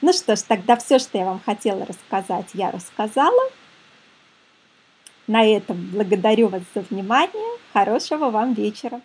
Ну 0.00 0.12
что 0.12 0.34
ж, 0.34 0.40
тогда 0.40 0.76
все, 0.76 0.98
что 0.98 1.18
я 1.18 1.26
вам 1.26 1.40
хотела 1.44 1.84
рассказать, 1.84 2.46
я 2.54 2.70
рассказала. 2.70 3.50
На 5.26 5.44
этом 5.44 5.76
благодарю 5.92 6.48
вас 6.48 6.62
за 6.74 6.80
внимание. 6.82 7.58
Хорошего 7.72 8.30
вам 8.30 8.54
вечера. 8.54 9.00